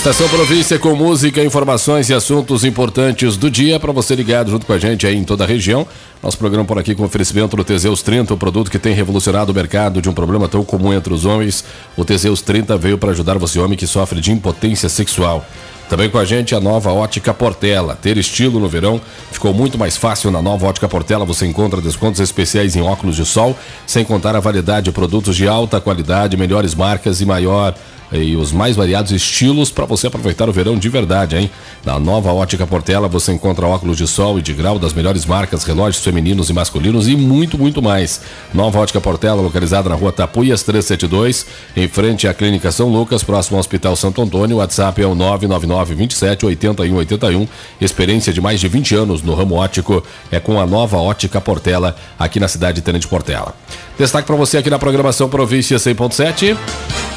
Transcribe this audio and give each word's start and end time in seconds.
Estação 0.00 0.30
Província 0.30 0.78
com 0.78 0.96
música, 0.96 1.44
informações 1.44 2.08
e 2.08 2.14
assuntos 2.14 2.64
importantes 2.64 3.36
do 3.36 3.50
dia 3.50 3.78
para 3.78 3.92
você 3.92 4.14
ligado 4.14 4.50
junto 4.50 4.64
com 4.64 4.72
a 4.72 4.78
gente 4.78 5.06
aí 5.06 5.14
em 5.14 5.24
toda 5.24 5.44
a 5.44 5.46
região. 5.46 5.86
Nosso 6.22 6.38
programa 6.38 6.64
por 6.64 6.78
aqui 6.78 6.94
com 6.94 7.04
oferecimento 7.04 7.54
do 7.54 7.62
Teseus 7.62 8.00
30, 8.00 8.32
o 8.32 8.36
produto 8.38 8.70
que 8.70 8.78
tem 8.78 8.94
revolucionado 8.94 9.52
o 9.52 9.54
mercado 9.54 10.00
de 10.00 10.08
um 10.08 10.14
problema 10.14 10.48
tão 10.48 10.64
comum 10.64 10.90
entre 10.94 11.12
os 11.12 11.26
homens. 11.26 11.62
O 11.98 12.02
Teseus 12.02 12.40
30 12.40 12.78
veio 12.78 12.96
para 12.96 13.10
ajudar 13.10 13.36
você 13.36 13.58
homem 13.58 13.76
que 13.76 13.86
sofre 13.86 14.22
de 14.22 14.32
impotência 14.32 14.88
sexual. 14.88 15.44
Também 15.90 16.08
com 16.08 16.16
a 16.16 16.24
gente 16.24 16.54
a 16.54 16.60
nova 16.60 16.90
Ótica 16.90 17.34
Portela. 17.34 17.94
Ter 17.94 18.16
estilo 18.16 18.58
no 18.58 18.70
verão 18.70 18.98
ficou 19.30 19.52
muito 19.52 19.76
mais 19.76 19.98
fácil 19.98 20.30
na 20.30 20.40
nova 20.40 20.66
Ótica 20.66 20.88
Portela. 20.88 21.26
Você 21.26 21.44
encontra 21.44 21.78
descontos 21.78 22.20
especiais 22.20 22.74
em 22.74 22.80
óculos 22.80 23.16
de 23.16 23.26
sol, 23.26 23.54
sem 23.86 24.02
contar 24.02 24.34
a 24.34 24.40
variedade 24.40 24.84
de 24.84 24.92
produtos 24.92 25.36
de 25.36 25.46
alta 25.46 25.78
qualidade, 25.78 26.38
melhores 26.38 26.74
marcas 26.74 27.20
e 27.20 27.26
maior 27.26 27.74
e 28.12 28.36
os 28.36 28.52
mais 28.52 28.76
variados 28.76 29.12
estilos 29.12 29.70
para 29.70 29.84
você 29.84 30.06
aproveitar 30.06 30.48
o 30.48 30.52
verão 30.52 30.76
de 30.76 30.88
verdade, 30.88 31.36
hein? 31.36 31.50
Na 31.84 31.98
nova 31.98 32.32
Ótica 32.32 32.66
Portela 32.66 33.08
você 33.08 33.32
encontra 33.32 33.66
óculos 33.66 33.96
de 33.96 34.06
sol 34.06 34.38
e 34.38 34.42
de 34.42 34.52
grau 34.52 34.78
das 34.78 34.92
melhores 34.92 35.24
marcas, 35.24 35.64
relógios 35.64 36.02
femininos 36.02 36.50
e 36.50 36.52
masculinos 36.52 37.08
e 37.08 37.16
muito, 37.16 37.58
muito 37.58 37.80
mais. 37.80 38.20
Nova 38.52 38.78
Ótica 38.78 39.00
Portela, 39.00 39.40
localizada 39.40 39.88
na 39.88 39.94
rua 39.94 40.12
Tapuias 40.12 40.62
372, 40.62 41.46
em 41.76 41.88
frente 41.88 42.26
à 42.26 42.34
Clínica 42.34 42.72
São 42.72 42.88
Lucas, 42.88 43.22
próximo 43.22 43.56
ao 43.56 43.60
Hospital 43.60 43.94
Santo 43.96 44.22
Antônio. 44.22 44.56
O 44.56 44.58
WhatsApp 44.60 45.00
é 45.00 45.06
o 45.06 45.14
999 45.14 45.94
27 45.94 46.46
8181. 46.46 47.46
Experiência 47.80 48.32
de 48.32 48.40
mais 48.40 48.60
de 48.60 48.68
20 48.68 48.94
anos 48.94 49.22
no 49.22 49.34
ramo 49.34 49.54
ótico 49.54 50.02
é 50.30 50.40
com 50.40 50.60
a 50.60 50.66
nova 50.66 50.96
Ótica 50.98 51.40
Portela, 51.40 51.96
aqui 52.18 52.40
na 52.40 52.48
cidade 52.48 52.76
de 52.76 52.82
Tenente 52.82 53.06
Portela. 53.06 53.54
Destaque 53.98 54.26
para 54.26 54.36
você 54.36 54.58
aqui 54.58 54.70
na 54.70 54.78
programação 54.78 55.28
Província 55.28 55.76
100.7. 55.76 57.09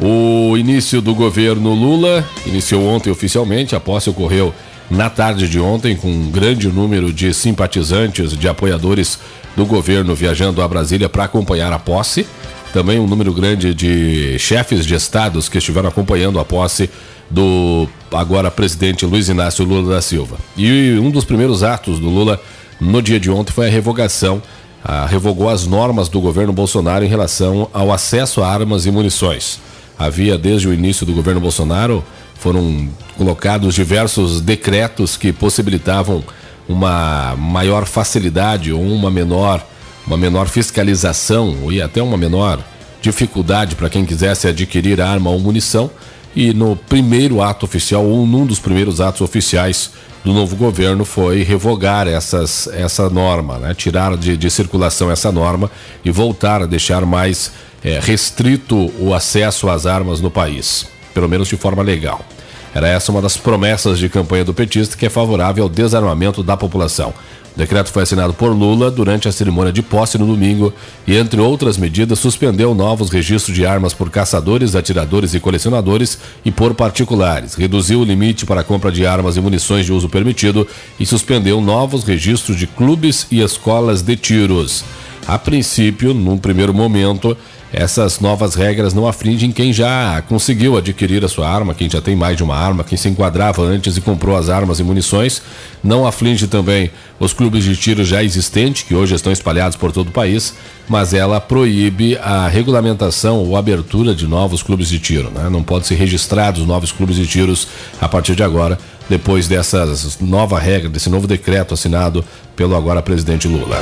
O 0.00 0.56
início 0.58 1.00
do 1.00 1.14
governo 1.14 1.72
Lula 1.72 2.22
iniciou 2.44 2.86
ontem 2.86 3.10
oficialmente, 3.10 3.74
a 3.74 3.80
posse 3.80 4.10
ocorreu 4.10 4.52
na 4.90 5.08
tarde 5.08 5.48
de 5.48 5.58
ontem, 5.58 5.96
com 5.96 6.08
um 6.08 6.30
grande 6.30 6.68
número 6.68 7.12
de 7.12 7.32
simpatizantes, 7.32 8.36
de 8.36 8.46
apoiadores 8.46 9.18
do 9.56 9.64
governo 9.64 10.14
viajando 10.14 10.60
a 10.62 10.68
Brasília 10.68 11.08
para 11.08 11.24
acompanhar 11.24 11.72
a 11.72 11.78
posse. 11.78 12.26
Também 12.72 12.98
um 13.00 13.06
número 13.06 13.32
grande 13.32 13.72
de 13.72 14.38
chefes 14.38 14.84
de 14.84 14.94
estados 14.94 15.48
que 15.48 15.56
estiveram 15.56 15.88
acompanhando 15.88 16.38
a 16.38 16.44
posse 16.44 16.90
do 17.30 17.88
agora 18.12 18.50
presidente 18.50 19.06
Luiz 19.06 19.28
Inácio 19.28 19.64
Lula 19.64 19.94
da 19.94 20.02
Silva. 20.02 20.36
E 20.56 20.96
um 21.00 21.10
dos 21.10 21.24
primeiros 21.24 21.62
atos 21.62 21.98
do 21.98 22.10
Lula 22.10 22.38
no 22.78 23.00
dia 23.00 23.18
de 23.18 23.30
ontem 23.30 23.50
foi 23.50 23.66
a 23.66 23.70
revogação, 23.70 24.42
a, 24.84 25.06
revogou 25.06 25.48
as 25.48 25.66
normas 25.66 26.10
do 26.10 26.20
governo 26.20 26.52
Bolsonaro 26.52 27.02
em 27.02 27.08
relação 27.08 27.68
ao 27.72 27.90
acesso 27.90 28.42
a 28.42 28.48
armas 28.48 28.84
e 28.84 28.90
munições 28.90 29.58
havia 29.98 30.36
desde 30.36 30.68
o 30.68 30.74
início 30.74 31.06
do 31.06 31.12
governo 31.12 31.40
Bolsonaro, 31.40 32.04
foram 32.34 32.88
colocados 33.16 33.74
diversos 33.74 34.40
decretos 34.40 35.16
que 35.16 35.32
possibilitavam 35.32 36.22
uma 36.68 37.34
maior 37.36 37.86
facilidade 37.86 38.72
ou 38.72 38.82
uma 38.82 39.10
menor, 39.10 39.64
uma 40.06 40.16
menor 40.16 40.48
fiscalização 40.48 41.70
e 41.70 41.80
até 41.80 42.02
uma 42.02 42.16
menor 42.16 42.62
dificuldade 43.00 43.76
para 43.76 43.88
quem 43.88 44.04
quisesse 44.04 44.48
adquirir 44.48 45.00
arma 45.00 45.30
ou 45.30 45.38
munição. 45.38 45.90
E 46.34 46.52
no 46.52 46.76
primeiro 46.76 47.40
ato 47.40 47.64
oficial, 47.64 48.04
ou 48.04 48.26
num 48.26 48.44
dos 48.44 48.58
primeiros 48.58 49.00
atos 49.00 49.22
oficiais 49.22 49.90
do 50.22 50.34
novo 50.34 50.54
governo, 50.54 51.04
foi 51.04 51.42
revogar 51.42 52.06
essas, 52.06 52.68
essa 52.74 53.08
norma, 53.08 53.58
né? 53.58 53.72
tirar 53.72 54.16
de, 54.16 54.36
de 54.36 54.50
circulação 54.50 55.10
essa 55.10 55.32
norma 55.32 55.70
e 56.04 56.10
voltar 56.10 56.60
a 56.60 56.66
deixar 56.66 57.06
mais 57.06 57.52
é, 57.86 58.00
restrito 58.00 58.92
o 58.98 59.14
acesso 59.14 59.70
às 59.70 59.86
armas 59.86 60.20
no 60.20 60.28
país, 60.28 60.88
pelo 61.14 61.28
menos 61.28 61.46
de 61.46 61.56
forma 61.56 61.84
legal. 61.84 62.20
Era 62.74 62.88
essa 62.88 63.12
uma 63.12 63.22
das 63.22 63.36
promessas 63.36 63.96
de 63.96 64.08
campanha 64.08 64.44
do 64.44 64.52
petista 64.52 64.96
que 64.96 65.06
é 65.06 65.08
favorável 65.08 65.62
ao 65.62 65.70
desarmamento 65.70 66.42
da 66.42 66.56
população. 66.56 67.14
O 67.54 67.58
decreto 67.58 67.90
foi 67.90 68.02
assinado 68.02 68.34
por 68.34 68.48
Lula 68.48 68.90
durante 68.90 69.28
a 69.28 69.32
cerimônia 69.32 69.72
de 69.72 69.82
posse 69.82 70.18
no 70.18 70.26
domingo 70.26 70.74
e, 71.06 71.16
entre 71.16 71.40
outras 71.40 71.78
medidas, 71.78 72.18
suspendeu 72.18 72.74
novos 72.74 73.08
registros 73.08 73.56
de 73.56 73.64
armas 73.64 73.94
por 73.94 74.10
caçadores, 74.10 74.74
atiradores 74.74 75.32
e 75.32 75.40
colecionadores 75.40 76.18
e 76.44 76.50
por 76.50 76.74
particulares, 76.74 77.54
reduziu 77.54 78.00
o 78.00 78.04
limite 78.04 78.44
para 78.44 78.62
a 78.62 78.64
compra 78.64 78.90
de 78.90 79.06
armas 79.06 79.36
e 79.36 79.40
munições 79.40 79.86
de 79.86 79.92
uso 79.92 80.08
permitido 80.08 80.66
e 80.98 81.06
suspendeu 81.06 81.60
novos 81.60 82.02
registros 82.02 82.58
de 82.58 82.66
clubes 82.66 83.28
e 83.30 83.40
escolas 83.40 84.02
de 84.02 84.16
tiros. 84.16 84.84
A 85.26 85.38
princípio, 85.38 86.14
num 86.14 86.38
primeiro 86.38 86.72
momento, 86.72 87.36
essas 87.72 88.20
novas 88.20 88.54
regras 88.54 88.94
não 88.94 89.08
afligem 89.08 89.50
quem 89.50 89.72
já 89.72 90.22
conseguiu 90.28 90.76
adquirir 90.76 91.24
a 91.24 91.28
sua 91.28 91.48
arma, 91.48 91.74
quem 91.74 91.90
já 91.90 92.00
tem 92.00 92.14
mais 92.14 92.36
de 92.36 92.42
uma 92.42 92.56
arma, 92.56 92.84
quem 92.84 92.96
se 92.96 93.08
enquadrava 93.08 93.62
antes 93.62 93.96
e 93.96 94.00
comprou 94.00 94.36
as 94.36 94.48
armas 94.48 94.78
e 94.78 94.84
munições. 94.84 95.42
Não 95.82 96.06
aflige 96.06 96.46
também 96.46 96.90
os 97.18 97.32
clubes 97.32 97.64
de 97.64 97.76
tiro 97.76 98.04
já 98.04 98.22
existentes, 98.22 98.84
que 98.84 98.94
hoje 98.94 99.14
estão 99.14 99.32
espalhados 99.32 99.76
por 99.76 99.90
todo 99.90 100.08
o 100.08 100.12
país, 100.12 100.54
mas 100.88 101.12
ela 101.12 101.40
proíbe 101.40 102.16
a 102.18 102.46
regulamentação 102.46 103.38
ou 103.38 103.56
abertura 103.56 104.14
de 104.14 104.26
novos 104.26 104.62
clubes 104.62 104.88
de 104.88 104.98
tiro. 104.98 105.30
Né? 105.30 105.48
Não 105.50 105.62
pode 105.62 105.86
ser 105.86 105.96
registrados 105.96 106.64
novos 106.66 106.92
clubes 106.92 107.16
de 107.16 107.26
tiros 107.26 107.66
a 108.00 108.08
partir 108.08 108.36
de 108.36 108.42
agora, 108.42 108.78
depois 109.08 109.48
dessas 109.48 110.18
nova 110.20 110.58
regra, 110.58 110.88
desse 110.88 111.10
novo 111.10 111.26
decreto 111.26 111.74
assinado 111.74 112.24
pelo 112.54 112.76
agora 112.76 113.02
presidente 113.02 113.48
Lula. 113.48 113.80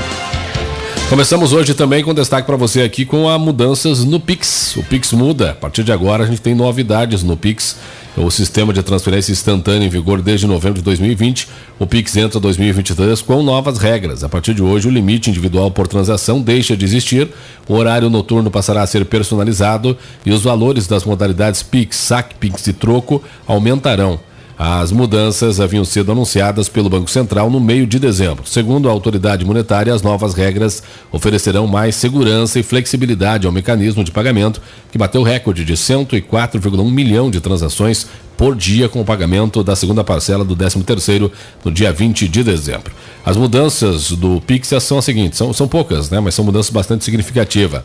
Começamos 1.09 1.53
hoje 1.53 1.75
também 1.75 2.03
com 2.03 2.15
destaque 2.15 2.47
para 2.47 2.57
você 2.57 2.81
aqui 2.81 3.05
com 3.05 3.29
a 3.29 3.39
mudanças 3.39 4.05
no 4.05 4.19
Pix. 4.19 4.75
O 4.77 4.83
Pix 4.83 5.13
muda. 5.13 5.51
A 5.51 5.55
partir 5.55 5.85
de 5.85 5.93
agora 5.93 6.25
a 6.25 6.27
gente 6.27 6.41
tem 6.41 6.55
novidades 6.55 7.23
no 7.23 7.37
Pix. 7.37 7.77
O 8.17 8.31
sistema 8.31 8.73
de 8.73 8.83
transferência 8.83 9.31
instantânea 9.31 9.87
em 9.87 9.91
vigor 9.91 10.23
desde 10.23 10.47
novembro 10.47 10.79
de 10.79 10.85
2020. 10.85 11.47
O 11.79 11.87
Pix 11.87 12.17
entra 12.17 12.41
2023 12.41 13.21
com 13.21 13.43
novas 13.43 13.77
regras. 13.79 14.25
A 14.25 14.29
partir 14.31 14.55
de 14.55 14.63
hoje, 14.63 14.89
o 14.89 14.91
limite 14.91 15.29
individual 15.29 15.71
por 15.71 15.87
transação 15.87 16.41
deixa 16.41 16.77
de 16.77 16.85
existir, 16.85 17.29
o 17.69 17.75
horário 17.75 18.09
noturno 18.09 18.51
passará 18.51 18.83
a 18.83 18.87
ser 18.87 19.05
personalizado 19.05 19.97
e 20.25 20.33
os 20.33 20.43
valores 20.43 20.87
das 20.87 21.05
modalidades 21.05 21.63
Pix, 21.63 21.97
SAC, 21.97 22.35
Pix 22.37 22.67
e 22.67 22.73
Troco 22.73 23.23
aumentarão. 23.47 24.19
As 24.57 24.93
mudanças 24.93 25.59
haviam 25.59 25.85
sido 25.85 26.13
anunciadas 26.13 26.69
pelo 26.69 26.89
Banco 26.89 27.11
Central 27.11 27.51
no 27.51 27.59
meio 27.59 27.87
de 27.87 27.99
dezembro. 27.99 28.47
Segundo 28.47 28.89
a 28.89 28.93
autoridade 28.93 29.45
monetária, 29.45 29.93
as 29.93 30.01
novas 30.01 30.35
regras 30.35 30.81
oferecerão 31.11 31.67
mais 31.67 31.97
segurança 31.97 32.61
e 32.61 32.63
flexibilidade 32.63 33.47
ao 33.47 33.53
mecanismo 33.53 34.05
de 34.05 34.13
pagamento, 34.13 34.63
que 34.93 34.99
bateu 34.99 35.25
recorde 35.25 35.65
de 35.65 35.75
104,1 35.75 36.89
milhão 36.89 37.31
de 37.31 37.41
transações 37.41 38.07
por 38.37 38.55
dia 38.57 38.89
com 38.89 39.01
o 39.01 39.05
pagamento 39.05 39.63
da 39.63 39.77
segunda 39.77 40.03
parcela 40.03 40.45
do 40.45 40.57
13º 40.57 41.31
no 41.65 41.71
dia 41.71 41.93
20 41.93 42.29
de 42.29 42.43
dezembro. 42.43 42.93
As 43.25 43.37
mudanças 43.37 44.11
do 44.11 44.41
Pix 44.41 44.69
são 44.81 44.99
as 44.99 45.05
seguintes, 45.05 45.39
são, 45.39 45.53
são 45.53 45.67
poucas, 45.67 46.11
né, 46.11 46.21
mas 46.21 46.35
são 46.35 46.45
mudanças 46.45 46.71
bastante 46.71 47.05
significativas. 47.05 47.83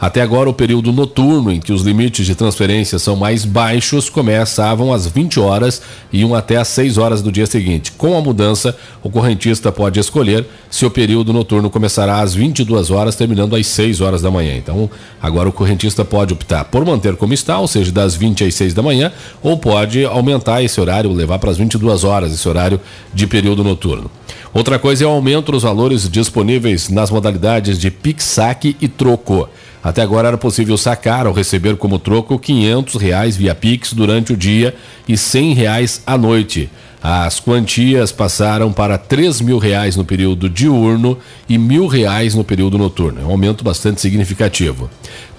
Até 0.00 0.22
agora, 0.22 0.48
o 0.48 0.54
período 0.54 0.92
noturno 0.92 1.52
em 1.52 1.60
que 1.60 1.72
os 1.72 1.82
limites 1.82 2.24
de 2.24 2.34
transferência 2.34 2.98
são 2.98 3.14
mais 3.14 3.44
baixos 3.44 4.08
começavam 4.08 4.92
às 4.92 5.06
20 5.06 5.38
horas 5.38 5.82
e 6.10 6.20
iam 6.20 6.34
até 6.34 6.56
às 6.56 6.68
6 6.68 6.96
horas 6.96 7.20
do 7.20 7.30
dia 7.30 7.46
seguinte. 7.46 7.92
Com 7.92 8.16
a 8.16 8.20
mudança, 8.20 8.74
o 9.02 9.10
correntista 9.10 9.70
pode 9.70 10.00
escolher 10.00 10.46
se 10.70 10.86
o 10.86 10.90
período 10.90 11.32
noturno 11.32 11.68
começará 11.68 12.20
às 12.20 12.34
22 12.34 12.90
horas, 12.90 13.14
terminando 13.14 13.54
às 13.54 13.66
6 13.66 14.00
horas 14.00 14.22
da 14.22 14.30
manhã. 14.30 14.56
Então, 14.56 14.88
agora 15.20 15.48
o 15.48 15.52
correntista 15.52 16.04
pode 16.04 16.32
optar 16.32 16.64
por 16.64 16.84
manter 16.84 17.14
como 17.16 17.34
está, 17.34 17.58
ou 17.58 17.68
seja, 17.68 17.92
das 17.92 18.14
20 18.14 18.44
às 18.44 18.54
6 18.54 18.72
da 18.72 18.82
manhã, 18.82 19.12
ou 19.42 19.58
pode 19.58 19.89
aumentar 20.04 20.62
esse 20.62 20.80
horário, 20.80 21.12
levar 21.12 21.38
para 21.38 21.50
as 21.50 21.56
22 21.58 22.04
horas, 22.04 22.32
esse 22.32 22.48
horário 22.48 22.80
de 23.12 23.26
período 23.26 23.64
noturno. 23.64 24.10
Outra 24.52 24.78
coisa 24.78 25.04
é 25.04 25.06
o 25.06 25.10
aumento 25.10 25.52
dos 25.52 25.62
valores 25.62 26.08
disponíveis 26.08 26.88
nas 26.88 27.10
modalidades 27.10 27.78
de 27.78 27.90
PIX-SAC 27.90 28.76
e 28.80 28.88
troco. 28.88 29.48
Até 29.82 30.02
agora 30.02 30.28
era 30.28 30.36
possível 30.36 30.76
sacar 30.76 31.26
ou 31.26 31.32
receber 31.32 31.76
como 31.76 31.98
troco 31.98 32.38
500 32.38 32.96
reais 32.96 33.36
via 33.36 33.54
Pix 33.54 33.92
durante 33.92 34.32
o 34.32 34.36
dia 34.36 34.74
e 35.08 35.16
100 35.16 35.54
reais 35.54 36.02
à 36.06 36.18
noite. 36.18 36.68
As 37.02 37.40
quantias 37.40 38.12
passaram 38.12 38.72
para 38.72 38.96
R$ 38.96 39.42
mil 39.42 39.56
reais 39.56 39.96
no 39.96 40.04
período 40.04 40.50
diurno 40.50 41.16
e 41.48 41.56
mil 41.56 41.86
reais 41.86 42.34
no 42.34 42.44
período 42.44 42.76
noturno. 42.76 43.22
É 43.22 43.24
um 43.24 43.30
aumento 43.30 43.64
bastante 43.64 44.02
significativo. 44.02 44.90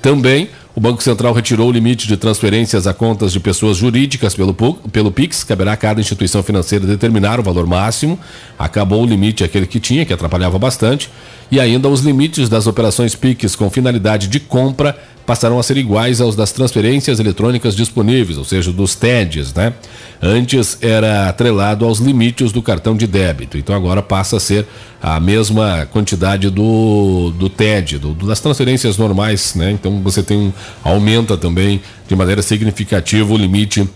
Também 0.01 0.50
O 0.73 0.79
Banco 0.79 1.03
Central 1.03 1.33
retirou 1.33 1.68
o 1.68 1.71
limite 1.71 2.07
de 2.07 2.15
transferências 2.15 2.88
a 2.88 2.94
contas 2.94 3.33
de 3.33 3.41
pessoas 3.41 3.75
jurídicas 3.75 4.33
pelo, 4.33 4.53
pelo 4.53 5.12
PIX. 5.12 5.44
Caberá 5.44 5.73
a 5.73 5.77
cada 5.77 6.00
instituição 6.00 6.41
financeira 6.41 6.85
determinar 6.85 7.41
o 7.41 7.44
valor 7.44 7.68
máximo. 7.68 8.18
Acabou 8.57 9.03
o 9.03 9.06
limite 9.06 9.44
aquele 9.44 9.68
que 9.68 9.81
tinha, 9.81 10.06
que 10.06 10.13
atrapalhava 10.13 10.57
bastante. 10.57 11.09
E 11.51 11.59
ainda 11.59 11.89
os 11.89 12.00
limites 12.00 12.48
das 12.48 12.65
operações 12.65 13.13
PIX 13.13 13.57
com 13.57 13.69
finalidade 13.69 14.30
de 14.30 14.39
compra 14.39 14.98
passarão 15.25 15.59
a 15.59 15.63
ser 15.63 15.77
iguais 15.77 16.21
aos 16.21 16.36
das 16.36 16.51
transferências 16.51 17.19
eletrônicas 17.19 17.75
disponíveis, 17.75 18.38
ou 18.38 18.45
seja, 18.45 18.71
dos 18.71 18.95
TEDs, 18.95 19.53
né? 19.53 19.74
Antes 20.21 20.77
era 20.81 21.27
atrelado 21.27 21.86
aos 21.86 22.00
limites 22.00 22.51
do 22.51 22.62
cartão 22.62 22.95
de 22.95 23.06
débito, 23.06 23.57
então 23.57 23.75
agora 23.75 24.01
passa 24.01 24.38
a 24.38 24.39
ser 24.39 24.65
a 25.01 25.19
mesma 25.19 25.88
quantidade 25.92 26.50
do, 26.50 27.31
do 27.38 27.50
TED, 27.50 27.98
do, 27.98 28.13
das 28.13 28.39
transferências 28.39 28.98
normais, 28.98 29.53
né? 29.53 29.71
Então 29.71 30.01
você 30.01 30.24
tem 30.24 30.53
aumenta 30.83 31.38
também 31.38 31.81
de 32.07 32.15
maneira 32.15 32.42
significativa 32.42 33.33
o 33.33 33.38
limite 33.38 33.88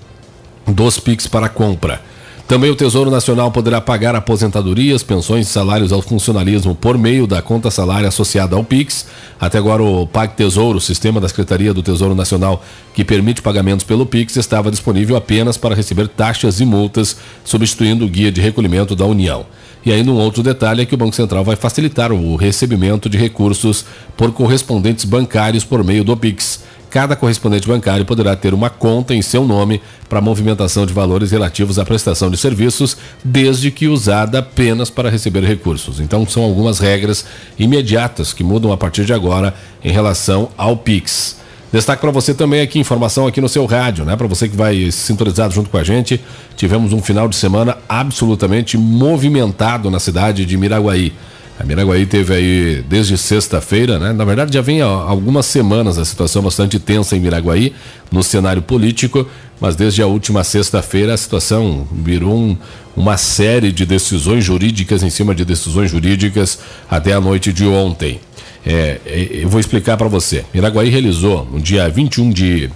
dos 0.68 1.00
PIX 1.00 1.28
para 1.28 1.48
compra. 1.48 2.02
Também 2.48 2.70
o 2.70 2.76
Tesouro 2.76 3.10
Nacional 3.10 3.50
poderá 3.50 3.82
pagar 3.82 4.14
aposentadorias, 4.14 5.02
pensões 5.02 5.48
e 5.48 5.50
salários 5.50 5.92
ao 5.92 6.00
funcionalismo 6.00 6.76
por 6.76 6.96
meio 6.96 7.26
da 7.26 7.42
conta 7.42 7.72
salário 7.72 8.08
associada 8.08 8.56
ao 8.56 8.64
PIX. 8.64 9.08
Até 9.40 9.58
agora, 9.58 9.82
o 9.82 10.06
PAC 10.06 10.36
Tesouro, 10.38 10.80
sistema 10.80 11.20
da 11.20 11.28
Secretaria 11.28 11.74
do 11.74 11.82
Tesouro 11.82 12.14
Nacional 12.14 12.64
que 12.94 13.04
permite 13.04 13.42
pagamentos 13.42 13.84
pelo 13.84 14.06
PIX, 14.06 14.38
estava 14.38 14.70
disponível 14.70 15.16
apenas 15.16 15.58
para 15.58 15.74
receber 15.74 16.08
taxas 16.08 16.60
e 16.60 16.66
multas, 16.66 17.18
substituindo 17.44 18.06
o 18.06 18.08
guia 18.08 18.32
de 18.32 18.42
recolhimento 18.42 18.96
da 18.96 19.06
União. 19.06 19.44
E 19.84 19.92
ainda 19.92 20.12
um 20.12 20.18
outro 20.18 20.44
detalhe 20.44 20.84
é 20.84 20.86
que 20.86 20.94
o 20.94 20.98
Banco 20.98 21.16
Central 21.16 21.44
vai 21.44 21.56
facilitar 21.56 22.12
o 22.12 22.36
recebimento 22.36 23.10
de 23.10 23.18
recursos 23.18 23.86
por 24.16 24.32
correspondentes 24.32 25.04
bancários 25.04 25.64
por 25.64 25.84
meio 25.84 26.04
do 26.04 26.16
PIX 26.16 26.64
cada 26.96 27.14
correspondente 27.14 27.68
bancário 27.68 28.06
poderá 28.06 28.38
ter 28.38 28.54
uma 28.54 28.70
conta 28.70 29.14
em 29.14 29.22
seu 29.22 29.44
nome 29.44 29.82
para 30.08 30.22
movimentação 30.22 30.86
de 30.86 30.94
valores 30.94 31.30
relativos 31.30 31.78
à 31.78 31.84
prestação 31.84 32.32
de 32.32 32.38
serviços, 32.38 32.96
desde 33.22 33.70
que 33.70 33.90
usada 33.90 34.40
apenas 34.40 34.90
para 34.90 35.10
receber 35.10 35.44
recursos. 35.44 36.00
Então, 36.00 36.26
são 36.26 36.42
algumas 36.42 36.80
regras 36.80 37.26
imediatas 37.60 38.32
que 38.32 38.46
mudam 38.46 38.72
a 38.72 38.78
partir 38.78 39.04
de 39.04 39.12
agora 39.12 39.54
em 39.84 39.92
relação 39.92 40.48
ao 40.58 40.78
PIX. 40.78 41.36
Destaque 41.70 42.00
para 42.00 42.12
você 42.12 42.34
também 42.34 42.62
aqui, 42.62 42.80
informação 42.80 43.28
aqui 43.28 43.42
no 43.42 43.50
seu 43.50 43.66
rádio, 43.66 44.06
né? 44.06 44.16
Para 44.16 44.28
você 44.28 44.48
que 44.48 44.56
vai 44.56 44.90
sintonizado 44.90 45.54
junto 45.54 45.70
com 45.70 45.78
a 45.78 45.84
gente, 45.84 46.22
tivemos 46.56 46.94
um 46.94 47.02
final 47.02 47.28
de 47.28 47.36
semana 47.36 47.78
absolutamente 47.90 48.78
movimentado 48.78 49.92
na 49.92 50.00
cidade 50.00 50.46
de 50.46 50.56
Miraguaí. 50.56 51.12
A 51.58 51.64
Miraguaí 51.64 52.06
teve 52.06 52.34
aí 52.34 52.84
desde 52.88 53.18
sexta-feira, 53.18 53.98
né? 53.98 54.12
Na 54.12 54.26
verdade, 54.26 54.54
já 54.54 54.62
vem 54.62 54.82
há 54.82 54.86
algumas 54.86 55.46
semanas 55.46 55.98
a 55.98 56.04
situação 56.04 56.42
bastante 56.42 56.78
tensa 56.80 57.16
em 57.16 57.20
Miraguaí, 57.22 57.74
no 58.12 58.22
cenário 58.22 58.62
político, 58.62 59.26
mas 59.60 59.76
desde 59.76 60.02
a 60.02 60.08
última 60.08 60.44
sexta-feira 60.44 61.14
a 61.14 61.18
situação 61.18 61.88
virou 61.94 62.36
um, 62.36 62.58
uma 62.96 63.16
série 63.16 63.72
de 63.72 63.86
decisões 63.86 64.44
jurídicas 64.44 65.02
em 65.02 65.10
cima 65.10 65.34
de 65.34 65.46
decisões 65.46 65.90
jurídicas 65.90 66.60
até 66.90 67.14
a 67.14 67.22
noite 67.22 67.54
de 67.54 67.66
ontem. 67.66 68.20
É, 68.66 69.00
é 69.06 69.30
eu 69.44 69.50
vou 69.50 69.60
explicar 69.60 69.96
para 69.96 70.10
você. 70.10 70.44
Miraguaí 70.54 70.90
realizou 70.90 71.48
no 71.50 71.62
dia 71.62 71.88
21 71.88 72.32
de, 72.32 72.70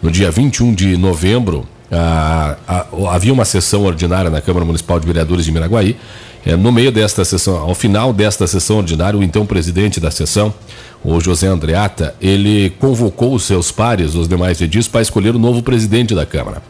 no 0.00 0.08
dia 0.08 0.30
21 0.30 0.72
de 0.72 0.96
novembro, 0.96 1.66
a, 1.90 2.56
a, 2.68 2.86
havia 3.12 3.32
uma 3.32 3.44
sessão 3.44 3.84
ordinária 3.84 4.30
na 4.30 4.40
Câmara 4.40 4.64
Municipal 4.64 5.00
de 5.00 5.06
Vereadores 5.06 5.44
de 5.44 5.50
Miraguaí 5.50 5.96
é, 6.44 6.56
no 6.56 6.72
meio 6.72 6.90
desta 6.90 7.24
sessão, 7.24 7.56
ao 7.56 7.74
final 7.74 8.12
desta 8.12 8.46
sessão 8.46 8.78
ordinária, 8.78 9.18
o 9.18 9.22
então 9.22 9.44
presidente 9.44 10.00
da 10.00 10.10
sessão, 10.10 10.52
o 11.04 11.20
José 11.20 11.46
Andreata, 11.46 12.14
ele 12.20 12.70
convocou 12.78 13.34
os 13.34 13.44
seus 13.44 13.70
pares, 13.70 14.14
os 14.14 14.26
demais 14.26 14.60
edis, 14.60 14.88
para 14.88 15.02
escolher 15.02 15.34
o 15.34 15.38
novo 15.38 15.62
presidente 15.62 16.14
da 16.14 16.24
Câmara. 16.24 16.62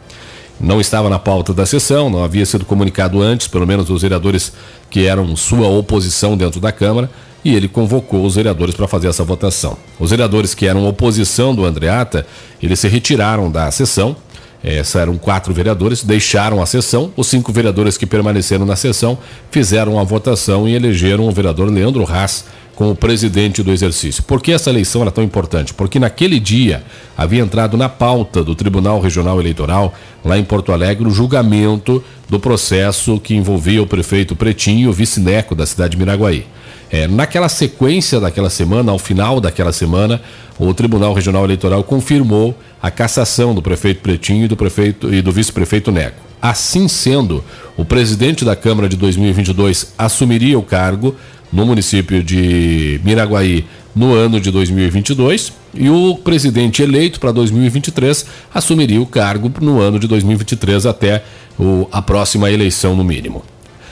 Não 0.59 0.79
estava 0.79 1.09
na 1.09 1.17
pauta 1.17 1.53
da 1.53 1.65
sessão, 1.65 2.09
não 2.09 2.23
havia 2.23 2.45
sido 2.45 2.65
comunicado 2.65 3.21
antes, 3.21 3.47
pelo 3.47 3.65
menos 3.65 3.89
os 3.89 4.01
vereadores 4.01 4.53
que 4.89 5.05
eram 5.05 5.35
sua 5.35 5.67
oposição 5.67 6.37
dentro 6.37 6.59
da 6.59 6.71
Câmara, 6.71 7.09
e 7.43 7.55
ele 7.55 7.67
convocou 7.67 8.23
os 8.25 8.35
vereadores 8.35 8.75
para 8.75 8.87
fazer 8.87 9.07
essa 9.07 9.23
votação. 9.23 9.77
Os 9.99 10.11
vereadores 10.11 10.53
que 10.53 10.67
eram 10.67 10.87
oposição 10.87 11.55
do 11.55 11.65
Andreata, 11.65 12.27
eles 12.61 12.79
se 12.79 12.87
retiraram 12.87 13.49
da 13.49 13.71
sessão 13.71 14.15
é, 14.63 14.81
eram 14.99 15.17
quatro 15.17 15.53
vereadores, 15.53 16.03
deixaram 16.03 16.61
a 16.61 16.65
sessão. 16.65 17.11
Os 17.17 17.27
cinco 17.27 17.51
vereadores 17.51 17.97
que 17.97 18.05
permaneceram 18.05 18.65
na 18.65 18.75
sessão 18.75 19.17
fizeram 19.49 19.99
a 19.99 20.03
votação 20.03 20.67
e 20.67 20.75
elegeram 20.75 21.27
o 21.27 21.31
vereador 21.31 21.69
Leandro 21.69 22.05
Haas 22.09 22.45
como 22.75 22.95
presidente 22.95 23.61
do 23.61 23.71
exercício. 23.71 24.23
Por 24.23 24.41
que 24.41 24.51
essa 24.51 24.69
eleição 24.69 25.01
era 25.01 25.11
tão 25.11 25.23
importante? 25.23 25.73
Porque 25.73 25.99
naquele 25.99 26.39
dia 26.39 26.83
havia 27.17 27.41
entrado 27.41 27.77
na 27.77 27.89
pauta 27.89 28.43
do 28.43 28.55
Tribunal 28.55 28.99
Regional 28.99 29.39
Eleitoral, 29.39 29.93
lá 30.23 30.37
em 30.37 30.43
Porto 30.43 30.71
Alegre, 30.71 31.07
o 31.07 31.11
julgamento 31.11 32.03
do 32.29 32.39
processo 32.39 33.19
que 33.19 33.35
envolvia 33.35 33.83
o 33.83 33.87
prefeito 33.87 34.35
Pretinho 34.35 34.85
e 34.85 34.87
o 34.87 34.93
vice-neco 34.93 35.53
da 35.53 35.65
cidade 35.65 35.91
de 35.91 35.97
Miraguaí. 35.97 36.45
É, 36.91 37.07
naquela 37.07 37.47
sequência 37.47 38.19
daquela 38.19 38.49
semana, 38.49 38.91
ao 38.91 38.99
final 38.99 39.39
daquela 39.39 39.71
semana, 39.71 40.21
o 40.59 40.73
Tribunal 40.73 41.13
Regional 41.13 41.45
Eleitoral 41.45 41.83
confirmou 41.83 42.57
a 42.81 42.91
cassação 42.91 43.55
do 43.55 43.61
prefeito 43.61 44.01
Pretinho 44.01 44.45
e 44.45 44.47
do 44.47 44.57
prefeito 44.57 45.13
e 45.13 45.21
do 45.21 45.31
vice-prefeito 45.31 45.91
Neco. 45.91 46.21
Assim 46.41 46.87
sendo, 46.87 47.43
o 47.77 47.85
presidente 47.85 48.43
da 48.43 48.55
Câmara 48.55 48.89
de 48.89 48.97
2022 48.97 49.93
assumiria 49.97 50.59
o 50.59 50.63
cargo 50.63 51.15
no 51.51 51.65
município 51.65 52.21
de 52.21 52.99
Miraguaí 53.03 53.65
no 53.95 54.13
ano 54.13 54.39
de 54.39 54.51
2022 54.51 55.53
e 55.73 55.89
o 55.89 56.17
presidente 56.17 56.81
eleito 56.81 57.19
para 57.19 57.31
2023 57.31 58.25
assumiria 58.53 59.01
o 59.01 59.05
cargo 59.05 59.51
no 59.61 59.79
ano 59.79 59.99
de 59.99 60.07
2023 60.07 60.85
até 60.85 61.23
o, 61.59 61.87
a 61.91 62.01
próxima 62.01 62.51
eleição 62.51 62.95
no 62.95 63.03
mínimo. 63.03 63.43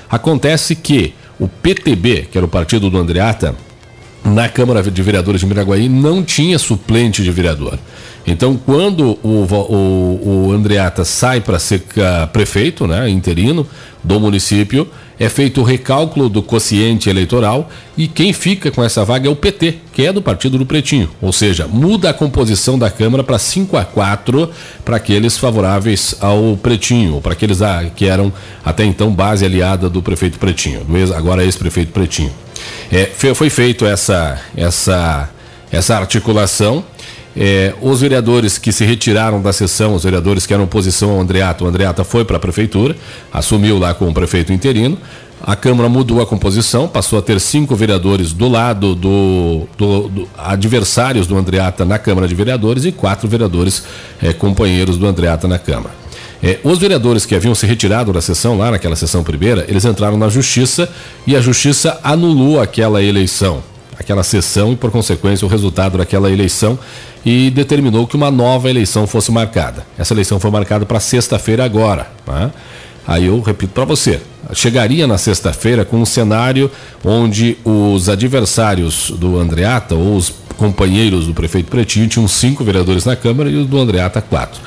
Acontece 0.10 0.76
que 0.76 1.14
o 1.40 1.48
PTB, 1.48 2.28
que 2.32 2.38
era 2.38 2.46
o 2.46 2.50
partido 2.50 2.90
do 2.90 2.98
Andreata, 2.98 3.56
na 4.24 4.50
Câmara 4.50 4.84
de 4.84 5.02
Vereadores 5.02 5.42
de 5.42 5.48
Miraguaí 5.48 5.88
não 5.88 6.24
tinha 6.24 6.60
suplente 6.60 7.24
de 7.24 7.32
vereador. 7.32 7.80
Então, 8.28 8.58
quando 8.58 9.18
o, 9.24 9.46
o, 9.46 10.48
o 10.48 10.52
Andreata 10.52 11.06
sai 11.06 11.40
para 11.42 11.58
ser 11.58 11.82
uh, 11.98 12.28
prefeito, 12.28 12.86
né, 12.86 13.10
interino 13.10 13.66
do 14.04 14.20
município, 14.20 14.88
é 15.20 15.28
feito 15.28 15.60
o 15.60 15.64
recálculo 15.64 16.30
do 16.30 16.42
quociente 16.42 17.10
eleitoral 17.10 17.70
e 17.98 18.08
quem 18.08 18.32
fica 18.32 18.72
com 18.72 18.82
essa 18.84 19.04
vaga 19.04 19.28
é 19.28 19.32
o 19.32 19.36
PT, 19.36 19.76
que 19.92 20.06
é 20.06 20.14
do 20.14 20.22
Partido 20.22 20.58
do 20.58 20.66
Pretinho. 20.66 21.10
Ou 21.22 21.34
seja, 21.34 21.68
muda 21.68 22.10
a 22.10 22.14
composição 22.14 22.80
da 22.80 22.90
Câmara 22.90 23.24
para 23.24 23.38
5 23.38 23.76
a 23.76 23.84
4 23.84 24.50
para 24.86 24.96
aqueles 24.96 25.38
favoráveis 25.38 26.16
ao 26.22 26.56
Pretinho, 26.56 27.20
para 27.20 27.34
aqueles 27.34 27.62
ah, 27.62 27.84
que 27.94 28.06
eram 28.06 28.32
até 28.64 28.86
então 28.86 29.12
base 29.12 29.44
aliada 29.44 29.90
do 29.90 30.02
prefeito 30.02 30.40
Pretinho, 30.40 30.86
do 30.86 30.98
ex, 30.98 31.12
agora 31.12 31.44
ex-prefeito 31.44 31.92
Pretinho. 31.92 32.32
É, 32.92 33.06
foi 33.36 33.50
feito 33.50 33.86
essa, 33.86 34.40
essa, 34.56 35.30
essa 35.72 35.98
articulação. 35.98 36.84
É, 37.36 37.74
os 37.82 38.02
vereadores 38.02 38.58
que 38.58 38.72
se 38.72 38.84
retiraram 38.84 39.42
da 39.42 39.54
sessão, 39.54 39.94
os 39.94 40.04
vereadores 40.04 40.46
que 40.46 40.54
eram 40.54 40.64
oposição 40.64 41.12
ao 41.12 41.22
Andreata, 41.22 41.64
o 41.64 41.68
Andreata 41.68 42.04
foi 42.04 42.26
para 42.26 42.38
a 42.38 42.40
prefeitura, 42.40 42.96
assumiu 43.32 43.78
lá 43.78 43.94
como 43.94 44.14
prefeito 44.14 44.52
interino. 44.52 44.98
A 45.42 45.56
Câmara 45.56 45.88
mudou 45.88 46.22
a 46.22 46.26
composição, 46.26 46.88
passou 46.88 47.18
a 47.18 47.22
ter 47.22 47.40
cinco 47.40 47.74
vereadores 47.74 48.34
do 48.34 48.50
lado 48.50 48.94
do, 48.94 49.68
do, 49.78 50.10
do 50.10 50.30
adversários 50.38 51.28
do 51.28 51.38
Andreata 51.38 51.86
na 51.86 51.98
Câmara 51.98 52.28
de 52.28 52.36
Vereadores 52.36 52.84
e 52.84 52.92
quatro 52.92 53.28
vereadores 53.28 53.84
é, 54.22 54.34
companheiros 54.34 54.98
do 54.98 55.08
Andreata 55.08 55.48
na 55.48 55.58
Câmara. 55.58 55.96
É, 56.42 56.60
os 56.64 56.78
vereadores 56.78 57.26
que 57.26 57.36
haviam 57.36 57.54
se 57.54 57.66
retirado 57.66 58.14
da 58.14 58.22
sessão, 58.22 58.58
lá 58.58 58.72
naquela 58.72 58.96
sessão 58.96 59.24
primeira, 59.24 59.66
eles 59.68 59.86
entraram 59.86 60.18
na 60.18 60.30
justiça 60.30 60.90
e 61.28 61.36
a 61.36 61.42
justiça 61.42 62.00
anulou 62.04 62.62
aquela 62.62 63.02
eleição, 63.04 63.62
aquela 64.00 64.24
sessão 64.24 64.72
e, 64.72 64.76
por 64.78 64.90
consequência, 64.90 65.46
o 65.46 65.50
resultado 65.50 65.98
daquela 65.98 66.32
eleição 66.32 66.80
e 67.26 67.50
determinou 67.52 68.08
que 68.08 68.16
uma 68.16 68.32
nova 68.32 68.70
eleição 68.70 69.06
fosse 69.06 69.30
marcada. 69.32 69.86
Essa 69.98 70.14
eleição 70.14 70.40
foi 70.40 70.50
marcada 70.50 70.86
para 70.86 71.00
sexta-feira 71.02 71.66
agora. 71.66 72.10
Né? 72.26 72.50
Aí 73.06 73.26
eu 73.26 73.42
repito 73.42 73.74
para 73.74 73.84
você, 73.84 74.22
chegaria 74.54 75.06
na 75.06 75.18
sexta-feira 75.18 75.84
com 75.84 75.98
um 75.98 76.06
cenário 76.06 76.72
onde 77.04 77.58
os 77.66 78.08
adversários 78.08 79.12
do 79.12 79.38
Andreata, 79.38 79.96
ou 79.96 80.16
os 80.16 80.34
companheiros 80.56 81.28
do 81.28 81.34
prefeito 81.34 81.70
Pretinho, 81.70 82.08
tinham 82.08 82.28
cinco 82.28 82.64
vereadores 82.64 83.04
na 83.04 83.16
Câmara 83.16 83.50
e 83.50 83.56
os 83.56 83.68
do 83.68 83.78
Andreata 83.78 84.22
quatro. 84.22 84.62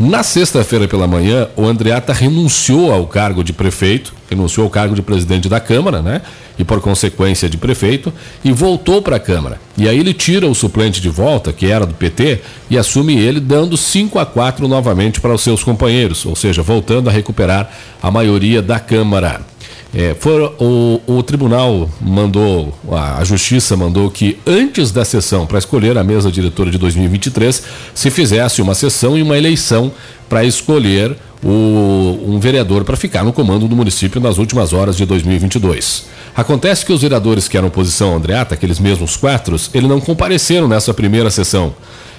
Na 0.00 0.22
sexta-feira 0.22 0.88
pela 0.88 1.06
manhã, 1.06 1.48
o 1.54 1.64
Andreata 1.64 2.12
renunciou 2.12 2.92
ao 2.92 3.06
cargo 3.06 3.44
de 3.44 3.52
prefeito, 3.52 4.12
renunciou 4.28 4.64
ao 4.64 4.70
cargo 4.70 4.94
de 4.94 5.02
presidente 5.02 5.48
da 5.48 5.60
Câmara, 5.60 6.02
né? 6.02 6.22
E 6.58 6.64
por 6.64 6.80
consequência 6.80 7.48
de 7.48 7.56
prefeito, 7.56 8.12
e 8.42 8.50
voltou 8.52 9.00
para 9.00 9.16
a 9.16 9.20
Câmara. 9.20 9.60
E 9.76 9.88
aí 9.88 9.98
ele 9.98 10.12
tira 10.12 10.46
o 10.46 10.54
suplente 10.54 11.00
de 11.00 11.08
volta, 11.08 11.52
que 11.52 11.70
era 11.70 11.86
do 11.86 11.94
PT, 11.94 12.40
e 12.68 12.76
assume 12.76 13.18
ele, 13.18 13.38
dando 13.38 13.76
5 13.76 14.18
a 14.18 14.26
4 14.26 14.66
novamente 14.66 15.20
para 15.20 15.34
os 15.34 15.42
seus 15.42 15.62
companheiros, 15.62 16.26
ou 16.26 16.34
seja, 16.34 16.62
voltando 16.62 17.08
a 17.08 17.12
recuperar 17.12 17.70
a 18.02 18.10
maioria 18.10 18.60
da 18.60 18.80
Câmara. 18.80 19.51
É, 19.94 20.14
for, 20.18 20.54
o, 20.58 21.00
o 21.06 21.22
tribunal 21.22 21.88
mandou, 22.00 22.72
a, 22.90 23.18
a 23.18 23.24
justiça 23.24 23.76
mandou 23.76 24.10
que 24.10 24.38
antes 24.46 24.90
da 24.90 25.04
sessão 25.04 25.46
para 25.46 25.58
escolher 25.58 25.98
a 25.98 26.04
mesa 26.04 26.32
diretora 26.32 26.70
de 26.70 26.78
2023 26.78 27.62
se 27.94 28.10
fizesse 28.10 28.62
uma 28.62 28.74
sessão 28.74 29.18
e 29.18 29.22
uma 29.22 29.36
eleição 29.36 29.92
para 30.30 30.44
escolher 30.44 31.14
o, 31.44 32.18
um 32.26 32.38
vereador 32.40 32.84
para 32.84 32.96
ficar 32.96 33.22
no 33.22 33.34
comando 33.34 33.68
do 33.68 33.76
município 33.76 34.18
nas 34.18 34.38
últimas 34.38 34.72
horas 34.72 34.96
de 34.96 35.04
2022. 35.04 36.06
Acontece 36.34 36.86
que 36.86 36.92
os 36.92 37.02
vereadores 37.02 37.46
que 37.46 37.58
eram 37.58 37.68
oposição 37.68 38.16
Andreata, 38.16 38.54
aqueles 38.54 38.78
mesmos 38.78 39.16
quatro, 39.16 39.56
eles 39.74 39.88
não 39.88 40.00
compareceram 40.00 40.66
nessa 40.66 40.94
primeira 40.94 41.30
sessão. 41.30 41.74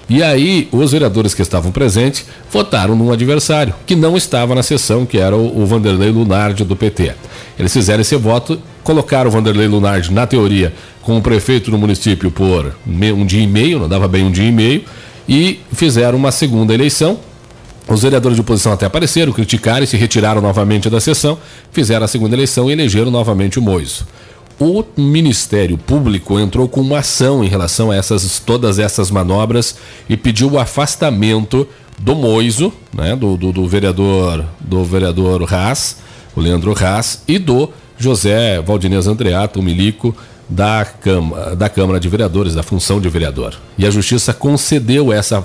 E 0.10 0.22
aí, 0.22 0.68
os 0.72 0.92
vereadores 0.92 1.34
que 1.34 1.42
estavam 1.42 1.72
presentes 1.72 2.26
votaram 2.52 2.96
num 2.96 3.12
adversário, 3.12 3.74
que 3.86 3.96
não 3.96 4.18
estava 4.18 4.54
na 4.54 4.62
sessão, 4.62 5.06
que 5.06 5.18
era 5.18 5.36
o, 5.36 5.62
o 5.62 5.66
Vanderlei 5.66 6.10
Lunardi 6.10 6.64
do 6.66 6.76
PT. 6.76 7.14
Eles 7.58 7.72
fizeram 7.72 8.02
esse 8.02 8.16
voto, 8.18 8.62
colocaram 8.84 9.30
o 9.30 9.32
Vanderlei 9.32 9.68
Lunardi, 9.68 10.12
na 10.12 10.28
teoria, 10.28 10.74
como 11.02 11.22
prefeito 11.22 11.72
do 11.72 11.78
município 11.78 12.30
por 12.30 12.76
um 12.86 13.26
dia 13.26 13.42
e 13.42 13.48
meio, 13.48 13.80
não 13.80 13.88
dava 13.88 14.08
bem 14.08 14.26
um 14.26 14.32
dia 14.32 14.48
e 14.48 14.52
meio, 14.52 14.84
e 15.28 15.60
fizeram 15.72 16.18
uma 16.18 16.32
segunda 16.32 16.74
eleição. 16.74 17.18
Os 17.88 18.02
vereadores 18.02 18.36
de 18.36 18.42
oposição 18.42 18.72
até 18.72 18.86
apareceram, 18.86 19.32
criticaram 19.34 19.84
e 19.84 19.88
se 19.88 19.98
retiraram 19.98 20.42
novamente 20.42 20.90
da 20.90 21.02
sessão, 21.02 21.38
fizeram 21.72 22.06
a 22.06 22.08
segunda 22.08 22.36
eleição 22.36 22.70
e 22.70 22.74
elegeram 22.74 23.12
novamente 23.12 23.60
o 23.60 23.62
Moiso 23.62 24.06
o 24.64 24.86
Ministério 24.98 25.78
Público 25.78 26.40
entrou 26.40 26.68
com 26.68 26.82
uma 26.82 27.00
ação 27.00 27.44
em 27.44 27.48
relação 27.48 27.92
a 27.92 27.96
essas, 27.96 28.40
todas 28.40 28.80
essas 28.80 29.12
manobras 29.12 29.76
e 30.10 30.16
pediu 30.16 30.52
o 30.52 30.60
afastamento 30.60 31.68
do 32.00 32.16
Moiso, 32.16 32.74
né, 32.94 33.16
do, 33.16 33.38
do, 33.38 33.52
do 33.52 33.68
vereador 33.68 34.46
do 34.60 34.84
vereador 34.84 35.54
Haas, 35.54 35.98
o 36.36 36.42
Leandro 36.42 36.74
Haas, 36.78 37.22
e 37.28 37.38
do 37.38 37.70
José 37.98 38.62
Valdinez 38.62 39.08
Andreato, 39.08 39.60
o 39.60 39.64
Milico, 39.64 40.16
da, 40.50 40.86
Câmara, 40.86 41.56
da 41.56 41.70
Câmara 41.70 42.00
de 42.00 42.10
Vereadores, 42.10 42.54
da 42.54 42.64
função 42.64 43.00
de 43.00 43.10
vereador. 43.10 43.56
E 43.78 43.86
a 43.86 43.92
Justiça 43.92 44.34
concedeu 44.34 45.12
essa, 45.12 45.44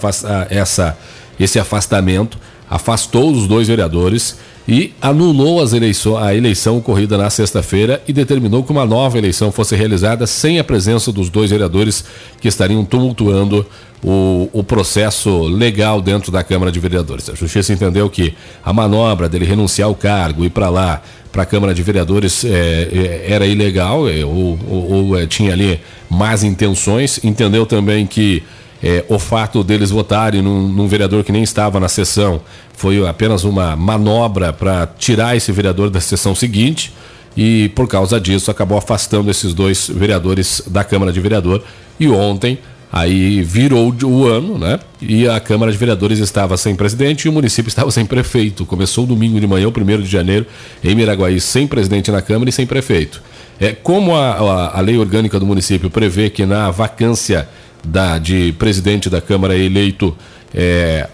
essa, 0.51 0.99
esse 1.39 1.59
afastamento, 1.59 2.39
afastou 2.71 3.33
os 3.33 3.47
dois 3.47 3.69
vereadores 3.69 4.37
e 4.69 4.93
anulou 5.01 5.63
eleições, 5.73 6.23
a 6.23 6.35
eleição 6.35 6.77
ocorrida 6.77 7.17
na 7.17 7.31
sexta-feira 7.31 8.03
e 8.07 8.13
determinou 8.13 8.63
que 8.63 8.71
uma 8.71 8.85
nova 8.85 9.17
eleição 9.17 9.51
fosse 9.51 9.75
realizada 9.75 10.27
sem 10.27 10.59
a 10.59 10.65
presença 10.65 11.11
dos 11.11 11.31
dois 11.31 11.51
vereadores 11.51 12.05
que 12.39 12.49
estariam 12.49 12.85
tumultuando 12.85 13.65
o, 14.05 14.49
o 14.53 14.63
processo 14.63 15.45
legal 15.45 16.03
dentro 16.03 16.31
da 16.31 16.45
Câmara 16.45 16.71
de 16.71 16.79
Vereadores. 16.79 17.31
A 17.31 17.35
Justiça 17.35 17.73
entendeu 17.73 18.11
que 18.11 18.35
a 18.63 18.73
manobra 18.73 19.27
dele 19.27 19.47
renunciar 19.47 19.89
ao 19.89 19.95
cargo 19.95 20.45
e 20.45 20.51
para 20.51 20.69
lá, 20.69 21.03
para 21.33 21.45
a 21.45 21.47
Câmara 21.47 21.73
de 21.73 21.83
Vereadores, 21.83 22.45
é, 22.45 22.49
é, 22.51 23.27
era 23.33 23.47
ilegal 23.47 24.07
é, 24.07 24.23
ou, 24.23 24.59
ou, 24.69 24.93
ou 24.93 25.19
é, 25.19 25.27
tinha 25.27 25.55
ali 25.55 25.81
más 26.11 26.45
intenções. 26.45 27.19
Entendeu 27.25 27.65
também 27.65 28.07
que 28.07 28.43
é, 28.83 29.05
o 29.09 29.19
fato 29.19 29.65
deles 29.65 29.91
votarem 29.91 30.41
num, 30.41 30.69
num, 30.69 30.87
vereador 30.87 31.25
que 31.25 31.33
nem 31.33 31.43
estava 31.43 31.81
na 31.81 31.89
sessão 31.89 32.41
foi 32.75 33.05
apenas 33.07 33.43
uma 33.43 33.75
manobra 33.75 34.53
para 34.53 34.87
tirar 34.87 35.37
esse 35.37 35.51
vereador 35.51 35.91
da 35.91 36.01
sessão 36.01 36.35
seguinte 36.35 36.93
e 37.37 37.71
por 37.71 37.89
causa 37.89 38.21
disso 38.21 38.51
acabou 38.51 38.79
afastando 38.79 39.31
esses 39.31 39.53
dois 39.53 39.89
vereadores 39.93 40.63
da 40.67 40.85
Câmara 40.85 41.13
de 41.13 41.21
Vereador 41.21 41.63
e 41.99 42.09
ontem 42.09 42.59
aí 42.91 43.43
virou 43.43 43.95
o 44.05 44.27
ano, 44.27 44.59
né? 44.59 44.81
E 45.01 45.29
a 45.29 45.39
Câmara 45.39 45.71
de 45.71 45.77
Vereadores 45.77 46.19
estava 46.21 46.57
sem 46.57 46.75
presidente 46.75 47.25
e 47.25 47.29
o 47.29 47.33
município 47.33 47.69
estava 47.71 47.91
sem 47.91 48.07
prefeito. 48.07 48.65
Começou 48.65 49.07
domingo 49.07 49.39
de 49.39 49.47
manhã, 49.47 49.69
o 49.69 49.73
primeiro 49.73 50.03
de 50.03 50.09
janeiro, 50.09 50.47
em 50.83 50.95
Miraguaí, 50.95 51.41
sem 51.41 51.67
presidente 51.67 52.11
na 52.11 52.23
Câmara 52.23 52.49
e 52.49 52.53
sem 52.53 52.67
prefeito. 52.67 53.23
É, 53.61 53.73
como 53.73 54.15
a, 54.15 54.31
a, 54.31 54.79
a 54.79 54.81
lei 54.81 54.97
orgânica 54.97 55.39
do 55.39 55.45
município 55.45 55.91
prevê 55.91 56.31
que 56.31 56.47
na 56.47 56.71
vacância 56.71 57.49
da, 57.85 58.19
de 58.19 58.53
presidente 58.59 59.09
da 59.09 59.21
Câmara 59.21 59.57
eleito 59.57 60.17
é, 60.55 61.09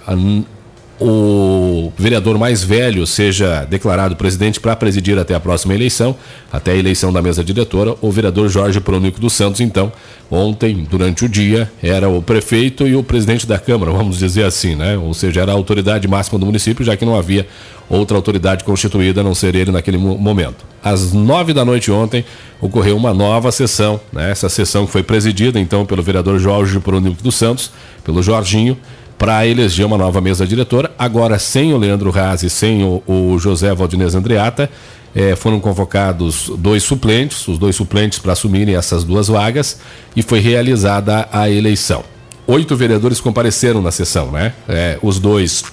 o 1.01 1.93
vereador 1.99 2.39
mais 2.39 2.63
velho 2.63 3.07
seja 3.07 3.65
declarado 3.65 4.15
presidente 4.15 4.61
para 4.61 4.77
presidir 4.77 5.19
até 5.19 5.35
a 5.35 5.41
próxima 5.41 5.75
eleição, 5.75 6.15
até 6.53 6.73
a 6.73 6.77
eleição 6.77 7.13
da 7.13 7.21
mesa 7.21 7.43
diretora, 7.43 7.97
o 8.01 8.11
vereador 8.11 8.49
Jorge 8.49 8.81
Pronico 8.81 9.21
dos 9.21 9.33
Santos, 9.33 9.61
então, 9.61 9.93
ontem, 10.31 10.87
durante 10.89 11.25
o 11.25 11.29
dia, 11.29 11.71
era 11.83 12.09
o 12.09 12.23
prefeito 12.23 12.87
e 12.87 12.95
o 12.95 13.03
presidente 13.03 13.47
da 13.47 13.59
Câmara, 13.59 13.91
vamos 13.91 14.19
dizer 14.19 14.45
assim, 14.45 14.77
né? 14.77 14.97
Ou 14.97 15.13
seja, 15.13 15.41
era 15.41 15.53
a 15.53 15.55
autoridade 15.55 16.07
máxima 16.07 16.39
do 16.39 16.47
município, 16.47 16.85
já 16.85 16.97
que 16.97 17.05
não 17.05 17.17
havia 17.17 17.47
outra 17.89 18.17
autoridade 18.17 18.65
constituída 18.65 19.21
a 19.21 19.25
não 19.25 19.35
ser 19.35 19.55
ele 19.55 19.71
naquele 19.71 19.99
momento. 19.99 20.65
Às 20.83 21.13
nove 21.13 21.53
da 21.53 21.65
noite 21.65 21.91
ontem, 21.91 22.25
ocorreu 22.61 22.97
uma 22.97 23.13
nova 23.13 23.51
sessão, 23.51 24.01
né? 24.13 24.31
Essa 24.31 24.49
sessão 24.49 24.87
foi 24.87 25.03
presidida, 25.03 25.59
então, 25.59 25.85
pelo 25.85 26.03
vereador 26.03 26.39
Jorge 26.39 26.79
Pronico 26.79 27.23
dos 27.23 27.35
Santos, 27.35 27.71
pelo 28.05 28.23
Jorginho, 28.23 28.77
para 29.25 29.47
eleger 29.47 29.87
uma 29.87 29.97
nova 29.97 30.21
mesa 30.21 30.47
diretora, 30.47 30.93
agora 30.99 31.39
sem 31.39 31.73
o 31.73 31.79
Leandro 31.79 32.11
Raz 32.11 32.43
e 32.43 32.51
sem 32.51 32.85
o, 32.85 33.03
o 33.07 33.39
José 33.39 33.75
Valdinez 33.75 34.15
Andreata. 34.15 34.71
É, 35.15 35.35
foram 35.35 35.59
convocados 35.61 36.53
dois 36.59 36.83
suplentes, 36.83 37.49
os 37.49 37.57
dois 37.57 37.75
suplentes 37.75 38.19
para 38.19 38.35
assumirem 38.35 38.77
essas 38.77 39.03
duas 39.03 39.29
vagas, 39.29 39.81
e 40.15 40.21
foi 40.21 40.41
realizada 40.41 41.27
a 41.33 41.49
eleição. 41.49 42.05
Oito 42.47 42.77
vereadores 42.77 43.19
compareceram 43.19 43.81
na 43.81 43.91
sessão, 43.91 44.31
né? 44.31 44.53
É, 44.69 44.99
os 45.01 45.19
dois 45.19 45.65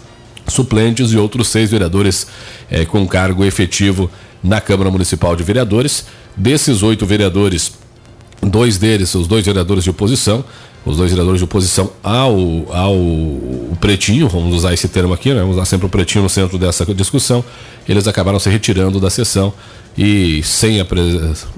suplentes 0.47 1.11
e 1.11 1.17
outros 1.17 1.49
seis 1.49 1.69
vereadores 1.69 2.27
é, 2.69 2.85
com 2.85 3.05
cargo 3.05 3.43
efetivo 3.43 4.09
na 4.41 4.61
Câmara 4.61 4.89
Municipal 4.89 5.35
de 5.35 5.43
Vereadores. 5.43 6.05
Desses 6.37 6.83
oito 6.83 7.05
vereadores, 7.05 7.73
dois 8.41 8.77
deles, 8.77 9.13
os 9.13 9.27
dois 9.27 9.45
vereadores 9.45 9.83
de 9.83 9.89
oposição, 9.89 10.41
os 10.85 10.97
dois 10.97 11.11
vereadores 11.11 11.39
de 11.39 11.45
oposição 11.45 11.91
ao, 12.01 12.35
ao 12.73 12.97
pretinho, 13.79 14.27
vamos 14.27 14.55
usar 14.55 14.73
esse 14.73 14.87
termo 14.87 15.13
aqui, 15.13 15.29
né? 15.29 15.41
vamos 15.41 15.55
usar 15.55 15.65
sempre 15.65 15.85
o 15.85 15.89
pretinho 15.89 16.23
no 16.23 16.29
centro 16.29 16.57
dessa 16.57 16.85
discussão, 16.93 17.43
eles 17.87 18.07
acabaram 18.07 18.39
se 18.39 18.49
retirando 18.49 18.99
da 18.99 19.09
sessão 19.09 19.53
e 19.97 20.41
sem 20.43 20.77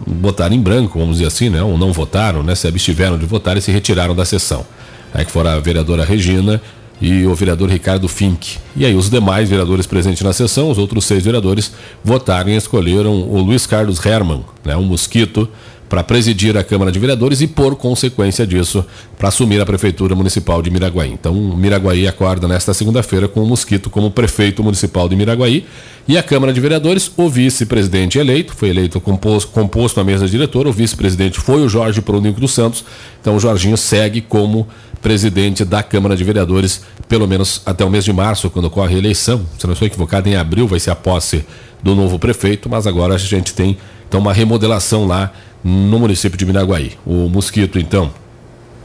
botar 0.06 0.52
em 0.52 0.60
branco, 0.60 1.00
vamos 1.00 1.18
dizer 1.18 1.28
assim, 1.28 1.50
né? 1.50 1.62
ou 1.64 1.78
não 1.78 1.94
votaram, 1.94 2.44
né? 2.44 2.54
se 2.56 2.68
abstiveram 2.68 3.18
de 3.18 3.26
votar 3.26 3.56
e 3.56 3.62
se 3.62 3.72
retiraram 3.72 4.16
da 4.16 4.26
sessão. 4.26 4.66
Aí 5.14 5.24
que 5.24 5.32
foram 5.32 5.52
a 5.52 5.60
vereadora 5.60 6.04
Regina 6.04 6.62
e 7.00 7.26
o 7.26 7.36
vereador 7.36 7.70
Ricardo 7.70 8.08
Fink. 8.08 8.58
E 8.76 8.86
aí 8.86 8.96
os 8.96 9.10
demais 9.10 9.50
vereadores 9.50 9.86
presentes 9.86 10.22
na 10.22 10.34
sessão, 10.34 10.70
os 10.70 10.78
outros 10.78 11.06
seis 11.06 11.24
vereadores, 11.24 11.72
votaram 12.04 12.50
e 12.50 12.56
escolheram 12.56 13.14
o 13.14 13.40
Luiz 13.42 13.68
Carlos 13.68 14.04
Herman, 14.04 14.44
né? 14.66 14.76
um 14.76 14.84
mosquito, 14.84 15.48
para 15.94 16.04
presidir 16.04 16.58
a 16.58 16.64
Câmara 16.64 16.92
de 16.92 16.98
Vereadores 16.98 17.40
e, 17.40 17.46
por 17.46 17.76
consequência 17.76 18.48
disso, 18.48 18.84
para 19.16 19.28
assumir 19.28 19.62
a 19.62 19.66
Prefeitura 19.66 20.16
Municipal 20.16 20.60
de 20.60 20.72
Miraguaí. 20.72 21.12
Então, 21.12 21.36
Miraguaí 21.36 22.08
acorda 22.08 22.48
nesta 22.48 22.74
segunda-feira 22.74 23.28
com 23.28 23.44
o 23.44 23.46
Mosquito 23.46 23.92
como 23.92 24.10
prefeito 24.10 24.64
municipal 24.64 25.08
de 25.08 25.16
Miraguaí 25.16 25.68
e 26.08 26.18
a 26.18 26.24
Câmara 26.24 26.52
de 26.52 26.60
Vereadores, 26.60 27.12
o 27.16 27.30
vice-presidente 27.30 28.18
eleito, 28.18 28.56
foi 28.56 28.70
eleito 28.70 29.00
composto, 29.00 29.52
composto 29.52 30.00
a 30.00 30.04
mesa 30.04 30.28
diretora, 30.28 30.68
o 30.68 30.72
vice-presidente 30.72 31.40
foi 31.40 31.62
o 31.62 31.70
Jorge 31.70 32.02
Pronico 32.02 32.42
dos 32.42 32.54
Santos, 32.54 32.84
então 33.22 33.36
o 33.36 33.40
Jorginho 33.40 33.78
segue 33.78 34.20
como 34.20 34.68
presidente 35.00 35.64
da 35.64 35.84
Câmara 35.84 36.16
de 36.16 36.24
Vereadores, 36.24 36.82
pelo 37.08 37.28
menos 37.28 37.62
até 37.68 37.86
o 37.86 37.90
mês 37.92 38.04
de 38.04 38.12
março, 38.12 38.50
quando 38.50 38.66
ocorre 38.66 38.96
a 38.96 38.98
eleição. 38.98 39.46
Se 39.60 39.68
não 39.68 39.74
estou 39.74 39.88
equivocado, 39.88 40.28
em 40.28 40.36
abril 40.36 40.68
vai 40.68 40.80
ser 40.80 40.90
a 40.90 40.96
posse 40.96 41.46
do 41.84 41.94
novo 41.94 42.18
prefeito, 42.18 42.68
mas 42.68 42.88
agora 42.88 43.14
a 43.14 43.18
gente 43.20 43.54
tem 43.54 43.78
então 44.10 44.20
uma 44.22 44.34
remodelação 44.34 45.06
lá 45.06 45.32
no 45.64 46.00
município 46.00 46.38
de 46.38 46.46
Miraguaí. 46.46 46.94
O 47.06 47.30
Mosquito, 47.30 47.80
então, 47.80 48.12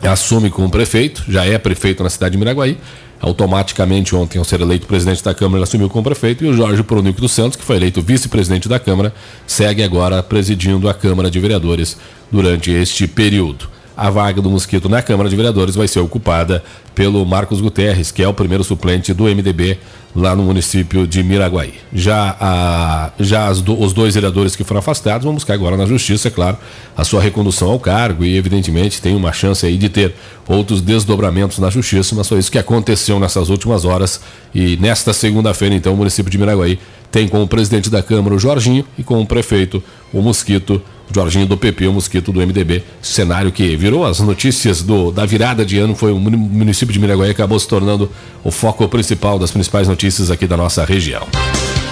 assume 0.02 0.50
como 0.50 0.70
prefeito, 0.70 1.24
já 1.28 1.44
é 1.44 1.58
prefeito 1.58 2.02
na 2.02 2.10
cidade 2.10 2.32
de 2.32 2.38
Miraguaí. 2.38 2.78
Automaticamente, 3.20 4.14
ontem, 4.14 4.38
ao 4.38 4.44
ser 4.44 4.60
eleito 4.60 4.86
presidente 4.86 5.24
da 5.24 5.34
Câmara, 5.34 5.58
ele 5.58 5.64
assumiu 5.64 5.88
como 5.88 6.04
prefeito. 6.04 6.44
E 6.44 6.48
o 6.48 6.54
Jorge 6.54 6.84
Pronico 6.84 7.20
dos 7.20 7.32
Santos, 7.32 7.56
que 7.56 7.64
foi 7.64 7.76
eleito 7.76 8.00
vice-presidente 8.00 8.68
da 8.68 8.78
Câmara, 8.78 9.12
segue 9.44 9.82
agora 9.82 10.22
presidindo 10.22 10.88
a 10.88 10.94
Câmara 10.94 11.28
de 11.28 11.40
Vereadores 11.40 11.96
durante 12.30 12.70
este 12.70 13.08
período 13.08 13.77
a 13.98 14.10
vaga 14.10 14.40
do 14.40 14.48
Mosquito 14.48 14.88
na 14.88 15.02
Câmara 15.02 15.28
de 15.28 15.34
Vereadores 15.34 15.74
vai 15.74 15.88
ser 15.88 15.98
ocupada 15.98 16.62
pelo 16.94 17.26
Marcos 17.26 17.60
Guterres, 17.60 18.12
que 18.12 18.22
é 18.22 18.28
o 18.28 18.32
primeiro 18.32 18.62
suplente 18.62 19.12
do 19.12 19.24
MDB 19.24 19.76
lá 20.14 20.36
no 20.36 20.44
município 20.44 21.04
de 21.04 21.20
Miraguaí. 21.20 21.74
Já, 21.92 22.36
a, 22.40 23.10
já 23.18 23.52
do, 23.54 23.80
os 23.80 23.92
dois 23.92 24.14
vereadores 24.14 24.54
que 24.54 24.62
foram 24.62 24.78
afastados 24.78 25.24
vão 25.24 25.34
buscar 25.34 25.54
agora 25.54 25.76
na 25.76 25.84
Justiça, 25.84 26.28
é 26.28 26.30
claro, 26.30 26.56
a 26.96 27.02
sua 27.02 27.20
recondução 27.20 27.72
ao 27.72 27.80
cargo 27.80 28.24
e, 28.24 28.36
evidentemente, 28.36 29.02
tem 29.02 29.16
uma 29.16 29.32
chance 29.32 29.66
aí 29.66 29.76
de 29.76 29.88
ter 29.88 30.14
outros 30.46 30.80
desdobramentos 30.80 31.58
na 31.58 31.68
Justiça, 31.68 32.14
mas 32.14 32.28
foi 32.28 32.38
isso 32.38 32.52
que 32.52 32.58
aconteceu 32.58 33.18
nessas 33.18 33.48
últimas 33.48 33.84
horas. 33.84 34.20
E 34.54 34.76
nesta 34.76 35.12
segunda-feira, 35.12 35.74
então, 35.74 35.92
o 35.92 35.96
município 35.96 36.30
de 36.30 36.38
Miraguaí 36.38 36.78
tem 37.10 37.26
como 37.26 37.48
presidente 37.48 37.90
da 37.90 38.00
Câmara 38.00 38.36
o 38.36 38.38
Jorginho 38.38 38.84
e 38.96 39.02
como 39.02 39.26
prefeito 39.26 39.82
o 40.12 40.22
Mosquito 40.22 40.80
Jorginho 41.14 41.46
do 41.46 41.56
PP, 41.56 41.86
o 41.86 41.92
mosquito 41.92 42.32
do 42.32 42.40
MDB. 42.40 42.82
Cenário 43.00 43.50
que 43.50 43.76
virou 43.76 44.04
as 44.04 44.20
notícias 44.20 44.82
do, 44.82 45.10
da 45.10 45.24
virada 45.24 45.64
de 45.64 45.78
ano, 45.78 45.94
foi 45.94 46.12
o 46.12 46.18
município 46.18 46.92
de 46.92 46.98
Miraguaí 46.98 47.30
acabou 47.30 47.58
se 47.58 47.66
tornando 47.66 48.10
o 48.44 48.50
foco 48.50 48.86
principal 48.88 49.38
das 49.38 49.50
principais 49.50 49.88
notícias 49.88 50.30
aqui 50.30 50.46
da 50.46 50.56
nossa 50.56 50.84
região. 50.84 51.26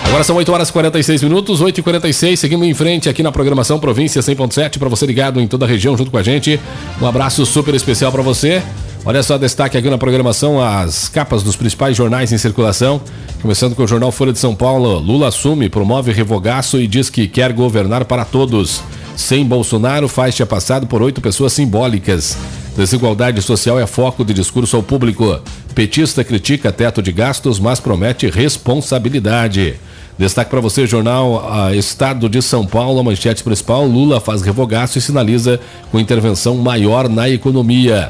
Agora 0.05 0.23
são 0.23 0.37
8 0.37 0.53
horas 0.53 0.69
e 0.69 0.73
46 0.73 1.23
minutos, 1.25 1.61
8 1.61 1.81
e 1.81 1.83
46 1.83 2.39
seguimos 2.39 2.67
em 2.67 2.75
frente 2.75 3.09
aqui 3.09 3.23
na 3.23 3.33
programação 3.33 3.79
Província 3.79 4.23
100.7, 4.23 4.79
para 4.79 4.89
você 4.89 5.05
ligado 5.05 5.41
em 5.41 5.49
toda 5.49 5.65
a 5.65 5.69
região 5.69 5.97
junto 5.97 6.11
com 6.11 6.17
a 6.17 6.23
gente. 6.23 6.61
Um 7.01 7.07
abraço 7.07 7.45
super 7.45 7.75
especial 7.75 8.13
para 8.13 8.23
você. 8.23 8.63
Olha 9.05 9.23
só, 9.23 9.39
destaque 9.39 9.77
aqui 9.77 9.89
na 9.89 9.99
programação 9.99 10.61
as 10.61 11.09
capas 11.09 11.43
dos 11.43 11.55
principais 11.55 11.97
jornais 11.97 12.33
em 12.33 12.39
circulação. 12.39 13.01
Começando 13.41 13.75
com 13.75 13.85
o 13.85 13.87
jornal 13.87 14.11
Folha 14.11 14.33
de 14.33 14.39
São 14.39 14.55
Paulo. 14.55 14.99
Lula 14.99 15.29
assume, 15.29 15.69
promove 15.69 16.13
revogaço 16.13 16.81
e 16.81 16.87
diz 16.87 17.09
que 17.09 17.29
quer 17.29 17.53
governar 17.53 18.05
para 18.05 18.25
todos. 18.25 18.83
Sem 19.17 19.47
Bolsonaro, 19.47 20.09
faixa 20.09 20.45
passado 20.45 20.87
por 20.87 21.01
oito 21.01 21.23
pessoas 21.23 21.55
simbólicas. 21.55 22.37
Desigualdade 22.77 23.41
social 23.41 23.81
é 23.81 23.87
foco 23.87 24.23
de 24.23 24.35
discurso 24.35 24.77
ao 24.77 24.83
público. 24.83 25.41
Petista 25.75 26.23
critica 26.23 26.71
teto 26.71 27.03
de 27.03 27.11
gastos, 27.11 27.59
mas 27.59 27.81
promete 27.81 28.29
responsabilidade. 28.29 29.77
Destaque 30.19 30.51
para 30.51 30.61
você, 30.61 30.87
jornal 30.87 31.43
Estado 31.75 32.29
de 32.29 32.43
São 32.43 32.67
Paulo, 32.67 33.03
manchete 33.03 33.43
principal, 33.43 33.87
Lula 33.87 34.21
faz 34.21 34.43
revogaço 34.43 34.99
e 34.99 35.01
sinaliza 35.01 35.59
com 35.91 35.99
intervenção 35.99 36.57
maior 36.57 37.09
na 37.09 37.29
economia. 37.29 38.09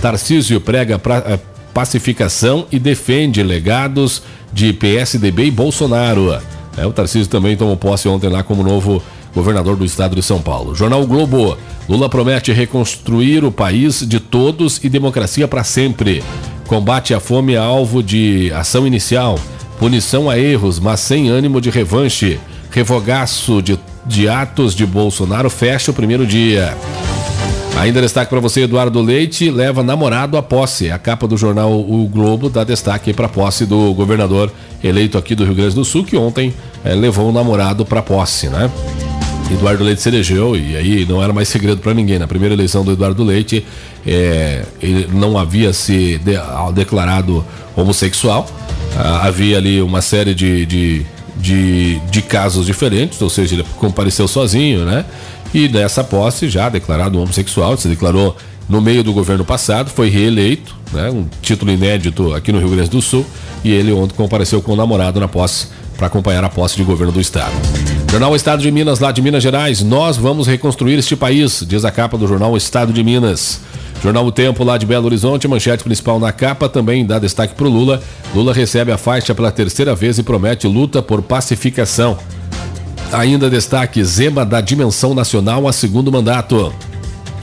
Tarcísio 0.00 0.60
prega 0.60 0.98
pra, 0.98 1.18
eh, 1.18 1.38
pacificação 1.72 2.66
e 2.72 2.78
defende 2.78 3.42
legados 3.42 4.22
de 4.52 4.72
PSDB 4.72 5.46
e 5.46 5.50
Bolsonaro. 5.50 6.36
É, 6.76 6.86
o 6.86 6.92
Tarcísio 6.92 7.28
também 7.28 7.56
tomou 7.56 7.76
posse 7.76 8.08
ontem 8.08 8.28
lá 8.28 8.42
como 8.42 8.62
novo 8.62 9.02
governador 9.34 9.76
do 9.76 9.84
estado 9.84 10.16
de 10.16 10.22
São 10.22 10.40
Paulo. 10.40 10.74
Jornal 10.74 11.06
Globo. 11.06 11.56
Lula 11.88 12.08
promete 12.08 12.52
reconstruir 12.52 13.44
o 13.44 13.50
país 13.50 14.06
de 14.06 14.20
todos 14.20 14.78
e 14.84 14.88
democracia 14.88 15.48
para 15.48 15.64
sempre. 15.64 16.22
Combate 16.66 17.14
à 17.14 17.20
fome 17.20 17.54
é 17.54 17.58
alvo 17.58 18.02
de 18.02 18.52
ação 18.54 18.86
inicial. 18.86 19.38
Punição 19.78 20.28
a 20.28 20.38
erros, 20.38 20.78
mas 20.78 21.00
sem 21.00 21.28
ânimo 21.28 21.60
de 21.60 21.70
revanche. 21.70 22.38
Revogaço 22.70 23.62
de, 23.62 23.78
de 24.04 24.28
atos 24.28 24.74
de 24.74 24.84
Bolsonaro 24.84 25.48
fecha 25.48 25.90
o 25.90 25.94
primeiro 25.94 26.26
dia. 26.26 26.76
Ainda 27.78 28.00
destaque 28.00 28.28
para 28.28 28.40
você, 28.40 28.62
Eduardo 28.62 29.00
Leite 29.00 29.50
leva 29.50 29.84
namorado 29.84 30.36
à 30.36 30.42
posse. 30.42 30.90
A 30.90 30.98
capa 30.98 31.28
do 31.28 31.36
jornal 31.36 31.72
O 31.72 32.08
Globo 32.08 32.50
dá 32.50 32.64
destaque 32.64 33.12
para 33.12 33.26
a 33.26 33.28
posse 33.28 33.64
do 33.64 33.94
governador 33.94 34.50
eleito 34.82 35.16
aqui 35.16 35.34
do 35.34 35.44
Rio 35.44 35.54
Grande 35.54 35.76
do 35.76 35.84
Sul, 35.84 36.04
que 36.04 36.16
ontem 36.16 36.52
é, 36.84 36.92
levou 36.94 37.28
o 37.28 37.32
namorado 37.32 37.86
para 37.86 38.02
posse, 38.02 38.48
né? 38.48 38.68
Eduardo 39.50 39.82
Leite 39.82 40.02
se 40.02 40.08
elegeu 40.08 40.56
e 40.56 40.76
aí 40.76 41.06
não 41.06 41.22
era 41.22 41.32
mais 41.32 41.48
segredo 41.48 41.80
para 41.80 41.94
ninguém. 41.94 42.18
Na 42.18 42.26
primeira 42.26 42.54
eleição 42.54 42.84
do 42.84 42.92
Eduardo 42.92 43.24
Leite, 43.24 43.64
é, 44.06 44.64
ele 44.80 45.08
não 45.12 45.38
havia 45.38 45.72
se 45.72 46.18
de, 46.18 46.34
declarado 46.74 47.44
homossexual. 47.74 48.48
Ah, 48.96 49.26
havia 49.26 49.56
ali 49.56 49.80
uma 49.80 50.02
série 50.02 50.34
de, 50.34 50.66
de, 50.66 51.06
de, 51.36 51.98
de, 52.10 52.22
casos 52.22 52.66
diferentes, 52.66 53.20
ou 53.22 53.30
seja, 53.30 53.54
ele 53.54 53.64
compareceu 53.76 54.28
sozinho, 54.28 54.84
né? 54.84 55.04
E 55.54 55.68
nessa 55.68 56.04
posse, 56.04 56.48
já 56.48 56.68
declarado 56.68 57.20
homossexual, 57.20 57.76
se 57.76 57.88
declarou 57.88 58.36
no 58.68 58.80
meio 58.80 59.02
do 59.02 59.12
governo 59.12 59.44
passado, 59.44 59.90
foi 59.90 60.10
reeleito, 60.10 60.76
né? 60.92 61.10
Um 61.10 61.26
título 61.40 61.70
inédito 61.70 62.34
aqui 62.34 62.52
no 62.52 62.58
Rio 62.58 62.70
Grande 62.70 62.90
do 62.90 63.00
Sul, 63.00 63.24
e 63.64 63.72
ele 63.72 63.92
ontem 63.92 64.14
compareceu 64.14 64.60
com 64.60 64.72
o 64.72 64.76
namorado 64.76 65.18
na 65.18 65.28
posse 65.28 65.68
para 65.96 66.06
acompanhar 66.06 66.44
a 66.44 66.48
posse 66.48 66.76
de 66.76 66.82
governo 66.82 67.12
do 67.12 67.20
estado. 67.20 67.52
Jornal 68.10 68.34
Estado 68.34 68.62
de 68.62 68.70
Minas, 68.70 69.00
lá 69.00 69.12
de 69.12 69.20
Minas 69.20 69.42
Gerais, 69.42 69.82
nós 69.82 70.16
vamos 70.16 70.46
reconstruir 70.46 70.98
este 70.98 71.14
país, 71.14 71.62
diz 71.68 71.84
a 71.84 71.90
capa 71.90 72.16
do 72.16 72.26
jornal 72.26 72.56
Estado 72.56 72.90
de 72.90 73.04
Minas. 73.04 73.60
Jornal 74.02 74.24
O 74.24 74.32
Tempo, 74.32 74.64
lá 74.64 74.78
de 74.78 74.86
Belo 74.86 75.04
Horizonte, 75.04 75.46
manchete 75.46 75.84
principal 75.84 76.18
na 76.18 76.32
capa, 76.32 76.70
também 76.70 77.04
dá 77.04 77.18
destaque 77.18 77.54
para 77.54 77.66
o 77.66 77.70
Lula. 77.70 78.02
Lula 78.34 78.54
recebe 78.54 78.90
a 78.90 78.96
faixa 78.96 79.34
pela 79.34 79.52
terceira 79.52 79.94
vez 79.94 80.18
e 80.18 80.22
promete 80.22 80.66
luta 80.66 81.02
por 81.02 81.20
pacificação. 81.20 82.16
Ainda 83.12 83.50
destaque: 83.50 84.02
Zema 84.02 84.44
da 84.44 84.62
dimensão 84.62 85.14
nacional 85.14 85.68
a 85.68 85.72
segundo 85.72 86.10
mandato. 86.10 86.72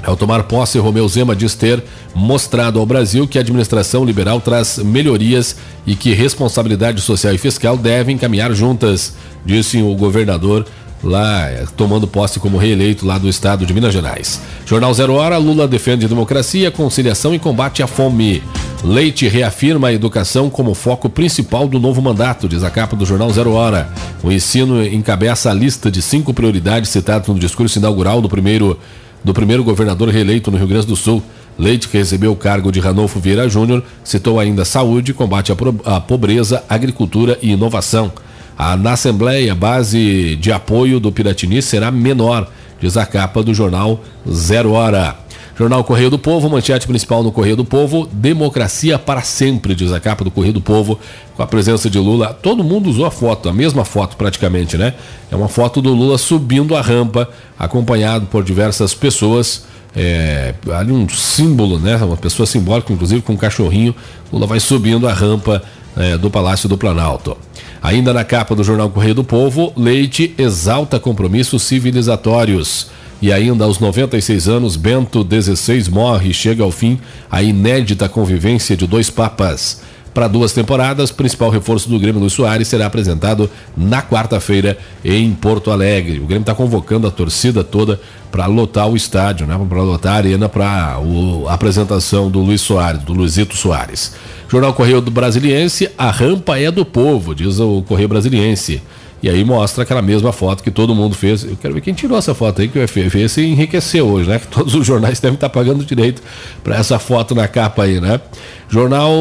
Ao 0.06 0.16
tomar 0.16 0.44
posse, 0.44 0.78
Romeu 0.78 1.08
Zema 1.08 1.36
diz 1.36 1.56
ter 1.56 1.84
mostrado 2.14 2.80
ao 2.80 2.86
Brasil 2.86 3.28
que 3.28 3.38
a 3.38 3.42
administração 3.42 4.06
liberal 4.06 4.40
traz 4.40 4.78
melhorias 4.78 5.56
e 5.86 5.96
que 5.96 6.14
responsabilidade 6.14 7.02
social 7.02 7.34
e 7.34 7.38
fiscal 7.38 7.76
devem 7.76 8.18
caminhar 8.18 8.54
juntas, 8.54 9.16
disse 9.44 9.82
o 9.82 9.96
governador 9.96 10.66
lá 11.04 11.48
tomando 11.76 12.08
posse 12.08 12.40
como 12.40 12.58
reeleito 12.58 13.06
lá 13.06 13.18
do 13.18 13.30
estado 13.30 13.66
de 13.66 13.74
Minas 13.74 13.94
Gerais. 13.94 14.42
Jornal 14.66 14.94
Zero 14.94 15.14
Hora, 15.14 15.38
Lula 15.38 15.68
defende 15.68 16.08
democracia, 16.08 16.72
conciliação 16.72 17.34
e 17.34 17.40
combate 17.40 17.84
à 17.84 17.88
fome. 17.88 18.42
Leite 18.84 19.28
reafirma 19.28 19.88
a 19.88 19.94
educação 19.94 20.50
como 20.50 20.76
foco 20.76 21.10
principal 21.10 21.68
do 21.68 21.80
novo 21.80 22.02
mandato, 22.02 22.48
diz 22.48 22.64
a 22.64 22.70
capa 22.70 22.96
do 22.96 23.06
Jornal 23.06 23.32
Zero 23.32 23.54
Hora. 23.54 23.90
O 24.24 24.32
ensino 24.32 24.84
encabeça 24.86 25.50
a 25.50 25.54
lista 25.54 25.90
de 25.90 26.02
cinco 26.02 26.34
prioridades 26.34 26.90
citadas 26.90 27.28
no 27.28 27.40
discurso 27.40 27.80
inaugural 27.80 28.22
do 28.22 28.30
primeiro, 28.30 28.80
do 29.26 29.34
primeiro 29.34 29.64
governador 29.64 30.08
reeleito 30.10 30.52
no 30.52 30.58
Rio 30.58 30.68
Grande 30.68 30.86
do 30.86 30.96
Sul. 30.96 31.22
Leite, 31.58 31.90
que 31.90 31.98
recebeu 31.98 32.32
o 32.32 32.36
cargo 32.36 32.72
de 32.72 32.80
Ranolfo 32.80 33.20
Vieira 33.20 33.50
Júnior, 33.50 33.84
citou 34.04 34.40
ainda 34.40 34.64
saúde, 34.64 35.14
combate 35.14 35.52
à 35.52 36.00
pobreza, 36.00 36.64
agricultura 36.70 37.40
e 37.42 37.52
inovação. 37.52 38.12
A, 38.56 38.78
na 38.78 38.92
Assembleia, 38.92 39.52
a 39.52 39.56
base 39.56 40.36
de 40.36 40.52
apoio 40.52 41.00
do 41.00 41.12
Piratini 41.12 41.62
será 41.62 41.90
menor, 41.90 42.48
diz 42.80 42.98
a 42.98 43.06
capa 43.06 43.42
do 43.42 43.54
jornal 43.54 44.00
Zero 44.30 44.74
Hora. 44.74 45.25
Jornal 45.58 45.86
Correio 45.86 46.10
do 46.10 46.20
Povo, 46.20 46.50
manchete 46.50 46.86
principal 46.86 47.24
no 47.24 47.32
Correio 47.32 47.56
do 47.56 47.64
Povo, 47.64 48.10
democracia 48.12 49.00
para 49.00 49.22
sempre, 49.22 49.74
diz 49.74 49.94
a 49.94 50.02
capa 50.02 50.22
do 50.22 50.30
Correio 50.30 50.54
do 50.54 50.60
Povo, 50.60 51.00
com 51.34 51.42
a 51.42 51.48
presença 51.48 51.90
de 51.90 51.98
Lula. 51.98 52.34
Todo 52.34 52.62
mundo 52.62 52.90
usou 52.90 53.06
a 53.06 53.12
foto, 53.12 53.48
a 53.48 53.54
mesma 53.54 53.86
foto 53.86 54.18
praticamente, 54.18 54.78
né? 54.78 54.94
É 55.32 55.36
uma 55.36 55.48
foto 55.48 55.82
do 55.82 55.94
Lula 55.94 56.18
subindo 56.18 56.76
a 56.76 56.82
rampa, 56.82 57.30
acompanhado 57.58 58.26
por 58.26 58.44
diversas 58.44 58.94
pessoas. 58.94 59.64
É, 59.96 60.54
ali 60.78 60.92
um 60.92 61.08
símbolo, 61.08 61.80
né? 61.80 61.96
Uma 61.96 62.18
pessoa 62.18 62.46
simbólica, 62.46 62.92
inclusive 62.92 63.22
com 63.22 63.32
um 63.32 63.38
cachorrinho. 63.38 63.96
Lula 64.34 64.46
vai 64.46 64.60
subindo 64.60 65.08
a 65.08 65.14
rampa 65.14 65.64
é, 65.96 66.18
do 66.18 66.30
Palácio 66.30 66.68
do 66.68 66.78
Planalto. 66.78 67.38
Ainda 67.82 68.14
na 68.14 68.26
capa 68.26 68.56
do 68.56 68.64
jornal 68.64 68.90
Correio 68.90 69.16
do 69.16 69.24
Povo, 69.24 69.72
Leite 69.78 70.36
exalta 70.38 71.00
compromissos 71.00 71.64
civilizatórios. 71.64 72.88
E 73.22 73.32
ainda 73.32 73.64
aos 73.64 73.80
96 73.80 74.48
anos, 74.48 74.76
Bento 74.76 75.26
XVI 75.26 75.90
morre 75.90 76.30
e 76.30 76.34
chega 76.34 76.64
ao 76.64 76.72
fim 76.72 77.00
a 77.32 77.42
inédita 77.42 78.10
convivência 78.10 78.76
de 78.76 78.86
dois 78.86 79.10
papas. 79.10 79.82
Para 80.16 80.30
duas 80.30 80.54
temporadas, 80.54 81.12
principal 81.12 81.50
reforço 81.50 81.90
do 81.90 82.00
Grêmio 82.00 82.22
Luiz 82.22 82.32
Soares 82.32 82.70
será 82.70 82.86
apresentado 82.86 83.50
na 83.76 84.02
quarta-feira 84.02 84.78
em 85.04 85.34
Porto 85.34 85.72
Alegre. 85.72 86.20
O 86.20 86.26
Grêmio 86.26 86.44
está 86.44 86.56
convocando 86.56 87.06
a 87.06 87.12
torcida 87.12 87.66
toda 87.66 88.00
para 88.32 88.46
lotar 88.46 88.88
o 88.88 88.96
estádio, 88.96 89.46
né? 89.46 89.60
para 89.68 89.82
lotar 89.82 90.14
a 90.14 90.16
arena 90.16 90.48
para 90.48 90.98
a 91.46 91.54
apresentação 91.54 92.32
do 92.32 92.40
Luiz 92.40 92.62
Soares, 92.62 93.04
do 93.04 93.12
Luizito 93.12 93.58
Soares. 93.58 94.16
Jornal 94.48 94.74
Correio 94.74 95.02
do 95.02 95.12
Brasiliense, 95.12 95.90
a 95.98 96.10
rampa 96.10 96.58
é 96.58 96.72
do 96.72 96.86
povo, 96.86 97.36
diz 97.36 97.60
o 97.60 97.82
Correio 97.82 98.08
Brasiliense. 98.08 98.82
E 99.26 99.30
aí 99.30 99.44
mostra 99.44 99.82
aquela 99.82 100.04
mesma 100.04 100.32
foto 100.32 100.62
que 100.62 100.70
todo 100.70 100.94
mundo 100.94 101.16
fez. 101.16 101.44
Eu 101.44 101.58
quero 101.60 101.74
ver 101.74 101.82
quem 101.82 101.96
tirou 101.96 102.16
essa 102.16 102.36
foto 102.36 102.62
aí, 102.62 102.68
que 102.68 102.78
o 102.78 102.88
FFS 102.88 103.40
enriqueceu 103.40 104.06
hoje, 104.08 104.30
né? 104.30 104.38
Que 104.38 104.46
todos 104.46 104.76
os 104.76 104.86
jornais 104.86 105.20
devem 105.20 105.34
estar 105.34 105.50
pagando 105.50 105.84
direito 105.84 106.22
para 106.64 106.76
essa 106.76 107.00
foto 107.00 107.34
na 107.34 107.48
capa 107.48 107.86
aí, 107.86 108.00
né? 108.00 108.22
Jornal 108.70 109.12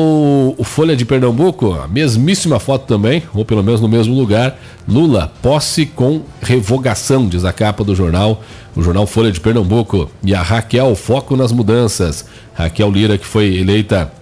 Folha 0.62 0.94
de 0.94 1.06
Pernambuco, 1.06 1.72
a 1.72 1.88
mesmíssima 1.88 2.60
foto 2.60 2.86
também, 2.86 3.22
ou 3.32 3.46
pelo 3.46 3.62
menos 3.62 3.80
no 3.80 3.88
mesmo 3.88 4.14
lugar. 4.14 4.60
Lula, 4.86 5.32
posse 5.40 5.86
com 5.86 6.20
revogação, 6.42 7.26
diz 7.26 7.42
a 7.42 7.52
capa 7.54 7.82
do 7.82 7.94
jornal, 7.94 8.42
o 8.76 8.82
jornal 8.82 9.06
Folha 9.06 9.32
de 9.32 9.40
Pernambuco. 9.40 10.10
E 10.22 10.34
a 10.34 10.42
Raquel, 10.42 10.94
foco 10.94 11.34
nas 11.34 11.50
mudanças. 11.50 12.26
Raquel 12.52 12.90
Lira, 12.90 13.16
que 13.16 13.26
foi 13.26 13.56
eleita 13.56 14.12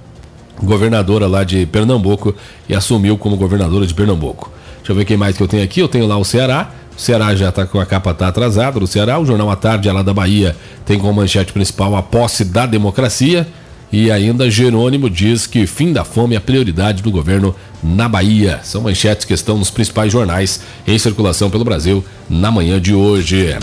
governadora 0.62 1.26
lá 1.26 1.42
de 1.42 1.66
Pernambuco 1.66 2.32
e 2.68 2.74
assumiu 2.76 3.18
como 3.18 3.36
governadora 3.36 3.84
de 3.84 3.92
Pernambuco. 3.92 4.61
Deixa 4.82 4.92
eu 4.92 4.96
ver 4.96 5.04
quem 5.04 5.16
mais 5.16 5.36
que 5.36 5.42
eu 5.42 5.48
tenho 5.48 5.62
aqui. 5.62 5.80
Eu 5.80 5.88
tenho 5.88 6.06
lá 6.06 6.18
o 6.18 6.24
Ceará. 6.24 6.70
O 6.96 7.00
Ceará 7.00 7.34
já 7.34 7.48
está 7.48 7.64
com 7.64 7.80
a 7.80 7.86
capa 7.86 8.12
tá 8.12 8.28
atrasada. 8.28 8.78
O 8.78 8.86
Ceará, 8.86 9.18
o 9.18 9.24
Jornal 9.24 9.50
à 9.50 9.56
Tarde, 9.56 9.90
lá 9.90 10.02
da 10.02 10.12
Bahia, 10.12 10.56
tem 10.84 10.98
como 10.98 11.14
manchete 11.14 11.52
principal 11.52 11.96
a 11.96 12.02
posse 12.02 12.44
da 12.44 12.66
democracia. 12.66 13.46
E 13.92 14.10
ainda 14.10 14.50
Jerônimo 14.50 15.08
diz 15.08 15.46
que 15.46 15.66
fim 15.66 15.92
da 15.92 16.04
fome 16.04 16.34
é 16.34 16.38
a 16.38 16.40
prioridade 16.40 17.02
do 17.02 17.10
governo 17.10 17.54
na 17.82 18.08
Bahia. 18.08 18.60
São 18.62 18.82
manchetes 18.82 19.24
que 19.24 19.34
estão 19.34 19.56
nos 19.56 19.70
principais 19.70 20.10
jornais 20.10 20.60
em 20.86 20.98
circulação 20.98 21.50
pelo 21.50 21.64
Brasil 21.64 22.04
na 22.28 22.50
manhã 22.50 22.80
de 22.80 22.94
hoje. 22.94 23.56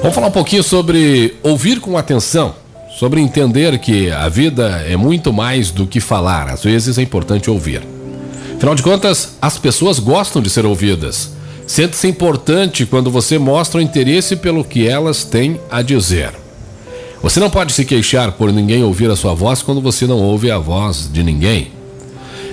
Vamos 0.00 0.14
falar 0.14 0.26
um 0.26 0.32
pouquinho 0.32 0.62
sobre 0.62 1.36
ouvir 1.42 1.80
com 1.80 1.96
atenção 1.96 2.62
sobre 2.98 3.20
entender 3.20 3.78
que 3.78 4.10
a 4.10 4.28
vida 4.28 4.84
é 4.86 4.96
muito 4.96 5.32
mais 5.32 5.70
do 5.70 5.86
que 5.86 6.00
falar, 6.00 6.48
às 6.48 6.62
vezes 6.62 6.98
é 6.98 7.02
importante 7.02 7.50
ouvir. 7.50 7.82
Afinal 8.62 8.76
de 8.76 8.82
contas, 8.84 9.30
as 9.42 9.58
pessoas 9.58 9.98
gostam 9.98 10.40
de 10.40 10.48
ser 10.48 10.64
ouvidas. 10.64 11.32
Sente-se 11.66 12.06
importante 12.06 12.86
quando 12.86 13.10
você 13.10 13.36
mostra 13.36 13.80
o 13.80 13.82
interesse 13.82 14.36
pelo 14.36 14.62
que 14.62 14.86
elas 14.86 15.24
têm 15.24 15.60
a 15.68 15.82
dizer. 15.82 16.30
Você 17.20 17.40
não 17.40 17.50
pode 17.50 17.72
se 17.72 17.84
queixar 17.84 18.30
por 18.30 18.52
ninguém 18.52 18.84
ouvir 18.84 19.10
a 19.10 19.16
sua 19.16 19.34
voz 19.34 19.62
quando 19.62 19.80
você 19.80 20.06
não 20.06 20.20
ouve 20.20 20.48
a 20.48 20.58
voz 20.58 21.10
de 21.12 21.24
ninguém. 21.24 21.72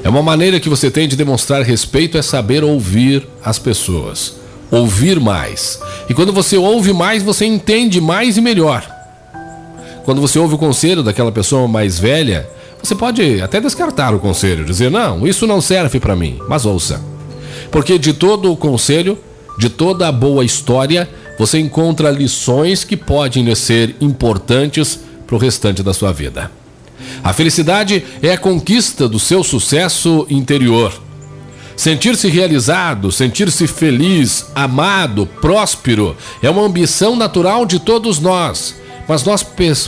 É 0.04 0.10
uma 0.10 0.24
maneira 0.24 0.60
que 0.60 0.68
você 0.68 0.90
tem 0.90 1.08
de 1.08 1.16
demonstrar 1.16 1.62
respeito 1.62 2.18
é 2.18 2.24
saber 2.24 2.64
ouvir 2.64 3.28
as 3.46 3.60
pessoas. 3.60 4.34
Ouvir 4.72 5.20
mais. 5.20 5.80
E 6.10 6.16
quando 6.16 6.34
você 6.34 6.58
ouve 6.58 6.92
mais, 6.92 7.22
você 7.22 7.46
entende 7.46 8.02
mais 8.02 8.36
e 8.36 8.42
melhor. 8.42 8.84
Quando 10.06 10.22
você 10.22 10.40
ouve 10.40 10.56
o 10.56 10.58
conselho 10.58 11.04
daquela 11.04 11.32
pessoa 11.32 11.68
mais 11.68 12.00
velha, 12.00 12.50
você 12.82 12.96
pode 12.96 13.42
até 13.42 13.60
descartar 13.60 14.14
o 14.14 14.20
conselho, 14.20 14.66
dizer: 14.66 14.90
"Não, 14.90 15.28
isso 15.28 15.46
não 15.46 15.62
serve 15.62 16.00
para 16.00 16.16
mim", 16.16 16.40
mas 16.48 16.66
ouça. 16.66 17.02
Porque 17.72 18.00
de 18.00 18.14
todo 18.14 18.52
o 18.52 18.58
conselho, 18.58 19.18
de 19.58 19.70
toda 19.70 20.08
a 20.08 20.12
boa 20.12 20.44
história, 20.44 21.10
você 21.38 21.60
encontra 21.60 22.10
lições 22.10 22.84
que 22.84 22.98
podem 22.98 23.54
ser 23.56 23.96
importantes 24.02 25.00
para 25.26 25.36
o 25.36 25.40
restante 25.40 25.84
da 25.84 25.94
sua 25.94 26.12
vida. 26.12 26.52
A 27.24 27.34
felicidade 27.34 28.04
é 28.22 28.32
a 28.32 28.38
conquista 28.38 29.08
do 29.08 29.20
seu 29.20 29.44
sucesso 29.44 30.26
interior. 30.30 30.94
Sentir-se 31.76 32.28
realizado, 32.28 33.12
sentir-se 33.12 33.66
feliz, 33.68 34.48
amado, 34.54 35.26
próspero 35.26 36.16
é 36.42 36.50
uma 36.50 36.64
ambição 36.64 37.16
natural 37.16 37.66
de 37.66 37.80
todos 37.80 38.20
nós, 38.20 38.76
mas 39.08 39.24
nós 39.24 39.46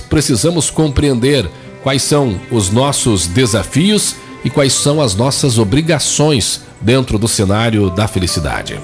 precisamos 0.09 0.69
compreender 0.69 1.49
quais 1.83 2.03
são 2.03 2.39
os 2.51 2.69
nossos 2.69 3.27
desafios 3.27 4.15
e 4.43 4.49
quais 4.49 4.73
são 4.73 5.01
as 5.01 5.15
nossas 5.15 5.57
obrigações 5.57 6.61
dentro 6.79 7.17
do 7.17 7.27
cenário 7.27 7.89
da 7.89 8.07
felicidade. 8.07 8.79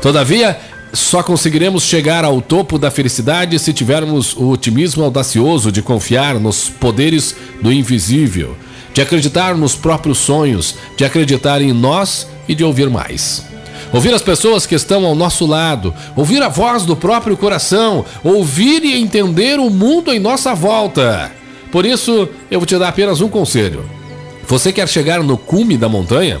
Todavia, 0.00 0.58
só 0.92 1.22
conseguiremos 1.22 1.82
chegar 1.82 2.24
ao 2.24 2.40
topo 2.40 2.78
da 2.78 2.90
felicidade 2.90 3.58
se 3.58 3.72
tivermos 3.72 4.34
o 4.34 4.48
otimismo 4.50 5.02
audacioso 5.02 5.72
de 5.72 5.82
confiar 5.82 6.38
nos 6.38 6.68
poderes 6.68 7.34
do 7.60 7.72
invisível, 7.72 8.56
de 8.92 9.02
acreditar 9.02 9.56
nos 9.56 9.74
próprios 9.74 10.18
sonhos, 10.18 10.76
de 10.96 11.04
acreditar 11.04 11.60
em 11.60 11.72
nós 11.72 12.28
e 12.48 12.54
de 12.54 12.62
ouvir 12.62 12.88
mais. 12.88 13.44
Ouvir 13.92 14.14
as 14.14 14.22
pessoas 14.22 14.66
que 14.66 14.74
estão 14.74 15.04
ao 15.04 15.14
nosso 15.14 15.46
lado, 15.46 15.94
ouvir 16.16 16.42
a 16.42 16.48
voz 16.48 16.84
do 16.84 16.96
próprio 16.96 17.36
coração, 17.36 18.04
ouvir 18.22 18.84
e 18.84 19.00
entender 19.00 19.58
o 19.58 19.70
mundo 19.70 20.12
em 20.12 20.18
nossa 20.18 20.54
volta. 20.54 21.43
Por 21.74 21.84
isso, 21.84 22.28
eu 22.52 22.60
vou 22.60 22.66
te 22.66 22.78
dar 22.78 22.86
apenas 22.86 23.20
um 23.20 23.28
conselho. 23.28 23.84
Você 24.46 24.72
quer 24.72 24.88
chegar 24.88 25.20
no 25.24 25.36
cume 25.36 25.76
da 25.76 25.88
montanha? 25.88 26.40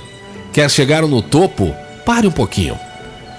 Quer 0.52 0.70
chegar 0.70 1.02
no 1.02 1.20
topo? 1.20 1.74
Pare 2.06 2.24
um 2.28 2.30
pouquinho. 2.30 2.78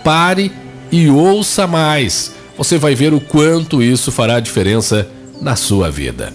Pare 0.04 0.52
e 0.92 1.08
ouça 1.08 1.66
mais. 1.66 2.34
Você 2.58 2.78
vai 2.78 2.96
ver 2.96 3.14
o 3.14 3.22
quanto 3.22 3.82
isso 3.82 4.12
fará 4.12 4.42
diferença 4.42 5.08
na 5.42 5.56
sua 5.56 5.90
vida. 5.90 6.34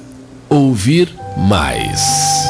Ouvir 0.48 1.14
mais. 1.36 2.49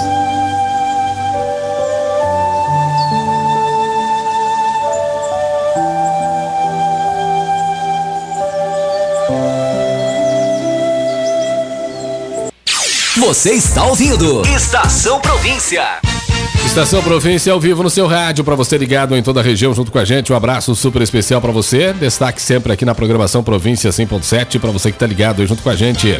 Você 13.20 13.50
está 13.50 13.84
ouvindo 13.84 14.40
Estação 14.48 15.20
Província. 15.20 15.84
Estação 16.64 17.02
Província 17.02 17.52
ao 17.52 17.60
vivo 17.60 17.82
no 17.82 17.90
seu 17.90 18.06
rádio, 18.06 18.42
para 18.42 18.54
você 18.54 18.78
ligado 18.78 19.14
em 19.14 19.22
toda 19.22 19.40
a 19.40 19.42
região 19.42 19.74
junto 19.74 19.92
com 19.92 19.98
a 19.98 20.06
gente. 20.06 20.32
Um 20.32 20.36
abraço 20.36 20.74
super 20.74 21.02
especial 21.02 21.38
para 21.38 21.52
você. 21.52 21.92
Destaque 21.92 22.40
sempre 22.40 22.72
aqui 22.72 22.82
na 22.82 22.94
programação 22.94 23.44
Província 23.44 23.90
100.7 23.90 24.58
para 24.58 24.70
você 24.70 24.90
que 24.90 24.96
está 24.96 25.06
ligado 25.06 25.46
junto 25.46 25.62
com 25.62 25.68
a 25.68 25.76
gente. 25.76 26.18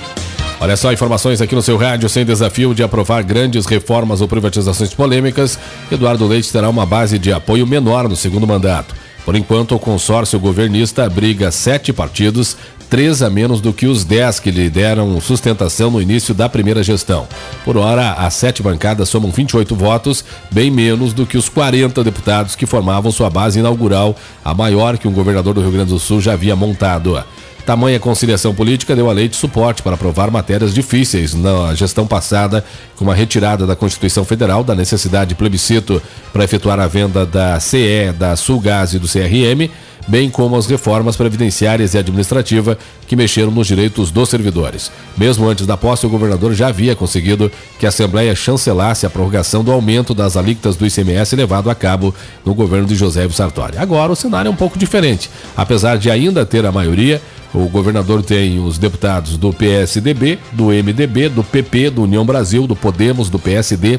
Olha 0.61 0.77
só, 0.77 0.93
informações 0.93 1.41
aqui 1.41 1.55
no 1.55 1.63
seu 1.63 1.79
rádio 1.79 2.07
sem 2.07 2.23
desafio 2.23 2.75
de 2.75 2.83
aprovar 2.83 3.23
grandes 3.23 3.65
reformas 3.65 4.21
ou 4.21 4.29
privatizações 4.29 4.93
polêmicas. 4.93 5.59
Eduardo 5.91 6.27
Leite 6.27 6.53
terá 6.53 6.69
uma 6.69 6.85
base 6.85 7.19
de 7.19 7.33
apoio 7.33 7.67
menor 7.67 8.11
no 8.11 8.15
segundo 8.15 8.47
mandato. 8.47 8.95
Por 9.25 9.35
enquanto, 9.35 9.75
o 9.75 9.79
consórcio 9.79 10.39
governista 10.39 11.05
abriga 11.05 11.51
sete 11.51 11.95
partidos 11.95 12.59
três 12.91 13.23
a 13.23 13.31
menos 13.31 13.61
do 13.61 13.73
que 13.73 13.87
os 13.87 14.05
dez 14.05 14.41
que 14.41 14.51
lhe 14.51 14.69
deram 14.69 15.21
sustentação 15.21 15.93
no 15.93 16.03
início 16.03 16.35
da 16.35 16.49
primeira 16.49 16.83
gestão. 16.83 17.29
Por 17.65 17.77
hora, 17.77 18.15
as 18.15 18.35
sete 18.35 18.65
bancadas 18.65 19.09
somam 19.09 19.31
28 19.31 19.77
votos, 19.77 20.25
bem 20.51 20.73
menos 20.73 21.13
do 21.13 21.25
que 21.25 21.39
os 21.39 21.49
40 21.49 22.03
deputados 22.03 22.57
que 22.57 22.67
formavam 22.67 23.13
sua 23.13 23.31
base 23.31 23.61
inaugural, 23.61 24.17
a 24.45 24.53
maior 24.53 24.99
que 24.99 25.07
um 25.07 25.13
governador 25.13 25.55
do 25.55 25.61
Rio 25.61 25.71
Grande 25.71 25.91
do 25.91 26.01
Sul 26.01 26.21
já 26.21 26.33
havia 26.33 26.57
montado. 26.57 27.23
Tamanha 27.65 28.01
conciliação 28.01 28.55
política 28.55 28.97
deu 28.97 29.09
a 29.09 29.13
lei 29.13 29.29
de 29.29 29.37
suporte 29.37 29.83
para 29.83 29.95
aprovar 29.95 30.31
matérias 30.31 30.75
difíceis 30.75 31.35
na 31.35 31.75
gestão 31.75 32.07
passada, 32.07 32.65
como 32.97 33.11
a 33.11 33.15
retirada 33.15 33.67
da 33.67 33.77
Constituição 33.77 34.25
Federal 34.25 34.65
da 34.65 34.75
necessidade 34.75 35.31
de 35.31 35.35
plebiscito 35.35 36.03
para 36.33 36.45
efetuar 36.45 36.81
a 36.81 36.87
venda 36.87 37.25
da 37.25 37.59
CE, 37.61 38.13
da 38.19 38.37
Sulgás 38.37 38.95
e 38.95 38.99
do 38.99 39.09
CRM, 39.09 39.71
bem 40.09 40.29
como 40.29 40.57
as 40.57 40.67
reformas 40.67 41.17
previdenciárias 41.17 41.95
e 41.95 41.99
administrativa 41.99 42.77
que 43.07 43.15
mexeram 43.15 43.51
nos 43.51 43.67
direitos 43.67 44.11
dos 44.11 44.29
servidores. 44.29 44.91
Mesmo 45.17 45.49
antes 45.49 45.67
da 45.67 45.77
posse, 45.77 46.07
o 46.07 46.11
governador 46.11 46.53
já 46.53 46.69
havia 46.69 46.97
conseguido 46.97 47.51
que 47.79 47.87
a 47.87 47.91
Assembleia 47.91 48.35
chancelasse 48.35 49.07
a 49.07 49.11
prorrogação 49.11 49.63
do 49.63 49.71
aumento 49.71 50.15
das 50.15 50.37
alíquotas 50.37 50.77
do 50.77 50.87
ICMS 50.87 51.37
levado 51.37 51.71
a 51.71 51.75
cabo 51.75 52.15
no 52.45 52.55
governo 52.55 52.87
de 52.87 52.95
José 52.95 53.29
Sartori. 53.29 53.79
Agora 53.79 54.13
o 54.13 54.17
cenário 54.17 54.49
é 54.49 54.53
um 54.53 54.57
pouco 54.57 54.79
diferente. 54.79 55.31
Apesar 55.57 55.97
de 55.97 56.11
ainda 56.11 56.45
ter 56.45 56.65
a 56.67 56.73
maioria, 56.73 57.21
o 57.53 57.69
governador 57.69 58.23
tem 58.23 58.59
os 58.61 58.79
deputados 58.79 59.37
do 59.37 59.53
PSDB, 59.53 60.39
do 60.53 60.67
MDB, 60.67 61.29
do 61.29 61.43
PP, 61.43 61.91
do 61.91 62.03
União 62.03 62.25
Brasil, 62.25 62.67
do 62.67 62.77
Podemos, 62.77 63.29
do 63.29 63.39
PSD, 63.39 63.99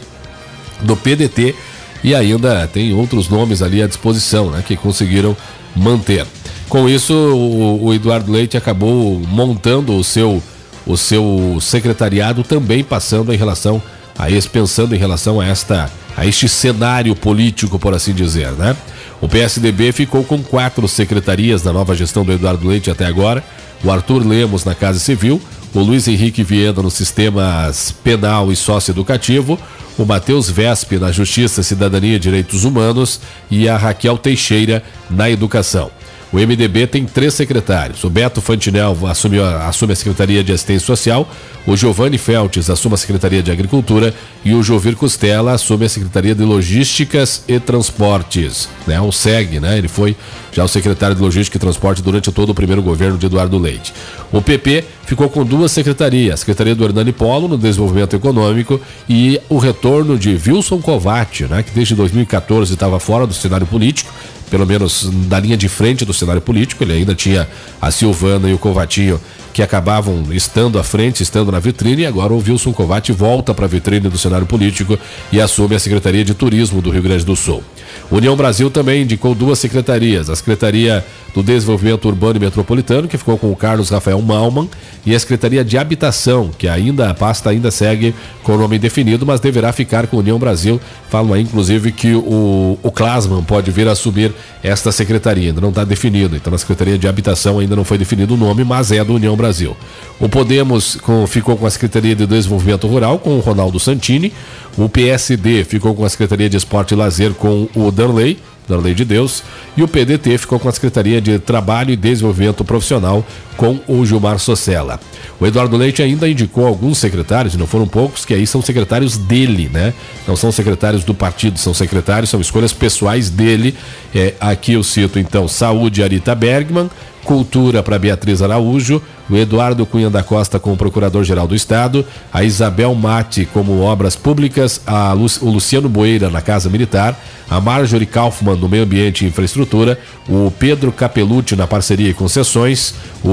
do 0.81 0.95
PDT 0.95 1.55
e 2.03 2.15
ainda 2.15 2.67
tem 2.67 2.93
outros 2.93 3.29
nomes 3.29 3.61
ali 3.61 3.81
à 3.81 3.87
disposição, 3.87 4.49
né, 4.49 4.63
que 4.65 4.75
conseguiram 4.75 5.35
manter. 5.75 6.25
Com 6.67 6.89
isso, 6.89 7.13
o, 7.13 7.85
o 7.85 7.93
Eduardo 7.93 8.31
Leite 8.31 8.57
acabou 8.57 9.19
montando 9.27 9.95
o 9.95 10.03
seu, 10.03 10.41
o 10.87 10.97
seu 10.97 11.57
secretariado 11.61 12.43
também 12.43 12.83
passando 12.83 13.33
em 13.33 13.37
relação 13.37 13.81
a 14.17 14.31
esse, 14.31 14.49
pensando 14.49 14.95
em 14.95 14.97
relação 14.97 15.39
a 15.39 15.45
esta 15.45 15.89
a 16.15 16.25
este 16.25 16.49
cenário 16.49 17.15
político, 17.15 17.79
por 17.79 17.93
assim 17.93 18.13
dizer, 18.13 18.51
né? 18.51 18.75
O 19.21 19.27
PSDB 19.29 19.91
ficou 19.91 20.23
com 20.23 20.41
quatro 20.41 20.87
secretarias 20.87 21.63
na 21.63 21.71
nova 21.71 21.95
gestão 21.95 22.25
do 22.25 22.33
Eduardo 22.33 22.67
Leite 22.67 22.89
até 22.89 23.05
agora. 23.05 23.43
O 23.83 23.91
Arthur 23.91 24.25
Lemos 24.25 24.65
na 24.65 24.73
Casa 24.73 24.97
Civil, 24.97 25.39
o 25.73 25.79
Luiz 25.79 26.07
Henrique 26.07 26.43
Viena 26.43 26.81
no 26.81 26.89
Sistemas 26.89 27.91
Penal 28.03 28.51
e 28.51 28.55
Socioeducativo, 28.55 29.59
o 29.97 30.05
Matheus 30.05 30.49
Vespe 30.49 30.97
na 30.97 31.11
Justiça, 31.11 31.61
Cidadania 31.61 32.15
e 32.15 32.19
Direitos 32.19 32.63
Humanos 32.63 33.21
e 33.49 33.69
a 33.69 33.77
Raquel 33.77 34.17
Teixeira 34.17 34.83
na 35.09 35.29
Educação. 35.29 35.91
O 36.31 36.37
MDB 36.37 36.87
tem 36.87 37.05
três 37.05 37.33
secretários. 37.33 38.03
O 38.05 38.09
Beto 38.09 38.39
Fantinel 38.41 38.97
assume, 39.05 39.39
assume 39.39 39.91
a 39.91 39.95
Secretaria 39.95 40.41
de 40.41 40.53
Assistência 40.53 40.85
Social, 40.85 41.29
o 41.67 41.75
Giovanni 41.75 42.17
Feltes 42.17 42.69
assume 42.69 42.95
a 42.95 42.97
Secretaria 42.97 43.43
de 43.43 43.51
Agricultura 43.51 44.13
e 44.43 44.53
o 44.53 44.63
Jovir 44.63 44.95
Costela 44.95 45.51
assume 45.51 45.85
a 45.85 45.89
Secretaria 45.89 46.33
de 46.33 46.43
Logísticas 46.43 47.43
e 47.47 47.59
Transportes. 47.59 48.69
Né? 48.87 48.99
O 48.99 49.11
SEG, 49.11 49.59
né? 49.59 49.77
Ele 49.77 49.89
foi 49.89 50.15
já 50.51 50.63
o 50.63 50.67
secretário 50.67 51.15
de 51.15 51.21
Logística 51.21 51.57
e 51.57 51.59
Transporte 51.59 52.01
durante 52.01 52.31
todo 52.31 52.49
o 52.49 52.55
primeiro 52.55 52.81
governo 52.81 53.17
de 53.17 53.25
Eduardo 53.25 53.57
Leite. 53.57 53.93
O 54.31 54.41
PP 54.41 54.85
ficou 55.05 55.29
com 55.29 55.45
duas 55.45 55.71
secretarias, 55.71 56.35
a 56.35 56.37
Secretaria 56.37 56.73
do 56.73 56.83
Hernani 56.83 57.11
Polo 57.11 57.47
no 57.47 57.57
Desenvolvimento 57.57 58.15
Econômico 58.15 58.79
e 59.07 59.39
o 59.49 59.57
retorno 59.57 60.17
de 60.17 60.39
Wilson 60.47 60.81
Covatti, 60.81 61.43
né? 61.43 61.61
Que 61.61 61.71
desde 61.71 61.93
2014 61.93 62.73
estava 62.73 62.99
fora 62.99 63.27
do 63.27 63.33
cenário 63.33 63.67
político, 63.67 64.11
pelo 64.51 64.67
menos 64.67 65.09
da 65.27 65.39
linha 65.39 65.55
de 65.55 65.69
frente 65.69 66.03
do 66.03 66.13
cenário 66.13 66.41
político. 66.41 66.83
Ele 66.83 66.91
ainda 66.91 67.15
tinha 67.15 67.47
a 67.81 67.89
Silvana 67.89 68.49
e 68.49 68.53
o 68.53 68.57
Covatinho 68.57 69.19
que 69.53 69.61
acabavam 69.61 70.25
estando 70.31 70.79
à 70.79 70.83
frente, 70.83 71.23
estando 71.23 71.51
na 71.51 71.59
vitrine, 71.59 72.03
e 72.03 72.05
agora 72.05 72.33
o 72.33 72.37
Wilson 72.37 72.73
Covatti 72.73 73.11
volta 73.11 73.53
para 73.53 73.65
a 73.65 73.67
vitrine 73.67 74.09
do 74.09 74.17
cenário 74.17 74.45
político 74.45 74.97
e 75.31 75.41
assume 75.41 75.75
a 75.75 75.79
Secretaria 75.79 76.23
de 76.23 76.33
Turismo 76.33 76.81
do 76.81 76.89
Rio 76.89 77.03
Grande 77.03 77.25
do 77.25 77.35
Sul. 77.35 77.63
União 78.09 78.35
Brasil 78.35 78.69
também 78.69 79.03
indicou 79.03 79.33
duas 79.33 79.59
secretarias, 79.59 80.29
a 80.29 80.35
Secretaria 80.35 81.05
do 81.33 81.41
Desenvolvimento 81.41 82.07
Urbano 82.07 82.35
e 82.35 82.39
Metropolitano, 82.39 83.07
que 83.07 83.17
ficou 83.17 83.37
com 83.37 83.51
o 83.51 83.55
Carlos 83.55 83.89
Rafael 83.89 84.21
Malman, 84.21 84.69
e 85.05 85.15
a 85.15 85.19
Secretaria 85.19 85.63
de 85.63 85.77
Habitação, 85.77 86.51
que 86.57 86.67
ainda 86.67 87.09
a 87.09 87.13
pasta 87.13 87.49
ainda 87.49 87.71
segue 87.71 88.13
com 88.43 88.53
o 88.53 88.57
nome 88.57 88.75
indefinido, 88.77 89.25
mas 89.25 89.39
deverá 89.39 89.71
ficar 89.71 90.07
com 90.07 90.17
a 90.17 90.19
União 90.19 90.37
Brasil. 90.37 90.79
Falam 91.09 91.33
aí, 91.33 91.41
inclusive, 91.41 91.91
que 91.91 92.13
o, 92.13 92.77
o 92.83 92.91
Klasman 92.91 93.43
pode 93.43 93.71
vir 93.71 93.87
a 93.87 93.91
assumir 93.91 94.33
esta 94.61 94.91
secretaria, 94.91 95.49
ainda 95.49 95.61
não 95.61 95.69
está 95.69 95.83
definido. 95.83 96.35
Então, 96.35 96.51
na 96.51 96.57
Secretaria 96.57 96.97
de 96.97 97.07
Habitação 97.07 97.59
ainda 97.59 97.75
não 97.75 97.85
foi 97.85 97.97
definido 97.97 98.33
o 98.33 98.37
nome, 98.37 98.63
mas 98.63 98.91
é 98.91 99.03
do 99.03 99.13
União 99.13 99.35
Brasil. 99.41 99.75
O 100.19 100.29
Podemos 100.29 100.97
ficou 101.27 101.57
com 101.57 101.65
a 101.65 101.69
Secretaria 101.69 102.15
de 102.15 102.27
Desenvolvimento 102.27 102.87
Rural, 102.87 103.17
com 103.17 103.37
o 103.37 103.39
Ronaldo 103.39 103.79
Santini. 103.79 104.31
O 104.77 104.87
PSD 104.87 105.63
ficou 105.63 105.95
com 105.95 106.05
a 106.05 106.09
Secretaria 106.09 106.47
de 106.47 106.57
Esporte 106.57 106.93
e 106.93 106.97
Lazer, 106.97 107.33
com 107.33 107.67
o 107.75 107.91
Danley 107.91 108.37
da 108.67 108.77
Lei 108.77 108.93
de 108.93 109.03
Deus, 109.03 109.43
e 109.75 109.83
o 109.83 109.87
PDT 109.87 110.37
ficou 110.37 110.59
com 110.59 110.69
a 110.69 110.71
Secretaria 110.71 111.19
de 111.19 111.39
Trabalho 111.39 111.91
e 111.91 111.95
Desenvolvimento 111.95 112.63
Profissional 112.63 113.25
com 113.61 113.79
o 113.87 114.03
Gilmar 114.03 114.39
Socella. 114.39 114.99
O 115.39 115.45
Eduardo 115.45 115.77
Leite 115.77 116.01
ainda 116.01 116.27
indicou 116.27 116.65
alguns 116.65 116.97
secretários, 116.97 117.53
e 117.53 117.57
não 117.59 117.67
foram 117.67 117.87
poucos, 117.87 118.25
que 118.25 118.33
aí 118.33 118.47
são 118.47 118.59
secretários 118.59 119.17
dele, 119.17 119.69
né? 119.71 119.93
Não 120.27 120.35
são 120.35 120.51
secretários 120.51 121.03
do 121.03 121.13
partido, 121.13 121.59
são 121.59 121.71
secretários, 121.71 122.31
são 122.31 122.41
escolhas 122.41 122.73
pessoais 122.73 123.29
dele. 123.29 123.75
É, 124.15 124.33
aqui 124.39 124.73
eu 124.73 124.83
cito 124.83 125.19
então 125.19 125.47
Saúde 125.47 126.01
Arita 126.01 126.33
Bergman, 126.33 126.89
Cultura 127.23 127.83
para 127.83 127.99
Beatriz 127.99 128.41
Araújo, 128.41 128.99
o 129.29 129.37
Eduardo 129.37 129.85
Cunha 129.85 130.09
da 130.09 130.23
Costa 130.23 130.59
como 130.59 130.75
Procurador-Geral 130.75 131.47
do 131.47 131.55
Estado, 131.55 132.03
a 132.33 132.43
Isabel 132.43 132.95
Mate 132.95 133.47
como 133.53 133.79
Obras 133.79 134.15
Públicas, 134.15 134.81
Lu, 135.15 135.47
o 135.47 135.51
Luciano 135.51 135.87
Boeira 135.87 136.31
na 136.31 136.41
Casa 136.41 136.67
Militar, 136.67 137.15
a 137.49 137.61
Marjorie 137.61 138.07
Kaufmann 138.07 138.55
no 138.55 138.67
Meio 138.67 138.83
Ambiente 138.83 139.23
e 139.23 139.27
Infraestrutura, 139.27 139.99
o 140.27 140.51
Pedro 140.57 140.91
Capelucci 140.91 141.55
na 141.55 141.67
Parceria 141.67 142.09
e 142.09 142.13
Concessões, 142.13 142.95
o, 143.23 143.29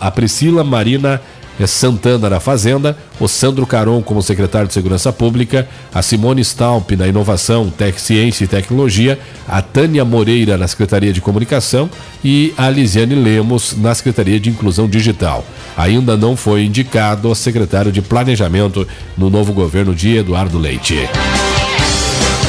a 0.00 0.10
Priscila 0.10 0.64
Marina 0.64 1.20
Santana 1.66 2.30
na 2.30 2.40
Fazenda, 2.40 2.96
o 3.18 3.28
Sandro 3.28 3.66
Caron 3.66 4.02
como 4.02 4.22
secretário 4.22 4.68
de 4.68 4.74
Segurança 4.74 5.12
Pública, 5.12 5.68
a 5.92 6.02
Simone 6.02 6.40
Stalp 6.40 6.92
na 6.92 7.06
Inovação, 7.06 7.70
Tec 7.70 8.00
Ciência 8.00 8.44
e 8.44 8.48
Tecnologia, 8.48 9.18
a 9.48 9.60
Tânia 9.60 10.04
Moreira 10.04 10.56
na 10.56 10.66
Secretaria 10.66 11.12
de 11.12 11.20
Comunicação 11.20 11.90
e 12.24 12.54
a 12.56 12.68
Lisiane 12.70 13.14
Lemos 13.14 13.76
na 13.76 13.94
Secretaria 13.94 14.40
de 14.40 14.50
Inclusão 14.50 14.88
Digital. 14.88 15.44
Ainda 15.76 16.16
não 16.16 16.36
foi 16.36 16.64
indicado 16.64 17.30
o 17.30 17.34
secretário 17.34 17.92
de 17.92 18.02
Planejamento 18.02 18.86
no 19.16 19.30
novo 19.30 19.52
governo 19.52 19.94
de 19.94 20.16
Eduardo 20.16 20.58
Leite. 20.58 20.96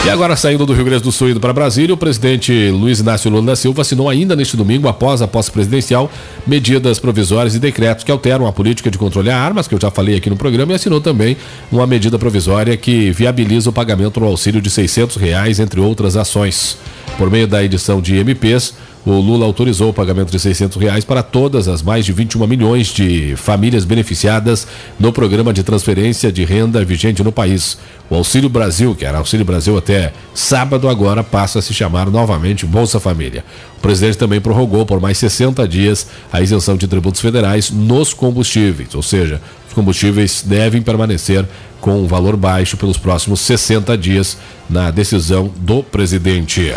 E 0.03 0.09
agora, 0.09 0.35
saindo 0.35 0.65
do 0.65 0.73
Rio 0.73 0.83
Grande 0.83 1.03
do 1.03 1.11
Sul 1.11 1.29
indo 1.29 1.39
para 1.39 1.53
Brasília, 1.53 1.93
o 1.93 1.97
presidente 1.97 2.71
Luiz 2.71 2.99
Inácio 2.99 3.29
Lula 3.29 3.45
da 3.45 3.55
Silva 3.55 3.83
assinou 3.83 4.09
ainda 4.09 4.35
neste 4.35 4.57
domingo, 4.57 4.87
após 4.87 5.21
a 5.21 5.27
posse 5.27 5.51
presidencial, 5.51 6.11
medidas 6.45 6.97
provisórias 6.97 7.53
e 7.53 7.59
decretos 7.59 8.03
que 8.03 8.11
alteram 8.11 8.47
a 8.47 8.51
política 8.51 8.89
de 8.89 8.97
controle 8.97 9.29
a 9.29 9.37
armas, 9.37 9.67
que 9.67 9.75
eu 9.75 9.79
já 9.79 9.91
falei 9.91 10.15
aqui 10.17 10.27
no 10.27 10.35
programa, 10.35 10.71
e 10.71 10.75
assinou 10.75 10.99
também 10.99 11.37
uma 11.71 11.85
medida 11.85 12.17
provisória 12.17 12.75
que 12.75 13.11
viabiliza 13.11 13.69
o 13.69 13.73
pagamento 13.73 14.19
do 14.19 14.25
auxílio 14.25 14.59
de 14.59 14.71
600 14.71 15.17
reais, 15.17 15.59
entre 15.59 15.79
outras 15.79 16.17
ações. 16.17 16.79
Por 17.15 17.29
meio 17.29 17.47
da 17.47 17.63
edição 17.63 18.01
de 18.01 18.15
MPs, 18.15 18.73
o 19.05 19.11
Lula 19.11 19.45
autorizou 19.45 19.89
o 19.89 19.93
pagamento 19.93 20.31
de 20.31 20.39
600 20.39 20.77
reais 20.79 21.03
para 21.03 21.23
todas 21.23 21.67
as 21.67 21.81
mais 21.81 22.05
de 22.05 22.13
21 22.13 22.45
milhões 22.45 22.87
de 22.87 23.35
famílias 23.35 23.83
beneficiadas 23.83 24.67
no 24.99 25.11
programa 25.11 25.51
de 25.51 25.63
transferência 25.63 26.31
de 26.31 26.45
renda 26.45 26.83
vigente 26.85 27.23
no 27.23 27.31
país. 27.31 27.77
O 28.09 28.15
Auxílio 28.15 28.49
Brasil, 28.49 28.93
que 28.93 29.05
era 29.05 29.17
Auxílio 29.17 29.45
Brasil 29.45 29.77
até 29.77 30.13
sábado, 30.33 30.87
agora 30.87 31.23
passa 31.23 31.59
a 31.59 31.61
se 31.61 31.73
chamar 31.73 32.09
novamente 32.09 32.65
Bolsa 32.65 32.99
Família. 32.99 33.43
O 33.77 33.81
presidente 33.81 34.17
também 34.17 34.39
prorrogou 34.39 34.85
por 34.85 34.99
mais 34.99 35.17
60 35.17 35.67
dias 35.67 36.07
a 36.31 36.41
isenção 36.41 36.77
de 36.77 36.87
tributos 36.87 37.21
federais 37.21 37.71
nos 37.71 38.13
combustíveis, 38.13 38.93
ou 38.93 39.01
seja, 39.01 39.41
os 39.67 39.73
combustíveis 39.73 40.43
devem 40.45 40.81
permanecer 40.81 41.45
com 41.79 42.03
um 42.03 42.05
valor 42.05 42.35
baixo 42.35 42.77
pelos 42.77 42.97
próximos 42.97 43.39
60 43.39 43.97
dias 43.97 44.37
na 44.69 44.91
decisão 44.91 45.49
do 45.57 45.81
presidente. 45.81 46.73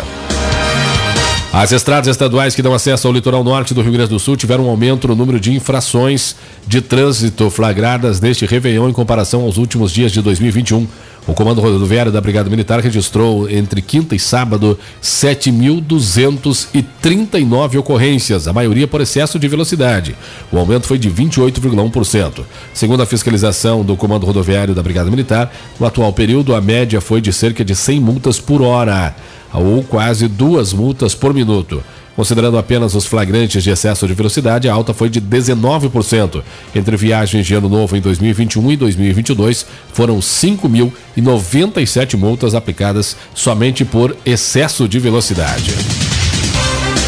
As 1.57 1.71
estradas 1.71 2.09
estaduais 2.09 2.53
que 2.53 2.61
dão 2.61 2.73
acesso 2.73 3.07
ao 3.07 3.13
litoral 3.13 3.41
norte 3.41 3.73
do 3.73 3.81
Rio 3.81 3.93
Grande 3.93 4.09
do 4.09 4.19
Sul 4.19 4.35
tiveram 4.35 4.65
um 4.65 4.69
aumento 4.69 5.07
no 5.07 5.15
número 5.15 5.39
de 5.39 5.53
infrações 5.53 6.35
de 6.67 6.81
trânsito 6.81 7.49
flagradas 7.49 8.19
neste 8.19 8.45
Réveillon 8.45 8.89
em 8.89 8.91
comparação 8.91 9.41
aos 9.41 9.55
últimos 9.55 9.93
dias 9.93 10.11
de 10.11 10.21
2021. 10.21 10.85
O 11.27 11.33
Comando 11.33 11.59
Rodoviário 11.59 12.11
da 12.11 12.21
Brigada 12.21 12.51
Militar 12.51 12.79
registrou 12.79 13.49
entre 13.49 13.81
quinta 13.81 14.15
e 14.15 14.19
sábado 14.19 14.77
7.239 15.01 17.79
ocorrências, 17.79 18.47
a 18.47 18.53
maioria 18.53 18.87
por 18.87 19.01
excesso 19.01 19.39
de 19.39 19.47
velocidade. 19.47 20.15
O 20.51 20.59
aumento 20.59 20.85
foi 20.85 20.99
de 20.99 21.09
28,1%. 21.09 22.43
Segundo 22.75 23.01
a 23.01 23.07
fiscalização 23.07 23.83
do 23.83 23.97
Comando 23.97 24.27
Rodoviário 24.27 24.75
da 24.75 24.83
Brigada 24.83 25.09
Militar, 25.09 25.51
no 25.79 25.87
atual 25.87 26.13
período 26.13 26.53
a 26.53 26.61
média 26.61 27.01
foi 27.01 27.21
de 27.21 27.33
cerca 27.33 27.65
de 27.65 27.75
100 27.75 27.99
multas 27.99 28.39
por 28.39 28.61
hora 28.61 29.15
ou 29.51 29.83
quase 29.83 30.27
duas 30.27 30.73
multas 30.73 31.15
por 31.15 31.33
minuto. 31.33 31.83
Considerando 32.15 32.57
apenas 32.57 32.95
os 32.95 33.05
flagrantes 33.05 33.63
de 33.63 33.69
excesso 33.69 34.07
de 34.07 34.13
velocidade, 34.13 34.69
a 34.69 34.73
alta 34.73 34.93
foi 34.93 35.09
de 35.09 35.19
19%. 35.19 36.41
Entre 36.73 36.95
viagens 36.95 37.45
de 37.45 37.53
ano 37.53 37.67
novo 37.67 37.97
em 37.97 38.01
2021 38.01 38.71
e 38.71 38.77
2022, 38.77 39.65
foram 39.91 40.19
5.097 40.19 42.15
multas 42.15 42.55
aplicadas 42.55 43.17
somente 43.33 43.83
por 43.83 44.15
excesso 44.25 44.87
de 44.87 44.97
velocidade. 44.97 46.14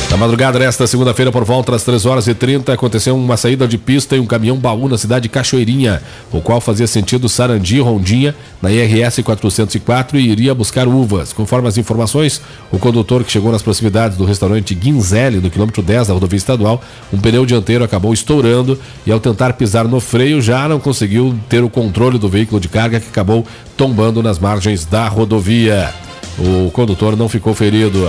Na 0.09 0.15
madrugada 0.15 0.57
desta 0.57 0.87
segunda-feira, 0.87 1.33
por 1.33 1.43
volta 1.43 1.73
das 1.73 1.83
3 1.83 2.05
horas 2.05 2.27
e 2.27 2.33
30, 2.33 2.71
aconteceu 2.71 3.13
uma 3.15 3.35
saída 3.35 3.67
de 3.67 3.77
pista 3.77 4.15
e 4.15 4.19
um 4.19 4.25
caminhão 4.25 4.55
baú 4.55 4.87
na 4.87 4.97
cidade 4.97 5.23
de 5.23 5.29
Cachoeirinha, 5.29 6.01
o 6.31 6.39
qual 6.39 6.61
fazia 6.61 6.87
sentido 6.87 7.27
Sarandi 7.27 7.81
Rondinha, 7.81 8.33
na 8.61 8.71
IRS 8.71 9.21
404 9.21 10.17
e 10.17 10.29
iria 10.29 10.55
buscar 10.55 10.87
uvas. 10.87 11.33
Conforme 11.33 11.67
as 11.67 11.77
informações, 11.77 12.41
o 12.71 12.79
condutor 12.79 13.21
que 13.25 13.31
chegou 13.31 13.51
nas 13.51 13.61
proximidades 13.61 14.17
do 14.17 14.23
restaurante 14.23 14.73
Guinzelli, 14.73 15.39
no 15.39 15.51
quilômetro 15.51 15.83
10 15.83 16.07
da 16.07 16.13
rodovia 16.13 16.37
estadual, 16.37 16.81
um 17.11 17.19
pneu 17.19 17.45
dianteiro 17.45 17.83
acabou 17.83 18.13
estourando 18.13 18.79
e, 19.05 19.11
ao 19.11 19.19
tentar 19.19 19.53
pisar 19.53 19.89
no 19.89 19.99
freio, 19.99 20.41
já 20.41 20.69
não 20.69 20.79
conseguiu 20.79 21.37
ter 21.49 21.65
o 21.65 21.69
controle 21.69 22.17
do 22.17 22.29
veículo 22.29 22.61
de 22.61 22.69
carga 22.69 23.01
que 23.01 23.09
acabou 23.09 23.45
tombando 23.75 24.23
nas 24.23 24.39
margens 24.39 24.85
da 24.85 25.05
rodovia. 25.09 25.93
O 26.39 26.71
condutor 26.71 27.17
não 27.17 27.27
ficou 27.27 27.53
ferido. 27.53 28.07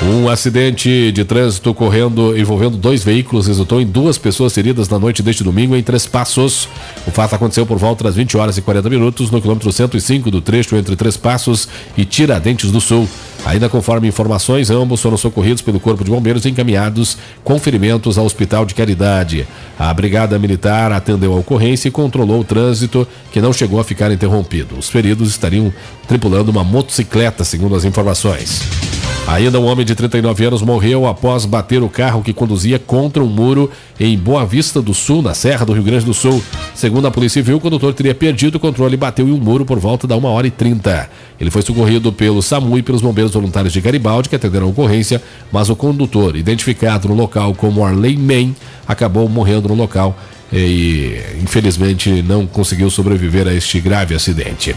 Um 0.00 0.28
acidente 0.28 1.10
de 1.10 1.24
trânsito 1.24 1.70
ocorrendo 1.70 2.38
envolvendo 2.38 2.76
dois 2.76 3.02
veículos 3.02 3.48
resultou 3.48 3.80
em 3.80 3.86
duas 3.86 4.16
pessoas 4.16 4.54
feridas 4.54 4.88
na 4.88 4.96
noite 4.96 5.24
deste 5.24 5.42
domingo 5.42 5.74
em 5.74 5.82
Três 5.82 6.06
Passos. 6.06 6.68
O 7.04 7.10
fato 7.10 7.34
aconteceu 7.34 7.66
por 7.66 7.78
volta 7.78 8.04
das 8.04 8.14
20 8.14 8.36
horas 8.36 8.56
e 8.56 8.62
40 8.62 8.88
minutos 8.88 9.28
no 9.32 9.40
quilômetro 9.40 9.72
105 9.72 10.30
do 10.30 10.40
trecho 10.40 10.76
entre 10.76 10.94
Três 10.94 11.16
Passos 11.16 11.68
e 11.96 12.04
Tiradentes 12.04 12.70
do 12.70 12.80
Sul. 12.80 13.08
Ainda 13.48 13.66
conforme 13.66 14.06
informações, 14.06 14.68
ambos 14.68 15.00
foram 15.00 15.16
socorridos 15.16 15.62
pelo 15.62 15.80
Corpo 15.80 16.04
de 16.04 16.10
Bombeiros 16.10 16.44
e 16.44 16.50
encaminhados 16.50 17.16
com 17.42 17.58
ferimentos 17.58 18.18
ao 18.18 18.26
Hospital 18.26 18.66
de 18.66 18.74
Caridade. 18.74 19.48
A 19.78 19.92
Brigada 19.94 20.38
Militar 20.38 20.92
atendeu 20.92 21.32
a 21.32 21.38
ocorrência 21.38 21.88
e 21.88 21.90
controlou 21.90 22.40
o 22.40 22.44
trânsito, 22.44 23.08
que 23.32 23.40
não 23.40 23.50
chegou 23.50 23.80
a 23.80 23.84
ficar 23.84 24.12
interrompido. 24.12 24.78
Os 24.78 24.90
feridos 24.90 25.30
estariam 25.30 25.72
tripulando 26.06 26.50
uma 26.50 26.62
motocicleta, 26.62 27.42
segundo 27.42 27.74
as 27.74 27.86
informações. 27.86 28.60
Ainda 29.28 29.60
um 29.60 29.66
homem 29.66 29.84
de 29.84 29.94
39 29.94 30.46
anos 30.46 30.62
morreu 30.62 31.06
após 31.06 31.44
bater 31.44 31.82
o 31.82 31.88
carro 31.88 32.22
que 32.22 32.32
conduzia 32.32 32.78
contra 32.78 33.22
um 33.22 33.26
muro 33.26 33.70
em 34.00 34.16
Boa 34.16 34.46
Vista 34.46 34.80
do 34.80 34.94
Sul, 34.94 35.20
na 35.20 35.34
Serra 35.34 35.66
do 35.66 35.74
Rio 35.74 35.82
Grande 35.82 36.06
do 36.06 36.14
Sul. 36.14 36.42
Segundo 36.74 37.06
a 37.06 37.10
Polícia 37.10 37.42
Civil, 37.42 37.58
o 37.58 37.60
condutor 37.60 37.92
teria 37.92 38.14
perdido 38.14 38.54
o 38.54 38.58
controle 38.58 38.94
e 38.94 38.96
bateu 38.96 39.28
em 39.28 39.32
um 39.32 39.36
muro 39.36 39.66
por 39.66 39.78
volta 39.78 40.06
da 40.06 40.16
1 40.16 40.24
hora 40.24 40.46
e 40.46 40.50
30. 40.50 41.10
Ele 41.38 41.50
foi 41.50 41.60
socorrido 41.60 42.10
pelo 42.10 42.40
SAMU 42.40 42.78
e 42.78 42.82
pelos 42.82 43.02
bombeiros 43.02 43.32
voluntários 43.38 43.72
de 43.72 43.80
Garibaldi, 43.80 44.28
que 44.28 44.36
atenderam 44.36 44.66
a 44.66 44.70
ocorrência, 44.70 45.22
mas 45.52 45.70
o 45.70 45.76
condutor, 45.76 46.36
identificado 46.36 47.08
no 47.08 47.14
local 47.14 47.54
como 47.54 47.84
Arley 47.84 48.16
Man, 48.16 48.54
acabou 48.86 49.28
morrendo 49.28 49.68
no 49.68 49.74
local 49.74 50.18
e 50.52 51.20
infelizmente 51.42 52.22
não 52.22 52.46
conseguiu 52.46 52.90
sobreviver 52.90 53.46
a 53.46 53.54
este 53.54 53.80
grave 53.80 54.14
acidente. 54.14 54.74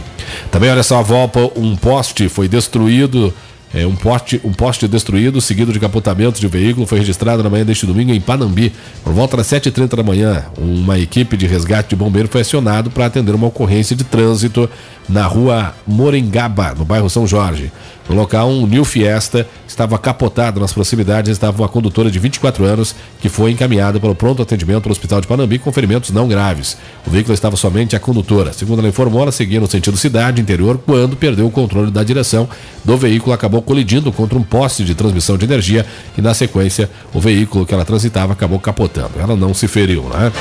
Também, 0.52 0.70
olha 0.70 0.84
só, 0.84 1.00
a 1.00 1.02
Volpa, 1.02 1.52
um 1.56 1.76
poste 1.76 2.30
foi 2.30 2.48
destruído 2.48 3.34
é, 3.74 3.88
um, 3.88 3.96
poste, 3.96 4.40
um 4.44 4.52
poste 4.52 4.86
destruído, 4.86 5.40
seguido 5.40 5.72
de 5.72 5.80
capotamento 5.80 6.40
de 6.42 6.48
veículo, 6.48 6.86
foi 6.86 7.00
registrado 7.00 7.42
na 7.42 7.50
manhã 7.50 7.66
deste 7.66 7.86
domingo 7.86 8.12
em 8.12 8.20
Panambi. 8.20 8.74
Por 9.02 9.14
volta 9.14 9.38
das 9.38 9.48
7h30 9.48 9.96
da 9.96 10.04
manhã, 10.04 10.44
uma 10.58 11.00
equipe 11.00 11.38
de 11.38 11.48
resgate 11.48 11.90
de 11.90 11.96
bombeiro 11.96 12.28
foi 12.28 12.42
acionado 12.42 12.92
para 12.92 13.06
atender 13.06 13.34
uma 13.34 13.48
ocorrência 13.48 13.96
de 13.96 14.04
trânsito 14.04 14.70
na 15.08 15.26
rua 15.26 15.74
Morengaba, 15.88 16.76
no 16.78 16.84
bairro 16.84 17.10
São 17.10 17.26
Jorge. 17.26 17.72
No 18.12 18.18
local, 18.18 18.50
um 18.50 18.68
New 18.68 18.84
Fiesta 18.84 19.48
estava 19.66 19.98
capotado 19.98 20.60
nas 20.60 20.74
proximidades, 20.74 21.32
estava 21.32 21.62
uma 21.62 21.70
condutora 21.70 22.12
de 22.12 22.20
24 22.20 22.66
anos 22.66 22.94
que 23.22 23.30
foi 23.30 23.52
encaminhada 23.52 24.02
para 24.02 24.12
o 24.12 24.16
pronto 24.16 24.42
atendimento 24.42 24.82
para 24.82 24.90
o 24.90 24.92
Hospital 24.92 25.22
de 25.22 25.28
Panambi 25.28 25.58
com 25.58 25.72
ferimentos 25.72 26.12
não 26.12 26.28
graves. 26.28 26.78
O 27.08 27.10
veículo 27.10 27.34
estava 27.34 27.56
somente 27.56 27.96
a 27.96 28.02
condutora. 28.02 28.52
Segundo 28.52 28.80
ela 28.80 28.90
informou, 28.90 29.22
ela 29.22 29.32
seguia 29.32 29.62
no 29.62 29.68
sentido 29.68 29.96
cidade 29.96 30.42
interior 30.42 30.78
quando 30.86 31.16
perdeu 31.16 31.48
o 31.48 31.52
controle 31.52 31.90
da 31.90 32.04
direção 32.04 32.50
do 32.84 32.98
veículo, 32.98 33.32
acabou 33.32 33.62
colidindo 33.62 34.12
contra 34.12 34.38
um 34.38 34.44
poste 34.44 34.84
de 34.84 34.94
transmissão 34.94 35.38
de 35.38 35.46
energia 35.46 35.86
e, 36.18 36.22
na 36.22 36.34
sequência, 36.34 36.90
o 37.14 37.20
veículo 37.22 37.66
que 37.66 37.74
ela 37.74 37.86
transitava 37.86 38.34
acabou 38.34 38.60
capotando. 38.60 39.22
Ela 39.22 39.38
não 39.38 39.54
se 39.54 39.70
feriu, 39.70 40.04
né? 40.10 40.34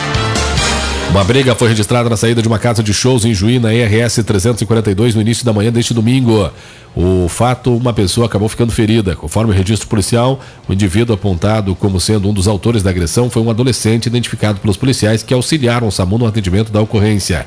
Uma 1.10 1.24
briga 1.24 1.56
foi 1.56 1.68
registrada 1.68 2.08
na 2.08 2.16
saída 2.16 2.40
de 2.40 2.46
uma 2.46 2.58
casa 2.58 2.84
de 2.84 2.94
shows 2.94 3.24
em 3.24 3.34
Juí, 3.34 3.58
na 3.58 3.74
IRS 3.74 4.22
342, 4.22 5.16
no 5.16 5.20
início 5.20 5.44
da 5.44 5.52
manhã 5.52 5.72
deste 5.72 5.92
domingo. 5.92 6.48
O 6.94 7.28
fato, 7.28 7.76
uma 7.76 7.92
pessoa 7.92 8.26
acabou 8.26 8.48
ficando 8.48 8.70
ferida. 8.70 9.16
Conforme 9.16 9.52
o 9.52 9.54
registro 9.54 9.88
policial, 9.88 10.38
o 10.68 10.72
indivíduo 10.72 11.16
apontado 11.16 11.74
como 11.74 12.00
sendo 12.00 12.28
um 12.28 12.32
dos 12.32 12.46
autores 12.46 12.84
da 12.84 12.90
agressão 12.90 13.28
foi 13.28 13.42
um 13.42 13.50
adolescente 13.50 14.06
identificado 14.06 14.60
pelos 14.60 14.76
policiais 14.76 15.20
que 15.20 15.34
auxiliaram 15.34 15.88
o 15.88 15.90
SAMU 15.90 16.16
no 16.16 16.26
atendimento 16.26 16.70
da 16.70 16.80
ocorrência. 16.80 17.44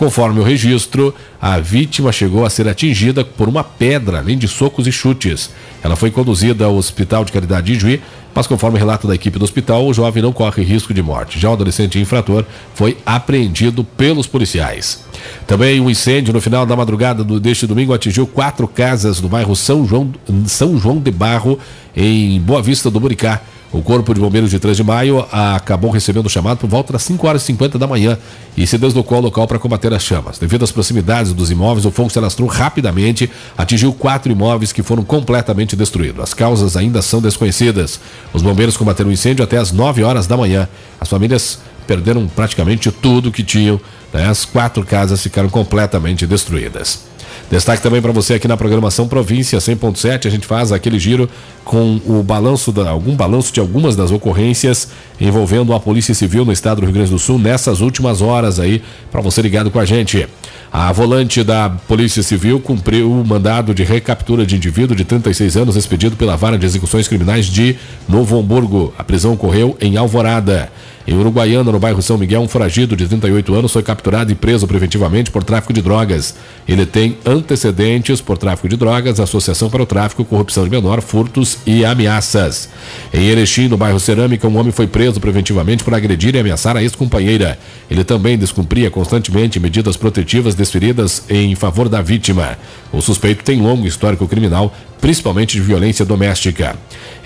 Conforme 0.00 0.40
o 0.40 0.42
registro, 0.42 1.14
a 1.38 1.60
vítima 1.60 2.10
chegou 2.10 2.46
a 2.46 2.48
ser 2.48 2.66
atingida 2.66 3.22
por 3.22 3.50
uma 3.50 3.62
pedra, 3.62 4.20
além 4.20 4.38
de 4.38 4.48
socos 4.48 4.86
e 4.86 4.92
chutes. 4.92 5.50
Ela 5.82 5.94
foi 5.94 6.10
conduzida 6.10 6.64
ao 6.64 6.74
Hospital 6.74 7.22
de 7.22 7.30
Caridade 7.30 7.66
de 7.66 7.78
Juí, 7.78 8.00
mas 8.34 8.46
conforme 8.46 8.78
relato 8.78 9.06
da 9.06 9.14
equipe 9.14 9.38
do 9.38 9.44
hospital, 9.44 9.86
o 9.86 9.92
jovem 9.92 10.22
não 10.22 10.32
corre 10.32 10.62
risco 10.62 10.94
de 10.94 11.02
morte. 11.02 11.38
Já 11.38 11.50
o 11.50 11.52
adolescente 11.52 11.98
infrator 11.98 12.46
foi 12.74 12.96
apreendido 13.04 13.84
pelos 13.84 14.26
policiais. 14.26 15.04
Também 15.46 15.78
um 15.82 15.90
incêndio 15.90 16.32
no 16.32 16.40
final 16.40 16.64
da 16.64 16.74
madrugada 16.74 17.22
deste 17.38 17.66
domingo 17.66 17.92
atingiu 17.92 18.26
quatro 18.26 18.66
casas 18.66 19.20
no 19.20 19.28
bairro 19.28 19.54
São 19.54 19.86
João, 19.86 20.10
São 20.46 20.78
João 20.78 20.98
de 20.98 21.10
Barro, 21.10 21.58
em 21.94 22.40
Boa 22.40 22.62
Vista 22.62 22.90
do 22.90 22.98
Buricá. 22.98 23.42
O 23.72 23.82
Corpo 23.82 24.12
de 24.12 24.20
Bombeiros 24.20 24.50
de 24.50 24.58
3 24.58 24.76
de 24.76 24.82
Maio 24.82 25.24
acabou 25.30 25.92
recebendo 25.92 26.26
o 26.26 26.30
chamado 26.30 26.58
por 26.58 26.68
volta 26.68 26.92
das 26.92 27.02
5 27.04 27.24
horas 27.24 27.42
e 27.42 27.46
50 27.46 27.78
da 27.78 27.86
manhã 27.86 28.18
e 28.56 28.66
se 28.66 28.76
deslocou 28.76 29.16
ao 29.16 29.22
local 29.22 29.46
para 29.46 29.60
combater 29.60 29.92
as 29.94 30.02
chamas. 30.02 30.40
Devido 30.40 30.64
às 30.64 30.72
proximidades 30.72 31.32
dos 31.32 31.52
imóveis, 31.52 31.86
o 31.86 31.90
fogo 31.92 32.10
se 32.10 32.18
alastrou 32.18 32.48
rapidamente, 32.48 33.30
atingiu 33.56 33.92
quatro 33.92 34.32
imóveis 34.32 34.72
que 34.72 34.82
foram 34.82 35.04
completamente 35.04 35.76
destruídos. 35.76 36.20
As 36.20 36.34
causas 36.34 36.76
ainda 36.76 37.00
são 37.00 37.22
desconhecidas. 37.22 38.00
Os 38.32 38.42
bombeiros 38.42 38.76
combateram 38.76 39.08
o 39.08 39.12
incêndio 39.12 39.44
até 39.44 39.56
as 39.56 39.70
9 39.70 40.02
horas 40.02 40.26
da 40.26 40.36
manhã. 40.36 40.68
As 41.00 41.08
famílias 41.08 41.60
perderam 41.86 42.26
praticamente 42.26 42.90
tudo 42.90 43.30
que 43.30 43.44
tinham. 43.44 43.80
Né? 44.12 44.26
As 44.26 44.44
quatro 44.44 44.84
casas 44.84 45.22
ficaram 45.22 45.48
completamente 45.48 46.26
destruídas. 46.26 47.09
Destaque 47.50 47.82
também 47.82 48.00
para 48.00 48.12
você 48.12 48.34
aqui 48.34 48.46
na 48.46 48.56
programação 48.56 49.08
Província 49.08 49.58
100.7, 49.58 50.26
a 50.26 50.30
gente 50.30 50.46
faz 50.46 50.70
aquele 50.70 51.00
giro 51.00 51.28
com 51.64 52.00
o 52.06 52.22
balanço 52.22 52.70
da 52.70 52.88
algum 52.88 53.16
balanço 53.16 53.52
de 53.52 53.58
algumas 53.58 53.96
das 53.96 54.12
ocorrências 54.12 54.88
envolvendo 55.20 55.74
a 55.74 55.80
Polícia 55.80 56.14
Civil 56.14 56.44
no 56.44 56.52
estado 56.52 56.80
do 56.80 56.84
Rio 56.84 56.94
Grande 56.94 57.10
do 57.10 57.18
Sul 57.18 57.40
nessas 57.40 57.80
últimas 57.80 58.22
horas 58.22 58.60
aí, 58.60 58.80
para 59.10 59.20
você 59.20 59.42
ligado 59.42 59.68
com 59.68 59.80
a 59.80 59.84
gente. 59.84 60.28
A 60.72 60.92
volante 60.92 61.42
da 61.42 61.68
Polícia 61.68 62.22
Civil 62.22 62.60
cumpriu 62.60 63.10
o 63.10 63.26
mandado 63.26 63.74
de 63.74 63.82
recaptura 63.82 64.46
de 64.46 64.54
indivíduo 64.54 64.94
de 64.94 65.04
36 65.04 65.56
anos 65.56 65.74
expedido 65.74 66.14
pela 66.14 66.36
Vara 66.36 66.56
de 66.56 66.64
Execuções 66.64 67.08
Criminais 67.08 67.46
de 67.46 67.74
Novo 68.08 68.38
Hamburgo. 68.38 68.94
A 68.96 69.02
prisão 69.02 69.32
ocorreu 69.32 69.76
em 69.80 69.96
Alvorada. 69.96 70.70
Em 71.06 71.14
Uruguaiana, 71.14 71.72
no 71.72 71.78
bairro 71.78 72.02
São 72.02 72.18
Miguel, 72.18 72.42
um 72.42 72.48
foragido 72.48 72.94
de 72.94 73.08
38 73.08 73.54
anos 73.54 73.72
foi 73.72 73.82
capturado 73.82 74.30
e 74.30 74.34
preso 74.34 74.66
preventivamente 74.66 75.30
por 75.30 75.42
tráfico 75.42 75.72
de 75.72 75.80
drogas. 75.80 76.34
Ele 76.68 76.84
tem 76.84 77.16
antecedentes 77.24 78.20
por 78.20 78.36
tráfico 78.36 78.68
de 78.68 78.76
drogas, 78.76 79.18
associação 79.18 79.70
para 79.70 79.82
o 79.82 79.86
tráfico, 79.86 80.24
corrupção 80.24 80.62
de 80.64 80.70
menor, 80.70 81.00
furtos 81.00 81.58
e 81.66 81.84
ameaças. 81.84 82.68
Em 83.12 83.24
Erechim, 83.24 83.66
no 83.66 83.78
bairro 83.78 83.98
Cerâmica, 83.98 84.46
um 84.46 84.58
homem 84.58 84.72
foi 84.72 84.86
preso 84.86 85.18
preventivamente 85.20 85.82
por 85.82 85.94
agredir 85.94 86.34
e 86.34 86.38
ameaçar 86.38 86.76
a 86.76 86.82
ex-companheira. 86.82 87.58
Ele 87.90 88.04
também 88.04 88.36
descumpria 88.36 88.90
constantemente 88.90 89.58
medidas 89.58 89.96
protetivas 89.96 90.54
desferidas 90.54 91.24
em 91.30 91.54
favor 91.54 91.88
da 91.88 92.02
vítima. 92.02 92.58
O 92.92 93.00
suspeito 93.00 93.42
tem 93.42 93.60
longo 93.60 93.86
histórico 93.86 94.28
criminal, 94.28 94.72
principalmente 95.00 95.56
de 95.56 95.62
violência 95.62 96.04
doméstica. 96.04 96.76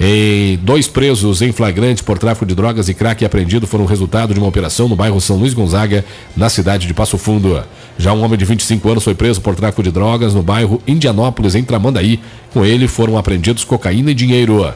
E 0.01 0.59
dois 0.63 0.87
presos 0.87 1.43
em 1.43 1.53
flagrante 1.53 2.03
por 2.03 2.19
tráfico 2.19 2.47
de 2.47 2.55
drogas 2.55 2.89
e 2.89 2.95
crack 2.95 3.25
apreendido 3.25 3.64
foram 3.67 3.85
resultado 3.85 4.35
de 4.35 4.41
uma 4.41 4.49
operação 4.49 4.89
no 4.89 4.97
bairro 4.97 5.21
São 5.21 5.37
Luís 5.37 5.55
Gonzaga, 5.55 6.05
na 6.37 6.49
cidade 6.49 6.87
de 6.87 6.95
Passo 6.95 7.19
Fundo. 7.19 7.63
Já 7.99 8.13
um 8.13 8.23
homem 8.23 8.39
de 8.39 8.45
25 8.45 8.89
anos 8.89 9.05
foi 9.05 9.15
preso 9.15 9.41
por 9.41 9.55
tráfico 9.55 9.83
de 9.83 9.91
drogas 9.91 10.35
no 10.35 10.43
bairro 10.43 10.83
Indianópolis, 10.87 11.55
em 11.55 11.65
Tramandaí. 11.65 12.21
Com 12.53 12.65
ele 12.65 12.89
foram 12.89 13.17
apreendidos 13.17 13.65
cocaína 13.65 14.11
e 14.11 14.15
dinheiro. 14.15 14.73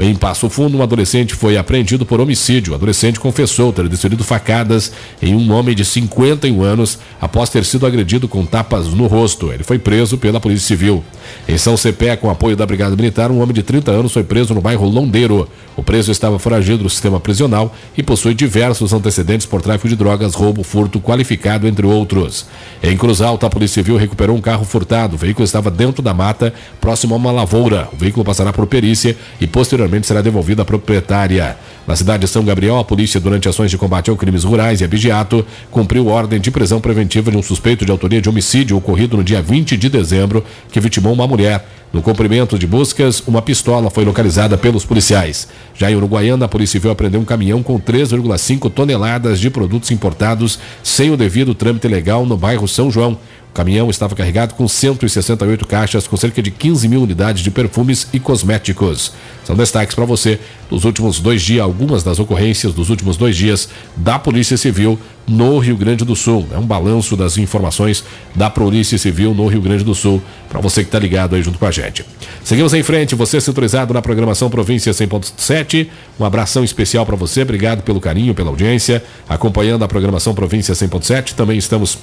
Em 0.00 0.14
Passo 0.14 0.48
Fundo, 0.48 0.78
um 0.78 0.82
adolescente 0.82 1.34
foi 1.34 1.56
apreendido 1.56 2.06
por 2.06 2.20
homicídio. 2.20 2.72
O 2.72 2.76
adolescente 2.76 3.18
confessou 3.18 3.72
ter 3.72 3.88
desferido 3.88 4.22
facadas 4.22 4.92
em 5.20 5.34
um 5.34 5.52
homem 5.52 5.74
de 5.74 5.84
51 5.84 6.62
anos 6.62 7.00
após 7.20 7.50
ter 7.50 7.64
sido 7.64 7.84
agredido 7.84 8.28
com 8.28 8.46
tapas 8.46 8.86
no 8.86 9.08
rosto. 9.08 9.52
Ele 9.52 9.64
foi 9.64 9.76
preso 9.76 10.16
pela 10.16 10.38
Polícia 10.38 10.68
Civil. 10.68 11.02
Em 11.48 11.58
São 11.58 11.76
Cepé, 11.76 12.14
com 12.14 12.30
apoio 12.30 12.54
da 12.54 12.64
Brigada 12.64 12.94
Militar, 12.94 13.32
um 13.32 13.40
homem 13.42 13.52
de 13.52 13.64
30 13.64 13.90
anos 13.90 14.12
foi 14.12 14.22
preso 14.22 14.54
no 14.54 14.60
bairro 14.60 14.88
Londeiro. 14.88 15.48
O 15.76 15.82
preso 15.82 16.12
estava 16.12 16.38
foragido 16.38 16.84
do 16.84 16.90
sistema 16.90 17.18
prisional 17.18 17.74
e 17.96 18.02
possui 18.02 18.34
diversos 18.34 18.92
antecedentes 18.92 19.46
por 19.46 19.60
tráfico 19.60 19.88
de 19.88 19.96
drogas, 19.96 20.34
roubo, 20.34 20.62
furto 20.62 21.00
qualificado, 21.00 21.66
entre 21.66 21.86
outros. 21.86 22.46
Em 22.82 22.96
Cruz 22.96 23.20
Alta, 23.20 23.46
a 23.46 23.50
Polícia 23.50 23.82
Civil 23.82 23.96
recuperou 23.96 24.36
um 24.36 24.40
carro 24.40 24.64
furtado. 24.64 25.16
O 25.16 25.18
veículo 25.18 25.44
estava 25.44 25.70
dentro 25.72 26.02
da 26.02 26.14
mata, 26.14 26.54
próximo 26.80 27.14
a 27.14 27.16
uma 27.16 27.32
lavoura. 27.32 27.88
O 27.92 27.96
veículo 27.96 28.24
passará 28.24 28.52
por 28.52 28.66
perícia 28.66 29.16
e 29.40 29.46
posteriormente 29.46 29.87
posteriormente 29.88 30.06
será 30.06 30.20
devolvida 30.20 30.62
à 30.62 30.64
proprietária. 30.64 31.56
Na 31.86 31.96
cidade 31.96 32.20
de 32.20 32.28
São 32.28 32.44
Gabriel, 32.44 32.78
a 32.78 32.84
polícia, 32.84 33.18
durante 33.18 33.48
ações 33.48 33.70
de 33.70 33.78
combate 33.78 34.10
ao 34.10 34.16
crimes 34.16 34.44
rurais 34.44 34.80
e 34.80 34.84
abigeato, 34.84 35.44
cumpriu 35.70 36.06
ordem 36.06 36.38
de 36.38 36.50
prisão 36.50 36.80
preventiva 36.80 37.30
de 37.30 37.36
um 37.36 37.42
suspeito 37.42 37.84
de 37.84 37.90
autoria 37.90 38.20
de 38.20 38.28
homicídio 38.28 38.76
ocorrido 38.76 39.16
no 39.16 39.24
dia 39.24 39.40
20 39.40 39.76
de 39.76 39.88
dezembro, 39.88 40.44
que 40.70 40.80
vitimou 40.80 41.12
uma 41.12 41.26
mulher. 41.26 41.66
No 41.90 42.02
cumprimento 42.02 42.58
de 42.58 42.66
buscas, 42.66 43.22
uma 43.26 43.40
pistola 43.40 43.88
foi 43.88 44.04
localizada 44.04 44.58
pelos 44.58 44.84
policiais. 44.84 45.48
Já 45.74 45.90
em 45.90 45.96
Uruguaiana, 45.96 46.44
a 46.44 46.48
Polícia 46.48 46.72
Civil 46.72 46.90
apreendeu 46.90 47.20
um 47.20 47.24
caminhão 47.24 47.62
com 47.62 47.80
3,5 47.80 48.70
toneladas 48.70 49.40
de 49.40 49.48
produtos 49.48 49.90
importados 49.90 50.58
sem 50.82 51.10
o 51.10 51.16
devido 51.16 51.54
trâmite 51.54 51.88
legal 51.88 52.26
no 52.26 52.36
bairro 52.36 52.68
São 52.68 52.90
João. 52.90 53.16
Caminhão 53.58 53.90
estava 53.90 54.14
carregado 54.14 54.54
com 54.54 54.68
168 54.68 55.66
caixas 55.66 56.06
com 56.06 56.16
cerca 56.16 56.40
de 56.40 56.48
15 56.48 56.86
mil 56.86 57.02
unidades 57.02 57.42
de 57.42 57.50
perfumes 57.50 58.06
e 58.12 58.20
cosméticos. 58.20 59.12
São 59.44 59.56
destaques 59.56 59.96
para 59.96 60.04
você 60.04 60.38
dos 60.70 60.84
últimos 60.84 61.18
dois 61.18 61.42
dias, 61.42 61.64
algumas 61.64 62.04
das 62.04 62.20
ocorrências 62.20 62.72
dos 62.72 62.88
últimos 62.88 63.16
dois 63.16 63.36
dias 63.36 63.68
da 63.96 64.16
Polícia 64.16 64.56
Civil 64.56 64.96
no 65.26 65.58
Rio 65.58 65.76
Grande 65.76 66.04
do 66.04 66.14
Sul. 66.14 66.46
É 66.52 66.56
um 66.56 66.64
balanço 66.64 67.16
das 67.16 67.36
informações 67.36 68.04
da 68.32 68.48
Polícia 68.48 68.96
Civil 68.96 69.34
no 69.34 69.48
Rio 69.48 69.60
Grande 69.60 69.82
do 69.82 69.92
Sul, 69.92 70.22
para 70.48 70.60
você 70.60 70.82
que 70.82 70.88
está 70.88 71.00
ligado 71.00 71.34
aí 71.34 71.42
junto 71.42 71.58
com 71.58 71.66
a 71.66 71.72
gente. 71.72 72.04
Seguimos 72.44 72.72
em 72.74 72.84
frente, 72.84 73.16
você 73.16 73.40
sintonizado 73.40 73.92
na 73.92 74.00
programação 74.00 74.48
Província 74.48 74.92
100.7. 74.92 75.88
Um 76.20 76.24
abração 76.24 76.62
especial 76.62 77.04
para 77.04 77.16
você, 77.16 77.42
obrigado 77.42 77.82
pelo 77.82 78.00
carinho, 78.00 78.36
pela 78.36 78.50
audiência, 78.50 79.02
acompanhando 79.28 79.82
a 79.82 79.88
programação 79.88 80.32
Província 80.32 80.74
100.7. 80.74 81.32
Também 81.34 81.58
estamos 81.58 81.98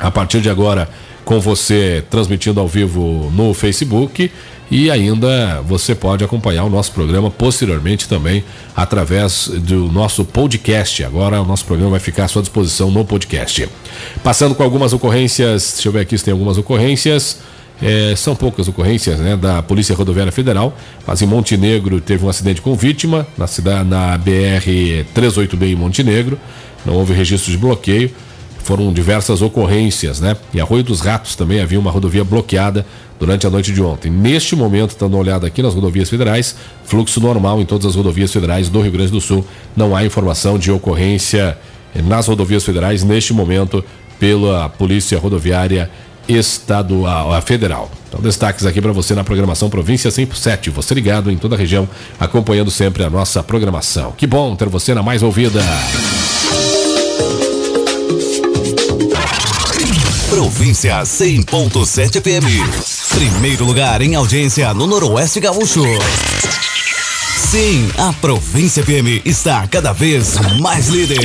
a 0.00 0.10
partir 0.10 0.40
de 0.40 0.50
agora 0.50 0.88
com 1.24 1.38
você 1.38 2.02
transmitindo 2.10 2.58
ao 2.58 2.66
vivo 2.66 3.30
no 3.34 3.54
Facebook 3.54 4.30
e 4.70 4.90
ainda 4.90 5.60
você 5.62 5.94
pode 5.94 6.24
acompanhar 6.24 6.64
o 6.64 6.70
nosso 6.70 6.92
programa 6.92 7.30
posteriormente 7.30 8.08
também 8.08 8.44
através 8.74 9.48
do 9.48 9.90
nosso 9.90 10.24
podcast. 10.24 11.02
Agora 11.04 11.40
o 11.42 11.44
nosso 11.44 11.64
programa 11.64 11.92
vai 11.92 12.00
ficar 12.00 12.24
à 12.24 12.28
sua 12.28 12.40
disposição 12.40 12.90
no 12.90 13.04
podcast. 13.04 13.68
Passando 14.22 14.54
com 14.54 14.62
algumas 14.62 14.92
ocorrências, 14.92 15.72
deixa 15.74 15.88
eu 15.88 15.92
ver 15.92 16.00
aqui 16.00 16.16
se 16.16 16.24
tem 16.24 16.32
algumas 16.32 16.56
ocorrências. 16.56 17.38
É, 17.82 18.14
são 18.14 18.36
poucas 18.36 18.68
ocorrências 18.68 19.18
né, 19.18 19.36
da 19.36 19.62
Polícia 19.62 19.94
Rodoviária 19.94 20.30
Federal, 20.30 20.76
mas 21.06 21.22
em 21.22 21.26
Montenegro 21.26 21.98
teve 21.98 22.24
um 22.24 22.28
acidente 22.28 22.60
com 22.60 22.74
vítima, 22.74 23.26
na, 23.38 23.46
cidade, 23.46 23.88
na 23.88 24.18
BR 24.18 25.06
386 25.14 25.72
em 25.72 25.74
Montenegro, 25.76 26.38
não 26.84 26.94
houve 26.94 27.14
registro 27.14 27.50
de 27.50 27.56
bloqueio 27.56 28.10
foram 28.62 28.92
diversas 28.92 29.42
ocorrências, 29.42 30.20
né? 30.20 30.36
E 30.52 30.60
Arroio 30.60 30.82
dos 30.82 31.00
Ratos 31.00 31.34
também 31.34 31.60
havia 31.60 31.78
uma 31.78 31.90
rodovia 31.90 32.24
bloqueada 32.24 32.86
durante 33.18 33.46
a 33.46 33.50
noite 33.50 33.72
de 33.72 33.82
ontem. 33.82 34.10
Neste 34.10 34.56
momento, 34.56 34.96
dando 34.98 35.14
uma 35.14 35.20
olhada 35.20 35.46
aqui 35.46 35.62
nas 35.62 35.74
rodovias 35.74 36.08
federais, 36.08 36.56
fluxo 36.84 37.20
normal 37.20 37.60
em 37.60 37.66
todas 37.66 37.86
as 37.86 37.94
rodovias 37.94 38.32
federais 38.32 38.68
do 38.68 38.80
Rio 38.80 38.92
Grande 38.92 39.12
do 39.12 39.20
Sul. 39.20 39.44
Não 39.76 39.94
há 39.94 40.04
informação 40.04 40.58
de 40.58 40.70
ocorrência 40.70 41.58
nas 41.94 42.26
rodovias 42.26 42.64
federais 42.64 43.02
neste 43.02 43.32
momento 43.32 43.84
pela 44.18 44.68
Polícia 44.68 45.18
Rodoviária 45.18 45.90
Estadual, 46.28 47.32
a 47.32 47.40
Federal. 47.40 47.90
Então, 48.08 48.20
destaques 48.20 48.66
aqui 48.66 48.80
para 48.80 48.92
você 48.92 49.14
na 49.14 49.24
programação 49.24 49.68
Província 49.68 50.10
107. 50.10 50.70
Você 50.70 50.94
ligado 50.94 51.30
em 51.30 51.36
toda 51.36 51.56
a 51.56 51.58
região, 51.58 51.88
acompanhando 52.18 52.70
sempre 52.70 53.02
a 53.02 53.10
nossa 53.10 53.42
programação. 53.42 54.12
Que 54.16 54.26
bom 54.26 54.54
ter 54.54 54.68
você 54.68 54.94
na 54.94 55.02
mais 55.02 55.22
ouvida. 55.22 55.60
Província 60.30 61.02
100.7 61.02 62.22
FM. 62.22 63.14
Primeiro 63.16 63.64
lugar 63.64 64.00
em 64.00 64.14
audiência 64.14 64.72
no 64.72 64.86
Noroeste 64.86 65.40
Gaúcho. 65.40 65.82
Sim, 67.50 67.90
a 67.98 68.12
Província 68.12 68.80
FM 68.84 69.26
está 69.26 69.66
cada 69.66 69.92
vez 69.92 70.36
mais 70.60 70.86
líder. 70.86 71.18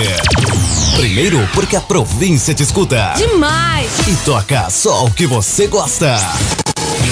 Primeiro, 0.96 1.48
porque 1.54 1.76
a 1.76 1.82
província 1.82 2.56
te 2.56 2.64
escuta. 2.64 3.14
Demais! 3.16 3.92
E 4.08 4.16
toca 4.26 4.72
só 4.72 5.06
o 5.06 5.12
que 5.12 5.28
você 5.28 5.68
gosta. 5.68 6.18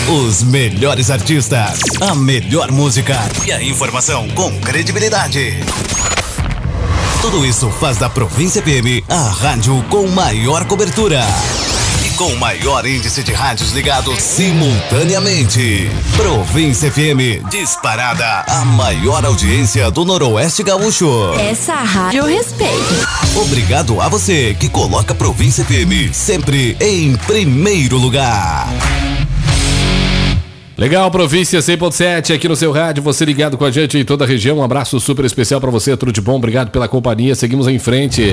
Os 0.09 0.41
melhores 0.41 1.11
artistas, 1.11 1.79
a 2.01 2.15
melhor 2.15 2.71
música 2.71 3.19
e 3.45 3.51
a 3.51 3.61
informação 3.61 4.27
com 4.29 4.51
credibilidade. 4.61 5.63
Tudo 7.21 7.45
isso 7.45 7.69
faz 7.69 7.97
da 7.97 8.09
Província 8.09 8.63
FM 8.63 9.07
a 9.07 9.29
rádio 9.29 9.85
com 9.89 10.07
maior 10.07 10.65
cobertura 10.65 11.23
com 12.17 12.27
o 12.27 12.37
maior 12.37 12.85
índice 12.85 13.23
de 13.23 13.33
rádios 13.33 13.71
ligados 13.71 14.21
simultaneamente. 14.21 15.89
Província 16.15 16.91
FM, 16.91 17.47
disparada, 17.49 18.43
a 18.47 18.65
maior 18.65 19.25
audiência 19.25 19.89
do 19.89 20.05
Noroeste 20.05 20.63
Gaúcho. 20.63 21.33
Essa 21.39 21.75
rádio 21.75 22.19
eu 22.21 22.25
respeito. 22.25 22.93
Obrigado 23.35 23.99
a 23.99 24.09
você 24.09 24.55
que 24.59 24.69
coloca 24.69 25.15
Província 25.15 25.65
FM 25.65 26.13
sempre 26.13 26.77
em 26.79 27.15
primeiro 27.15 27.97
lugar. 27.97 28.67
Legal, 30.77 31.09
província 31.11 31.59
100.7 31.59 32.35
aqui 32.35 32.47
no 32.47 32.55
seu 32.55 32.71
rádio, 32.71 33.03
você 33.03 33.23
ligado 33.23 33.57
com 33.57 33.65
a 33.65 33.71
gente 33.71 33.97
em 33.97 34.03
toda 34.03 34.25
a 34.25 34.27
região. 34.27 34.57
Um 34.57 34.63
abraço 34.63 34.99
super 34.99 35.23
especial 35.23 35.61
para 35.61 35.69
você, 35.69 35.95
tudo 35.95 36.11
de 36.11 36.19
bom. 36.19 36.35
Obrigado 36.35 36.71
pela 36.71 36.87
companhia. 36.87 37.35
Seguimos 37.35 37.67
em 37.67 37.77
frente. 37.77 38.23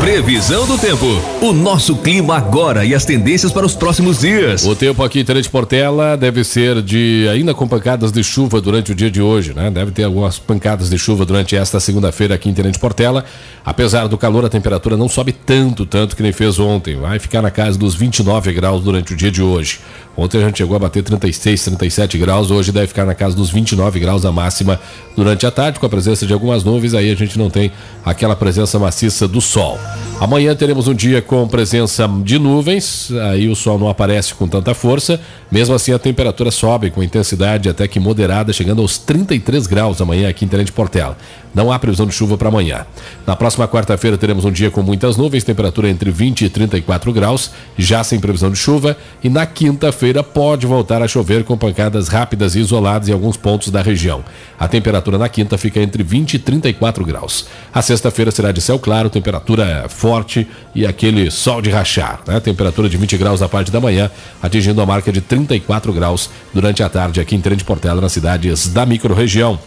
Previsão 0.00 0.64
do 0.64 0.78
tempo. 0.78 1.06
O 1.42 1.52
nosso 1.52 1.96
clima 1.96 2.36
agora 2.36 2.84
e 2.84 2.94
as 2.94 3.04
tendências 3.04 3.52
para 3.52 3.66
os 3.66 3.74
próximos 3.74 4.20
dias. 4.20 4.64
O 4.64 4.74
tempo 4.74 5.02
aqui 5.02 5.20
em 5.20 5.24
Tenente 5.24 5.50
Portela 5.50 6.16
deve 6.16 6.44
ser 6.44 6.80
de 6.80 7.28
ainda 7.30 7.52
com 7.52 7.66
pancadas 7.66 8.12
de 8.12 8.22
chuva 8.22 8.60
durante 8.60 8.92
o 8.92 8.94
dia 8.94 9.10
de 9.10 9.20
hoje, 9.20 9.52
né? 9.52 9.70
Deve 9.70 9.90
ter 9.90 10.04
algumas 10.04 10.38
pancadas 10.38 10.88
de 10.88 10.96
chuva 10.96 11.24
durante 11.26 11.56
esta 11.56 11.80
segunda-feira 11.80 12.36
aqui 12.36 12.48
em 12.48 12.54
Tenente 12.54 12.78
Portela. 12.78 13.24
Apesar 13.64 14.06
do 14.06 14.16
calor, 14.16 14.44
a 14.44 14.48
temperatura 14.48 14.96
não 14.96 15.08
sobe 15.08 15.32
tanto, 15.32 15.84
tanto 15.84 16.16
que 16.16 16.22
nem 16.22 16.32
fez 16.32 16.58
ontem. 16.58 16.96
Vai 16.96 17.18
ficar 17.18 17.42
na 17.42 17.50
casa 17.50 17.76
dos 17.76 17.94
29 17.94 18.52
graus 18.52 18.82
durante 18.82 19.12
o 19.12 19.16
dia 19.16 19.30
de 19.30 19.42
hoje. 19.42 19.80
Ontem 20.16 20.42
a 20.42 20.46
gente 20.46 20.58
chegou 20.58 20.74
a 20.74 20.80
bater 20.80 21.02
36, 21.02 21.64
37 21.64 22.18
graus, 22.18 22.50
hoje 22.50 22.72
deve 22.72 22.88
ficar 22.88 23.04
na 23.04 23.14
casa 23.14 23.36
dos 23.36 23.50
29 23.50 24.00
graus 24.00 24.24
a 24.24 24.32
máxima 24.32 24.80
durante 25.14 25.46
a 25.46 25.50
tarde, 25.50 25.78
com 25.78 25.86
a 25.86 25.88
presença 25.88 26.26
de 26.26 26.32
algumas 26.32 26.64
nuvens, 26.64 26.92
aí 26.92 27.08
a 27.08 27.14
gente 27.14 27.38
não 27.38 27.48
tem 27.48 27.70
aquela 28.04 28.34
presença 28.34 28.80
maciça 28.80 29.28
do 29.28 29.40
sol. 29.40 29.78
Amanhã 30.20 30.52
teremos 30.52 30.88
um 30.88 30.94
dia 30.94 31.22
com 31.22 31.46
presença 31.46 32.10
de 32.24 32.40
nuvens, 32.40 33.08
aí 33.30 33.48
o 33.48 33.54
sol 33.54 33.78
não 33.78 33.88
aparece 33.88 34.34
com 34.34 34.48
tanta 34.48 34.74
força, 34.74 35.20
mesmo 35.48 35.76
assim 35.76 35.92
a 35.92 35.98
temperatura 35.98 36.50
sobe 36.50 36.90
com 36.90 37.00
intensidade 37.04 37.68
até 37.68 37.86
que 37.86 38.00
moderada, 38.00 38.52
chegando 38.52 38.82
aos 38.82 38.98
33 38.98 39.68
graus 39.68 40.00
amanhã 40.00 40.28
aqui 40.28 40.44
em 40.44 40.48
Tenente 40.48 40.72
Portela. 40.72 41.16
Não 41.54 41.72
há 41.72 41.78
previsão 41.78 42.06
de 42.06 42.12
chuva 42.12 42.36
para 42.36 42.48
amanhã. 42.48 42.84
Na 43.26 43.34
próxima 43.34 43.66
quarta-feira 43.66 44.18
teremos 44.18 44.44
um 44.44 44.50
dia 44.50 44.70
com 44.70 44.82
muitas 44.82 45.16
nuvens, 45.16 45.44
temperatura 45.44 45.88
entre 45.88 46.10
20 46.10 46.44
e 46.44 46.48
34 46.48 47.12
graus, 47.12 47.52
já 47.76 48.02
sem 48.04 48.20
previsão 48.20 48.50
de 48.50 48.58
chuva, 48.58 48.96
e 49.22 49.28
na 49.28 49.46
quinta-feira 49.46 50.22
pode 50.22 50.66
voltar 50.66 51.00
a 51.00 51.08
chover 51.08 51.44
com 51.44 51.56
pancadas 51.56 52.08
rápidas 52.08 52.54
e 52.54 52.60
isoladas 52.60 53.08
em 53.08 53.12
alguns 53.12 53.36
pontos 53.36 53.70
da 53.70 53.80
região. 53.80 54.24
A 54.58 54.68
temperatura 54.68 55.16
na 55.16 55.28
quinta 55.28 55.56
fica 55.56 55.80
entre 55.80 56.02
20 56.02 56.34
e 56.34 56.38
34 56.38 57.04
graus. 57.04 57.46
A 57.72 57.80
sexta-feira 57.82 58.30
será 58.30 58.52
de 58.52 58.60
céu 58.60 58.78
claro, 58.78 59.08
temperatura 59.08 59.77
forte 59.88 60.46
e 60.74 60.86
aquele 60.86 61.30
sol 61.30 61.60
de 61.60 61.70
rachar, 61.70 62.20
né? 62.26 62.40
Temperatura 62.40 62.88
de 62.88 62.96
20 62.96 63.16
graus 63.16 63.40
na 63.40 63.48
parte 63.48 63.70
da 63.70 63.80
manhã, 63.80 64.10
atingindo 64.42 64.80
a 64.80 64.86
marca 64.86 65.12
de 65.12 65.20
34 65.20 65.92
graus 65.92 66.30
durante 66.54 66.82
a 66.82 66.88
tarde 66.88 67.20
aqui 67.20 67.36
em 67.36 67.40
Trem 67.40 67.56
de 67.56 67.64
Portela, 67.64 68.00
nas 68.00 68.12
cidades 68.12 68.68
da 68.68 68.86
microrregião. 68.86 69.58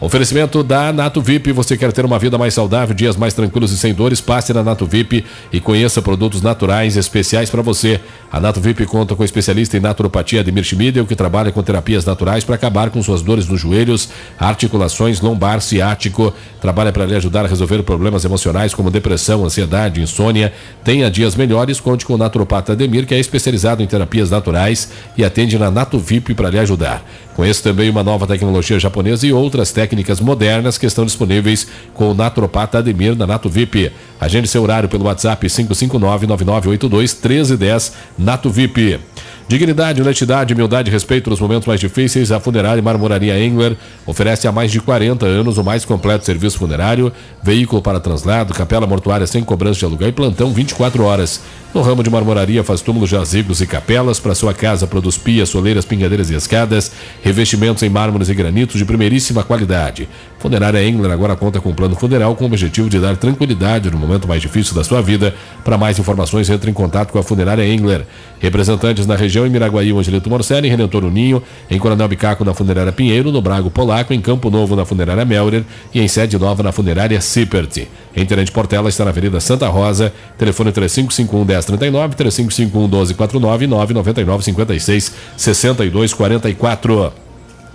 Oferecimento 0.00 0.62
da 0.62 0.94
Nato 0.94 1.20
VIP. 1.20 1.52
Você 1.52 1.76
quer 1.76 1.92
ter 1.92 2.06
uma 2.06 2.18
vida 2.18 2.38
mais 2.38 2.54
saudável, 2.54 2.94
dias 2.94 3.16
mais 3.16 3.34
tranquilos 3.34 3.70
e 3.70 3.76
sem 3.76 3.92
dores? 3.92 4.18
Passe 4.18 4.50
na 4.54 4.62
Nato 4.62 4.86
VIP 4.86 5.26
e 5.52 5.60
conheça 5.60 6.00
produtos 6.00 6.40
naturais 6.40 6.96
especiais 6.96 7.50
para 7.50 7.60
você. 7.60 8.00
A 8.32 8.40
Nato 8.40 8.62
VIP 8.62 8.86
conta 8.86 9.14
com 9.14 9.22
especialista 9.22 9.76
em 9.76 9.80
naturopatia 9.80 10.40
Ademir 10.40 10.64
Schmidel, 10.64 11.04
que 11.04 11.14
trabalha 11.14 11.52
com 11.52 11.62
terapias 11.62 12.02
naturais 12.06 12.44
para 12.44 12.54
acabar 12.54 12.88
com 12.88 13.02
suas 13.02 13.20
dores 13.20 13.46
nos 13.46 13.60
joelhos, 13.60 14.08
articulações, 14.38 15.20
lombar, 15.20 15.60
ciático. 15.60 16.32
Trabalha 16.62 16.92
para 16.92 17.04
lhe 17.04 17.14
ajudar 17.16 17.44
a 17.44 17.48
resolver 17.48 17.82
problemas 17.82 18.24
emocionais 18.24 18.72
como 18.72 18.90
depressão, 18.90 19.44
ansiedade, 19.44 19.59
insônia. 20.00 20.52
Tenha 20.84 21.10
dias 21.10 21.34
melhores, 21.34 21.80
conte 21.80 22.04
com 22.04 22.14
o 22.14 22.18
naturopata 22.18 22.72
Ademir, 22.72 23.06
que 23.06 23.14
é 23.14 23.18
especializado 23.18 23.82
em 23.82 23.86
terapias 23.86 24.30
naturais 24.30 24.90
e 25.16 25.24
atende 25.24 25.58
na 25.58 25.70
Nato 25.70 25.98
VIP 25.98 26.34
para 26.34 26.50
lhe 26.50 26.58
ajudar. 26.58 27.04
Conheça 27.34 27.62
também 27.62 27.88
uma 27.88 28.02
nova 28.02 28.26
tecnologia 28.26 28.78
japonesa 28.78 29.26
e 29.26 29.32
outras 29.32 29.72
técnicas 29.72 30.20
modernas 30.20 30.76
que 30.76 30.86
estão 30.86 31.04
disponíveis 31.04 31.66
com 31.94 32.10
o 32.10 32.14
naturopata 32.14 32.78
Ademir 32.78 33.14
da 33.14 33.26
Nato 33.26 33.48
VIP. 33.48 33.90
Agende 34.20 34.48
seu 34.48 34.62
horário 34.62 34.88
pelo 34.88 35.06
WhatsApp 35.06 35.46
559-9982-1310 35.46 37.92
Nato 38.18 38.50
VIP. 38.50 39.00
Dignidade, 39.48 40.00
honestidade, 40.00 40.54
humildade 40.54 40.90
e 40.90 40.92
respeito 40.92 41.30
nos 41.30 41.40
momentos 41.40 41.66
mais 41.66 41.80
difíceis, 41.80 42.30
a 42.30 42.38
Funerária 42.38 42.80
Marmoraria 42.80 43.36
Engler 43.42 43.76
oferece 44.06 44.46
há 44.46 44.52
mais 44.52 44.70
de 44.70 44.78
40 44.78 45.26
anos 45.26 45.58
o 45.58 45.64
mais 45.64 45.84
completo 45.84 46.24
serviço 46.24 46.58
funerário, 46.58 47.12
veículo 47.42 47.82
para 47.82 47.98
translado, 47.98 48.54
capela 48.54 48.86
mortuária 48.86 49.26
sem 49.26 49.42
cobrança 49.42 49.80
de 49.80 49.86
aluguel 49.86 50.10
e 50.10 50.12
plantão 50.12 50.52
24 50.52 51.02
horas. 51.02 51.40
No 51.72 51.82
ramo 51.82 52.02
de 52.02 52.10
marmoraria 52.10 52.64
faz 52.64 52.80
túmulos, 52.80 53.08
jazigos 53.08 53.60
e 53.60 53.66
capelas 53.66 54.18
para 54.18 54.34
sua 54.34 54.52
casa, 54.52 54.88
produz 54.88 55.16
pias, 55.16 55.50
soleiras, 55.50 55.84
pingadeiras 55.84 56.28
e 56.28 56.34
escadas, 56.34 56.90
revestimentos 57.22 57.80
em 57.84 57.88
mármores 57.88 58.28
e 58.28 58.34
granitos 58.34 58.76
de 58.76 58.84
primeiríssima 58.84 59.44
qualidade. 59.44 60.08
Funerária 60.40 60.82
Engler 60.82 61.12
agora 61.12 61.36
conta 61.36 61.60
com 61.60 61.68
um 61.68 61.74
plano 61.74 61.94
funeral 61.94 62.34
com 62.34 62.42
o 62.42 62.46
objetivo 62.48 62.88
de 62.88 62.98
dar 62.98 63.16
tranquilidade 63.16 63.88
no 63.88 63.98
momento 63.98 64.26
mais 64.26 64.42
difícil 64.42 64.74
da 64.74 64.82
sua 64.82 65.00
vida. 65.00 65.32
Para 65.62 65.78
mais 65.78 65.96
informações, 65.96 66.50
entre 66.50 66.68
em 66.70 66.74
contato 66.74 67.12
com 67.12 67.20
a 67.20 67.22
Funerária 67.22 67.64
Engler. 67.64 68.04
Representantes 68.40 69.06
na 69.06 69.14
região 69.14 69.46
em 69.46 69.50
Miraguaí, 69.50 69.92
Angelito 69.92 70.28
Morcelli, 70.28 70.66
em 70.66 70.70
Redentor 70.70 71.04
Uninho, 71.04 71.40
em 71.70 71.78
Coronel 71.78 72.08
Bicaco 72.08 72.44
na 72.44 72.52
Funerária 72.52 72.90
Pinheiro, 72.90 73.30
no 73.30 73.40
Brago 73.40 73.70
Polaco, 73.70 74.12
em 74.12 74.20
Campo 74.20 74.50
Novo 74.50 74.74
na 74.74 74.84
Funerária 74.84 75.24
Melrer 75.24 75.62
e 75.94 76.00
em 76.00 76.08
Sede 76.08 76.36
Nova 76.36 76.64
na 76.64 76.72
Funerária 76.72 77.20
Cipert. 77.20 77.86
Em 78.14 78.26
Tenente 78.26 78.50
Portela 78.50 78.88
está 78.88 79.04
na 79.04 79.10
Avenida 79.10 79.40
Santa 79.40 79.68
Rosa, 79.68 80.12
telefone 80.36 80.72
3551 80.72 81.44
1039, 81.44 82.16
3551 82.16 82.80
1249 82.88 83.66
999 83.66 84.44
56 84.44 85.14
62 85.36 86.14
44. 86.14 87.12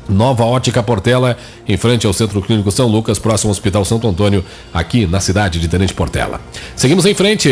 Nova 0.08 0.44
Ótica 0.44 0.84
Portela, 0.84 1.36
em 1.68 1.78
frente 1.78 2.06
ao 2.06 2.14
Centro 2.14 2.40
Clínico 2.42 2.72
São 2.72 2.88
Lucas, 2.88 3.18
próximo 3.18 3.50
ao 3.50 3.54
Hospital 3.54 3.84
Santo 3.84 4.08
Antônio, 4.08 4.46
aqui 4.72 5.08
na 5.08 5.20
cidade 5.20 5.60
de 5.60 5.68
Tenente 5.68 5.96
Portela. 5.96 6.40
Seguimos 6.76 7.08
em 7.08 7.16
frente. 7.16 7.50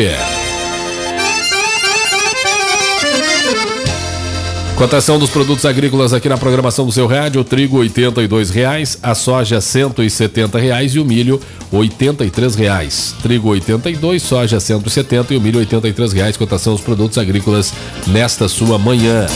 Cotação 4.76 5.20
dos 5.20 5.30
produtos 5.30 5.66
agrícolas 5.66 6.14
aqui 6.14 6.28
na 6.28 6.38
programação 6.38 6.86
do 6.86 6.92
seu 6.92 7.06
rádio: 7.06 7.42
o 7.42 7.44
trigo 7.44 7.82
R$ 7.82 7.90
82,00, 7.90 8.98
a 9.04 9.14
soja 9.14 9.56
R$ 9.58 9.62
170,00 9.62 10.96
e 10.96 11.00
o 11.00 11.06
milho 11.06 11.40
R$ 11.72 11.78
83,00. 11.78 13.22
Trigo 13.22 13.50
82, 13.50 14.22
soja 14.24 14.60
170 14.60 15.34
e 15.34 15.38
o 15.38 15.42
milho 15.42 15.60
R$ 15.60 15.66
83,00. 15.68 16.38
Cotação 16.38 16.74
dos 16.74 16.82
produtos 16.82 17.20
agrícolas 17.20 17.72
nesta 18.08 18.48
sua 18.50 18.80
manhã. 18.80 19.28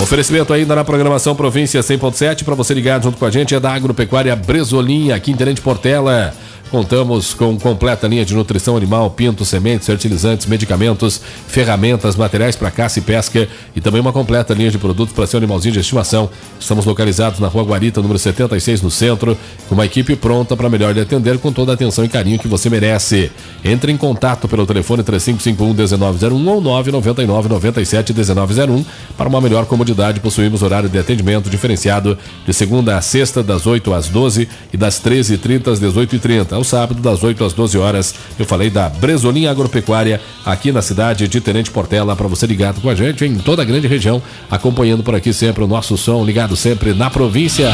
Oferecimento 0.00 0.52
ainda 0.52 0.74
na 0.74 0.82
programação 0.82 1.36
Província 1.36 1.80
100.7 1.80 2.42
para 2.42 2.54
você 2.54 2.72
ligar 2.72 3.02
junto 3.02 3.18
com 3.18 3.26
a 3.26 3.30
gente 3.30 3.54
é 3.54 3.60
da 3.60 3.74
Agropecuária 3.74 4.34
Bresolim, 4.34 5.12
aqui 5.12 5.30
em 5.30 5.36
Tenente 5.36 5.60
Portela. 5.60 6.34
Contamos 6.70 7.34
com 7.34 7.58
completa 7.58 8.06
linha 8.06 8.24
de 8.24 8.32
nutrição 8.32 8.76
animal, 8.76 9.10
pinto, 9.10 9.44
sementes, 9.44 9.88
fertilizantes, 9.88 10.46
medicamentos, 10.46 11.20
ferramentas, 11.48 12.14
materiais 12.14 12.54
para 12.54 12.70
caça 12.70 13.00
e 13.00 13.02
pesca 13.02 13.48
e 13.74 13.80
também 13.80 14.00
uma 14.00 14.12
completa 14.12 14.54
linha 14.54 14.70
de 14.70 14.78
produtos 14.78 15.12
para 15.12 15.26
seu 15.26 15.38
animalzinho 15.38 15.72
de 15.72 15.80
estimação. 15.80 16.30
Estamos 16.60 16.84
localizados 16.84 17.40
na 17.40 17.48
Rua 17.48 17.64
Guarita, 17.64 18.00
número 18.00 18.20
76, 18.20 18.82
no 18.82 18.90
centro, 18.90 19.36
com 19.68 19.74
uma 19.74 19.84
equipe 19.84 20.14
pronta 20.14 20.56
para 20.56 20.68
melhor 20.68 20.94
lhe 20.94 21.00
atender 21.00 21.38
com 21.38 21.50
toda 21.50 21.72
a 21.72 21.74
atenção 21.74 22.04
e 22.04 22.08
carinho 22.08 22.38
que 22.38 22.46
você 22.46 22.70
merece. 22.70 23.32
Entre 23.64 23.90
em 23.90 23.96
contato 23.96 24.46
pelo 24.46 24.64
telefone 24.64 25.02
3551-1901 25.02 26.46
ou 26.46 26.62
999-97-1901 26.62 28.84
para 29.18 29.28
uma 29.28 29.40
melhor 29.40 29.66
comodidade. 29.66 30.20
Possuímos 30.20 30.62
horário 30.62 30.88
de 30.88 31.00
atendimento 31.00 31.50
diferenciado 31.50 32.16
de 32.46 32.54
segunda 32.54 32.96
a 32.96 33.00
sexta, 33.00 33.42
das 33.42 33.66
8 33.66 33.92
às 33.92 34.08
12 34.08 34.48
e 34.72 34.76
das 34.76 35.02
13h30 35.02 35.72
às 35.72 35.80
18h30 35.80 36.59
ao 36.60 36.64
sábado, 36.64 37.00
das 37.00 37.24
8 37.24 37.44
às 37.44 37.52
12 37.52 37.78
horas. 37.78 38.14
Eu 38.38 38.44
falei 38.44 38.70
da 38.70 38.88
Bresolim 38.88 39.46
Agropecuária, 39.46 40.20
aqui 40.44 40.70
na 40.70 40.82
cidade 40.82 41.26
de 41.26 41.40
Tenente 41.40 41.70
Portela, 41.70 42.14
para 42.14 42.28
você 42.28 42.46
ligado 42.46 42.80
com 42.80 42.88
a 42.88 42.94
gente 42.94 43.24
em 43.24 43.36
toda 43.38 43.62
a 43.62 43.64
grande 43.64 43.88
região, 43.88 44.22
acompanhando 44.50 45.02
por 45.02 45.14
aqui 45.14 45.32
sempre 45.32 45.64
o 45.64 45.66
nosso 45.66 45.96
som, 45.96 46.24
ligado 46.24 46.54
sempre 46.54 46.92
na 46.92 47.10
província. 47.10 47.70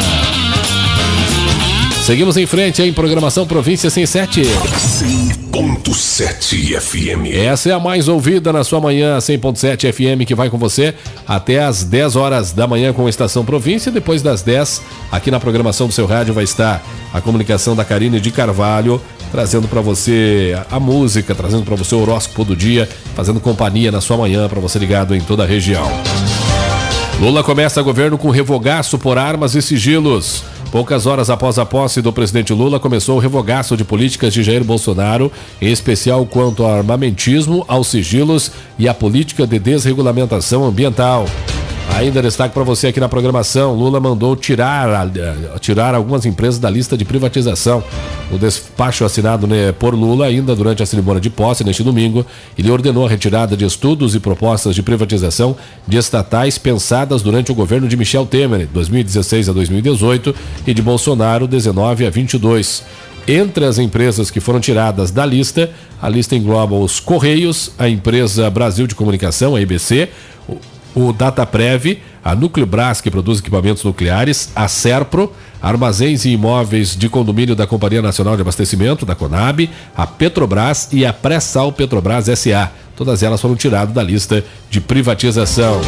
Seguimos 2.06 2.36
em 2.36 2.46
frente 2.46 2.80
em 2.82 2.92
programação 2.92 3.48
Província 3.48 3.90
107. 3.90 4.42
100.7 4.42 6.80
FM. 6.80 7.34
Essa 7.34 7.70
é 7.70 7.72
a 7.72 7.80
mais 7.80 8.06
ouvida 8.06 8.52
na 8.52 8.62
sua 8.62 8.80
manhã, 8.80 9.18
100.7 9.18 9.92
FM, 9.92 10.24
que 10.24 10.32
vai 10.32 10.48
com 10.48 10.56
você 10.56 10.94
até 11.26 11.64
às 11.64 11.82
10 11.82 12.14
horas 12.14 12.52
da 12.52 12.64
manhã 12.64 12.92
com 12.92 13.08
a 13.08 13.10
Estação 13.10 13.44
Província. 13.44 13.90
Depois 13.90 14.22
das 14.22 14.42
10, 14.42 14.82
aqui 15.10 15.32
na 15.32 15.40
programação 15.40 15.88
do 15.88 15.92
seu 15.92 16.06
rádio 16.06 16.32
vai 16.32 16.44
estar 16.44 16.80
a 17.12 17.20
comunicação 17.20 17.74
da 17.74 17.84
Karine 17.84 18.20
de 18.20 18.30
Carvalho, 18.30 19.02
trazendo 19.32 19.66
para 19.66 19.80
você 19.80 20.56
a 20.70 20.78
música, 20.78 21.34
trazendo 21.34 21.64
para 21.64 21.74
você 21.74 21.96
o 21.96 22.02
horóscopo 22.02 22.44
do 22.44 22.54
dia, 22.54 22.88
fazendo 23.16 23.40
companhia 23.40 23.90
na 23.90 24.00
sua 24.00 24.16
manhã 24.16 24.48
para 24.48 24.60
você 24.60 24.78
ligado 24.78 25.12
em 25.12 25.20
toda 25.20 25.42
a 25.42 25.46
região. 25.46 25.90
Lula 27.18 27.42
começa 27.42 27.82
governo 27.82 28.16
com 28.16 28.30
revogaço 28.30 28.96
por 28.96 29.18
armas 29.18 29.56
e 29.56 29.62
sigilos. 29.62 30.44
Poucas 30.70 31.06
horas 31.06 31.30
após 31.30 31.58
a 31.58 31.64
posse 31.64 32.02
do 32.02 32.12
presidente 32.12 32.52
Lula, 32.52 32.78
começou 32.78 33.16
o 33.16 33.20
revogaço 33.20 33.76
de 33.76 33.84
políticas 33.84 34.34
de 34.34 34.42
Jair 34.42 34.64
Bolsonaro, 34.64 35.30
em 35.60 35.70
especial 35.70 36.26
quanto 36.26 36.64
ao 36.64 36.74
armamentismo, 36.74 37.64
aos 37.68 37.88
sigilos 37.88 38.50
e 38.78 38.88
à 38.88 38.94
política 38.94 39.46
de 39.46 39.58
desregulamentação 39.58 40.64
ambiental. 40.64 41.26
Ainda 41.94 42.20
destaque 42.20 42.52
para 42.52 42.62
você 42.62 42.88
aqui 42.88 43.00
na 43.00 43.08
programação: 43.08 43.72
Lula 43.74 43.98
mandou 43.98 44.36
tirar, 44.36 45.10
tirar 45.60 45.94
algumas 45.94 46.26
empresas 46.26 46.58
da 46.58 46.68
lista 46.68 46.96
de 46.96 47.04
privatização. 47.04 47.82
O 48.30 48.38
despacho 48.38 49.04
assinado 49.04 49.46
né, 49.46 49.72
por 49.72 49.94
Lula, 49.94 50.26
ainda 50.26 50.54
durante 50.54 50.82
a 50.82 50.86
cerimônia 50.86 51.20
de 51.20 51.30
posse 51.30 51.64
neste 51.64 51.82
domingo, 51.82 52.26
ele 52.58 52.70
ordenou 52.70 53.06
a 53.06 53.08
retirada 53.08 53.56
de 53.56 53.64
estudos 53.64 54.14
e 54.14 54.20
propostas 54.20 54.74
de 54.74 54.82
privatização 54.82 55.56
de 55.86 55.96
estatais 55.96 56.58
pensadas 56.58 57.22
durante 57.22 57.50
o 57.50 57.54
governo 57.54 57.88
de 57.88 57.96
Michel 57.96 58.26
Temer, 58.26 58.68
2016 58.72 59.48
a 59.48 59.52
2018, 59.52 60.34
e 60.66 60.74
de 60.74 60.82
Bolsonaro, 60.82 61.46
19 61.46 62.06
a 62.06 62.10
22. 62.10 62.84
Entre 63.28 63.64
as 63.64 63.78
empresas 63.78 64.30
que 64.30 64.38
foram 64.38 64.60
tiradas 64.60 65.10
da 65.10 65.26
lista, 65.26 65.70
a 66.00 66.08
lista 66.08 66.36
engloba 66.36 66.76
os 66.76 67.00
Correios, 67.00 67.72
a 67.76 67.88
empresa 67.88 68.48
Brasil 68.50 68.86
de 68.86 68.94
Comunicação, 68.94 69.56
a 69.56 69.60
IBC, 69.60 70.08
o 70.96 71.12
Dataprev, 71.12 72.00
a 72.24 72.34
Núcleobras, 72.34 73.02
que 73.02 73.10
produz 73.10 73.38
equipamentos 73.38 73.84
nucleares, 73.84 74.50
a 74.56 74.66
Serpro, 74.66 75.30
Armazéns 75.60 76.24
e 76.24 76.30
Imóveis 76.30 76.96
de 76.96 77.08
Condomínio 77.10 77.54
da 77.54 77.66
Companhia 77.66 78.00
Nacional 78.00 78.34
de 78.34 78.40
Abastecimento, 78.40 79.04
da 79.04 79.14
Conab, 79.14 79.68
a 79.94 80.06
Petrobras 80.06 80.88
e 80.92 81.04
a 81.04 81.12
Pré-Sal 81.12 81.70
Petrobras 81.70 82.26
SA. 82.38 82.72
Todas 82.96 83.22
elas 83.22 83.42
foram 83.42 83.54
tiradas 83.54 83.94
da 83.94 84.02
lista 84.02 84.42
de 84.70 84.80
privatização. 84.80 85.82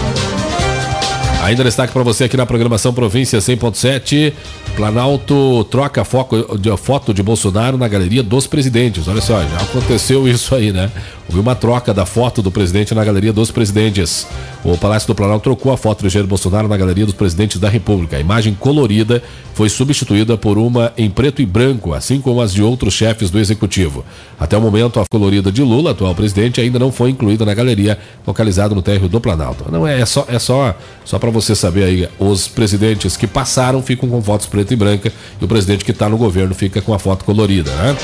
Ainda 1.43 1.65
destaque 1.65 1.93
para 1.95 2.03
você 2.03 2.25
aqui 2.25 2.37
na 2.37 2.45
programação 2.45 2.93
Província 2.93 3.39
100.7. 3.39 4.35
Planalto 4.79 5.65
troca 5.65 6.05
foco 6.05 6.57
de, 6.57 6.75
foto 6.77 7.13
de 7.13 7.21
Bolsonaro 7.21 7.77
na 7.77 7.89
galeria 7.89 8.23
dos 8.23 8.47
presidentes. 8.47 9.09
Olha 9.09 9.21
só, 9.21 9.43
já 9.43 9.57
aconteceu 9.57 10.27
isso 10.31 10.55
aí, 10.55 10.71
né? 10.71 10.89
Houve 11.29 11.41
uma 11.41 11.57
troca 11.57 11.93
da 11.93 12.07
foto 12.07 12.41
do 12.41 12.51
presidente 12.51 12.95
na 12.95 13.05
galeria 13.05 13.33
dos 13.33 13.51
presidentes. 13.51 14.25
O 14.65 14.79
Palácio 14.79 15.09
do 15.09 15.17
Planalto 15.17 15.43
trocou 15.43 15.73
a 15.73 15.77
foto 15.77 16.05
de 16.05 16.09
Jair 16.09 16.27
Bolsonaro 16.27 16.69
na 16.69 16.77
galeria 16.77 17.05
dos 17.05 17.15
presidentes 17.15 17.61
da 17.61 17.69
República. 17.69 18.17
A 18.17 18.21
imagem 18.21 18.55
colorida 18.55 19.21
foi 19.53 19.69
substituída 19.69 20.39
por 20.39 20.57
uma 20.57 20.93
em 20.97 21.11
preto 21.11 21.43
e 21.43 21.47
branco, 21.47 21.93
assim 21.93 22.21
como 22.21 22.41
as 22.41 22.55
de 22.55 22.63
outros 22.63 22.95
chefes 22.95 23.31
do 23.31 23.39
executivo. 23.39 24.05
Até 24.39 24.57
o 24.57 24.61
momento, 24.61 25.01
a 25.01 25.05
colorida 25.11 25.51
de 25.51 25.61
Lula, 25.61 25.91
atual 25.91 26.15
presidente, 26.15 26.61
ainda 26.61 26.79
não 26.79 26.93
foi 26.93 27.11
incluída 27.11 27.45
na 27.45 27.53
galeria 27.53 27.99
localizada 28.27 28.75
no 28.75 28.81
térreo 28.81 29.09
do 29.09 29.21
Planalto. 29.21 29.71
Não 29.71 29.87
é, 29.87 30.01
é 30.01 30.07
só 30.07 30.25
é 30.29 30.39
só 30.39 30.75
só 31.05 31.19
para 31.19 31.31
você 31.31 31.55
saber 31.55 31.85
aí, 31.85 32.09
os 32.19 32.49
presidentes 32.49 33.17
que 33.17 33.27
passaram 33.27 33.83
ficam 33.83 34.09
com 34.09 34.23
fotos 34.23 34.47
preta 34.69 34.75
e 34.75 34.77
branca 34.77 35.13
e 35.41 35.45
o 35.45 35.49
presidente 35.49 35.85
que 35.85 35.91
está 35.91 36.09
no 36.09 36.17
governo 36.17 36.55
fica 36.55 36.81
com 36.81 36.93
a 36.93 36.99
foto 36.99 37.25
colorida, 37.25 37.71
né? 37.71 37.97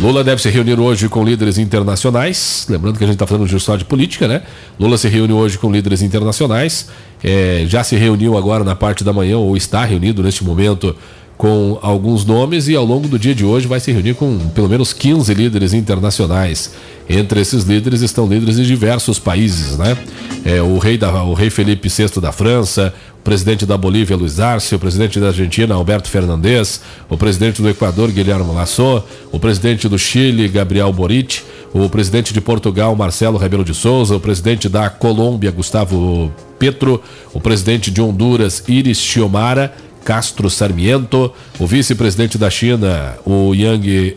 Lula 0.00 0.24
deve 0.24 0.42
se 0.42 0.50
reunir 0.50 0.78
hoje 0.78 1.08
com 1.08 1.24
líderes 1.24 1.56
internacionais. 1.56 2.66
Lembrando 2.68 2.98
que 2.98 3.04
a 3.04 3.06
gente 3.06 3.14
está 3.14 3.26
falando 3.26 3.46
história 3.56 3.78
de 3.78 3.84
política, 3.84 4.26
né? 4.26 4.42
Lula 4.78 4.98
se 4.98 5.08
reúne 5.08 5.32
hoje 5.32 5.56
com 5.56 5.70
líderes 5.70 6.02
internacionais. 6.02 6.88
É, 7.22 7.64
já 7.68 7.84
se 7.84 7.96
reuniu 7.96 8.36
agora 8.36 8.64
na 8.64 8.74
parte 8.74 9.04
da 9.04 9.12
manhã, 9.12 9.38
ou 9.38 9.56
está 9.56 9.84
reunido 9.84 10.22
neste 10.22 10.42
momento 10.42 10.96
com 11.44 11.78
alguns 11.82 12.24
nomes 12.24 12.68
e 12.68 12.74
ao 12.74 12.86
longo 12.86 13.06
do 13.06 13.18
dia 13.18 13.34
de 13.34 13.44
hoje 13.44 13.66
vai 13.66 13.78
se 13.78 13.92
reunir 13.92 14.14
com 14.14 14.38
pelo 14.54 14.66
menos 14.66 14.94
15 14.94 15.34
líderes 15.34 15.74
internacionais. 15.74 16.70
Entre 17.06 17.38
esses 17.38 17.64
líderes 17.64 18.00
estão 18.00 18.26
líderes 18.26 18.56
de 18.56 18.64
diversos 18.64 19.18
países, 19.18 19.76
né? 19.76 19.94
É, 20.42 20.62
o, 20.62 20.78
rei 20.78 20.96
da, 20.96 21.22
o 21.22 21.34
rei 21.34 21.50
Felipe 21.50 21.90
VI 21.90 22.18
da 22.18 22.32
França, 22.32 22.94
o 23.20 23.22
presidente 23.22 23.66
da 23.66 23.76
Bolívia, 23.76 24.16
Luiz 24.16 24.40
Arce, 24.40 24.74
o 24.74 24.78
presidente 24.78 25.20
da 25.20 25.26
Argentina, 25.26 25.74
Alberto 25.74 26.08
Fernandes, 26.08 26.80
o 27.10 27.16
presidente 27.18 27.60
do 27.60 27.68
Equador, 27.68 28.10
Guilherme 28.10 28.50
Lasso, 28.54 29.04
o 29.30 29.38
presidente 29.38 29.86
do 29.86 29.98
Chile, 29.98 30.48
Gabriel 30.48 30.90
Boric, 30.94 31.42
o 31.74 31.90
presidente 31.90 32.32
de 32.32 32.40
Portugal, 32.40 32.96
Marcelo 32.96 33.36
Rebelo 33.36 33.66
de 33.66 33.74
Souza, 33.74 34.16
o 34.16 34.20
presidente 34.20 34.66
da 34.66 34.88
Colômbia, 34.88 35.50
Gustavo 35.50 36.32
Petro, 36.58 37.02
o 37.34 37.40
presidente 37.40 37.90
de 37.90 38.00
Honduras, 38.00 38.64
Iris 38.66 38.96
Chiomara, 38.96 39.74
Castro 40.04 40.50
Sarmiento, 40.50 41.32
o 41.58 41.66
vice-presidente 41.66 42.36
da 42.36 42.50
China, 42.50 43.16
o 43.24 43.54
Yang 43.54 44.16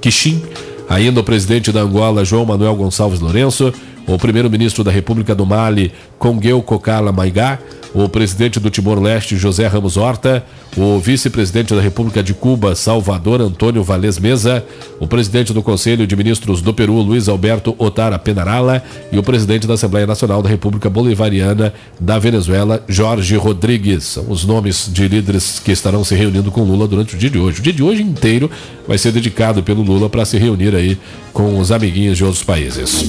Qixin, 0.00 0.42
ainda 0.88 1.20
o 1.20 1.24
presidente 1.24 1.70
da 1.70 1.82
Angola, 1.82 2.24
João 2.24 2.44
Manuel 2.44 2.74
Gonçalves 2.74 3.20
Lourenço, 3.20 3.72
o 4.06 4.18
primeiro-ministro 4.18 4.84
da 4.84 4.90
República 4.90 5.34
do 5.34 5.44
Mali, 5.44 5.92
Congueu 6.18 6.62
Kokala 6.62 7.12
Maigá, 7.12 7.58
o 7.94 8.08
presidente 8.08 8.60
do 8.60 8.68
Timor-Leste, 8.68 9.36
José 9.36 9.66
Ramos 9.66 9.96
Horta, 9.96 10.44
o 10.76 10.98
vice-presidente 10.98 11.74
da 11.74 11.80
República 11.80 12.22
de 12.22 12.34
Cuba, 12.34 12.74
Salvador 12.74 13.40
Antônio 13.40 13.82
Valés 13.82 14.18
Mesa, 14.18 14.62
o 15.00 15.06
presidente 15.06 15.54
do 15.54 15.62
Conselho 15.62 16.06
de 16.06 16.14
Ministros 16.14 16.60
do 16.60 16.74
Peru, 16.74 16.94
Luiz 17.00 17.26
Alberto 17.26 17.74
Otara 17.78 18.18
Penarala, 18.18 18.82
e 19.10 19.18
o 19.18 19.22
presidente 19.22 19.66
da 19.66 19.74
Assembleia 19.74 20.06
Nacional 20.06 20.42
da 20.42 20.48
República 20.48 20.90
Bolivariana 20.90 21.72
da 21.98 22.18
Venezuela, 22.18 22.84
Jorge 22.86 23.34
Rodrigues. 23.36 24.04
São 24.04 24.30
os 24.30 24.44
nomes 24.44 24.90
de 24.92 25.08
líderes 25.08 25.58
que 25.58 25.72
estarão 25.72 26.04
se 26.04 26.14
reunindo 26.14 26.50
com 26.50 26.62
Lula 26.62 26.86
durante 26.86 27.14
o 27.14 27.18
dia 27.18 27.30
de 27.30 27.38
hoje. 27.38 27.60
O 27.60 27.62
dia 27.62 27.72
de 27.72 27.82
hoje 27.82 28.02
inteiro 28.02 28.50
vai 28.86 28.98
ser 28.98 29.10
dedicado 29.10 29.62
pelo 29.62 29.80
Lula 29.80 30.10
para 30.10 30.26
se 30.26 30.36
reunir 30.36 30.74
aí 30.74 30.98
com 31.32 31.58
os 31.58 31.72
amiguinhos 31.72 32.18
de 32.18 32.24
outros 32.24 32.42
países. 32.42 33.06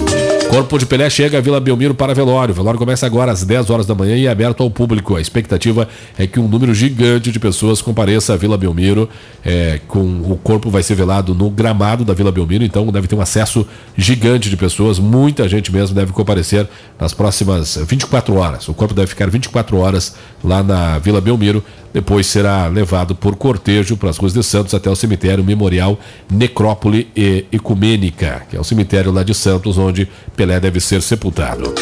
Corpo 0.49 0.79
de 0.79 0.85
Pelé 0.85 1.09
chega 1.09 1.37
a 1.37 1.41
Vila 1.41 1.59
Belmiro 1.59 1.93
para 1.93 2.13
velório. 2.13 2.53
O 2.53 2.55
velório 2.55 2.79
começa 2.79 3.05
agora 3.05 3.31
às 3.31 3.43
10 3.43 3.69
horas 3.69 3.85
da 3.85 3.93
manhã 3.93 4.15
e 4.15 4.27
é 4.27 4.29
aberto 4.29 4.63
ao 4.63 4.71
público. 4.71 5.15
A 5.17 5.21
expectativa 5.21 5.87
é 6.17 6.25
que 6.25 6.39
um 6.39 6.47
número 6.47 6.73
gigante 6.73 7.31
de 7.31 7.39
pessoas 7.39 7.81
compareça 7.81 8.33
à 8.33 8.37
Vila 8.37 8.57
Belmiro. 8.57 9.09
É, 9.43 9.81
com 9.87 9.99
o 9.99 10.39
corpo 10.41 10.69
vai 10.69 10.81
ser 10.81 10.95
velado 10.95 11.35
no 11.35 11.49
gramado 11.49 12.05
da 12.05 12.13
Vila 12.13 12.31
Belmiro, 12.31 12.63
então 12.63 12.87
deve 12.87 13.07
ter 13.07 13.15
um 13.15 13.21
acesso 13.21 13.67
gigante 13.97 14.49
de 14.49 14.55
pessoas. 14.55 14.99
Muita 14.99 15.49
gente 15.49 15.71
mesmo 15.71 15.93
deve 15.93 16.13
comparecer 16.13 16.65
nas 16.97 17.13
próximas 17.13 17.77
24 17.85 18.35
horas. 18.35 18.67
O 18.69 18.73
corpo 18.73 18.93
deve 18.93 19.07
ficar 19.07 19.29
24 19.29 19.77
horas 19.77 20.15
lá 20.43 20.63
na 20.63 20.97
Vila 20.97 21.19
Belmiro. 21.19 21.63
Depois 21.97 22.27
será 22.27 22.67
levado 22.67 23.15
por 23.15 23.35
cortejo 23.35 23.97
para 23.97 24.11
as 24.11 24.17
ruas 24.17 24.31
de 24.31 24.43
Santos 24.43 24.75
até 24.75 24.87
o 24.87 24.95
cemitério 24.95 25.43
Memorial 25.43 25.99
Necrópole 26.29 27.07
Ecumênica, 27.51 28.43
que 28.47 28.55
é 28.55 28.59
o 28.59 28.63
cemitério 28.63 29.11
lá 29.11 29.23
de 29.23 29.33
Santos, 29.33 29.79
onde 29.79 30.07
Pelé 30.35 30.59
deve 30.59 30.79
ser 30.79 31.01
sepultado. 31.01 31.73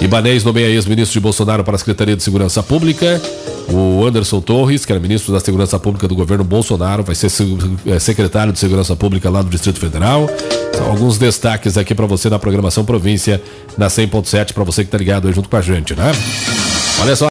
Ibanez 0.00 0.44
nomeia 0.44 0.68
ex-ministro 0.68 1.14
de 1.14 1.18
Bolsonaro 1.18 1.64
para 1.64 1.74
a 1.74 1.78
Secretaria 1.78 2.14
de 2.14 2.22
Segurança 2.22 2.62
Pública. 2.62 3.20
O 3.68 4.06
Anderson 4.06 4.40
Torres, 4.40 4.86
que 4.86 4.92
era 4.92 5.00
ministro 5.00 5.32
da 5.32 5.40
Segurança 5.40 5.80
Pública 5.80 6.06
do 6.06 6.14
governo 6.14 6.44
Bolsonaro, 6.44 7.02
vai 7.02 7.16
ser 7.16 7.28
é, 7.86 7.98
secretário 7.98 8.52
de 8.52 8.60
Segurança 8.60 8.94
Pública 8.94 9.28
lá 9.28 9.42
do 9.42 9.50
Distrito 9.50 9.80
Federal. 9.80 10.30
São 10.76 10.86
alguns 10.86 11.18
destaques 11.18 11.76
aqui 11.76 11.92
para 11.92 12.06
você 12.06 12.30
na 12.30 12.38
programação 12.38 12.84
província, 12.84 13.42
na 13.76 13.88
100.7, 13.88 14.52
para 14.52 14.62
você 14.62 14.82
que 14.82 14.86
está 14.86 14.98
ligado 14.98 15.26
aí 15.26 15.34
junto 15.34 15.48
com 15.48 15.56
a 15.56 15.60
gente, 15.60 15.92
né? 15.96 16.12
Olha 17.00 17.16
só. 17.16 17.26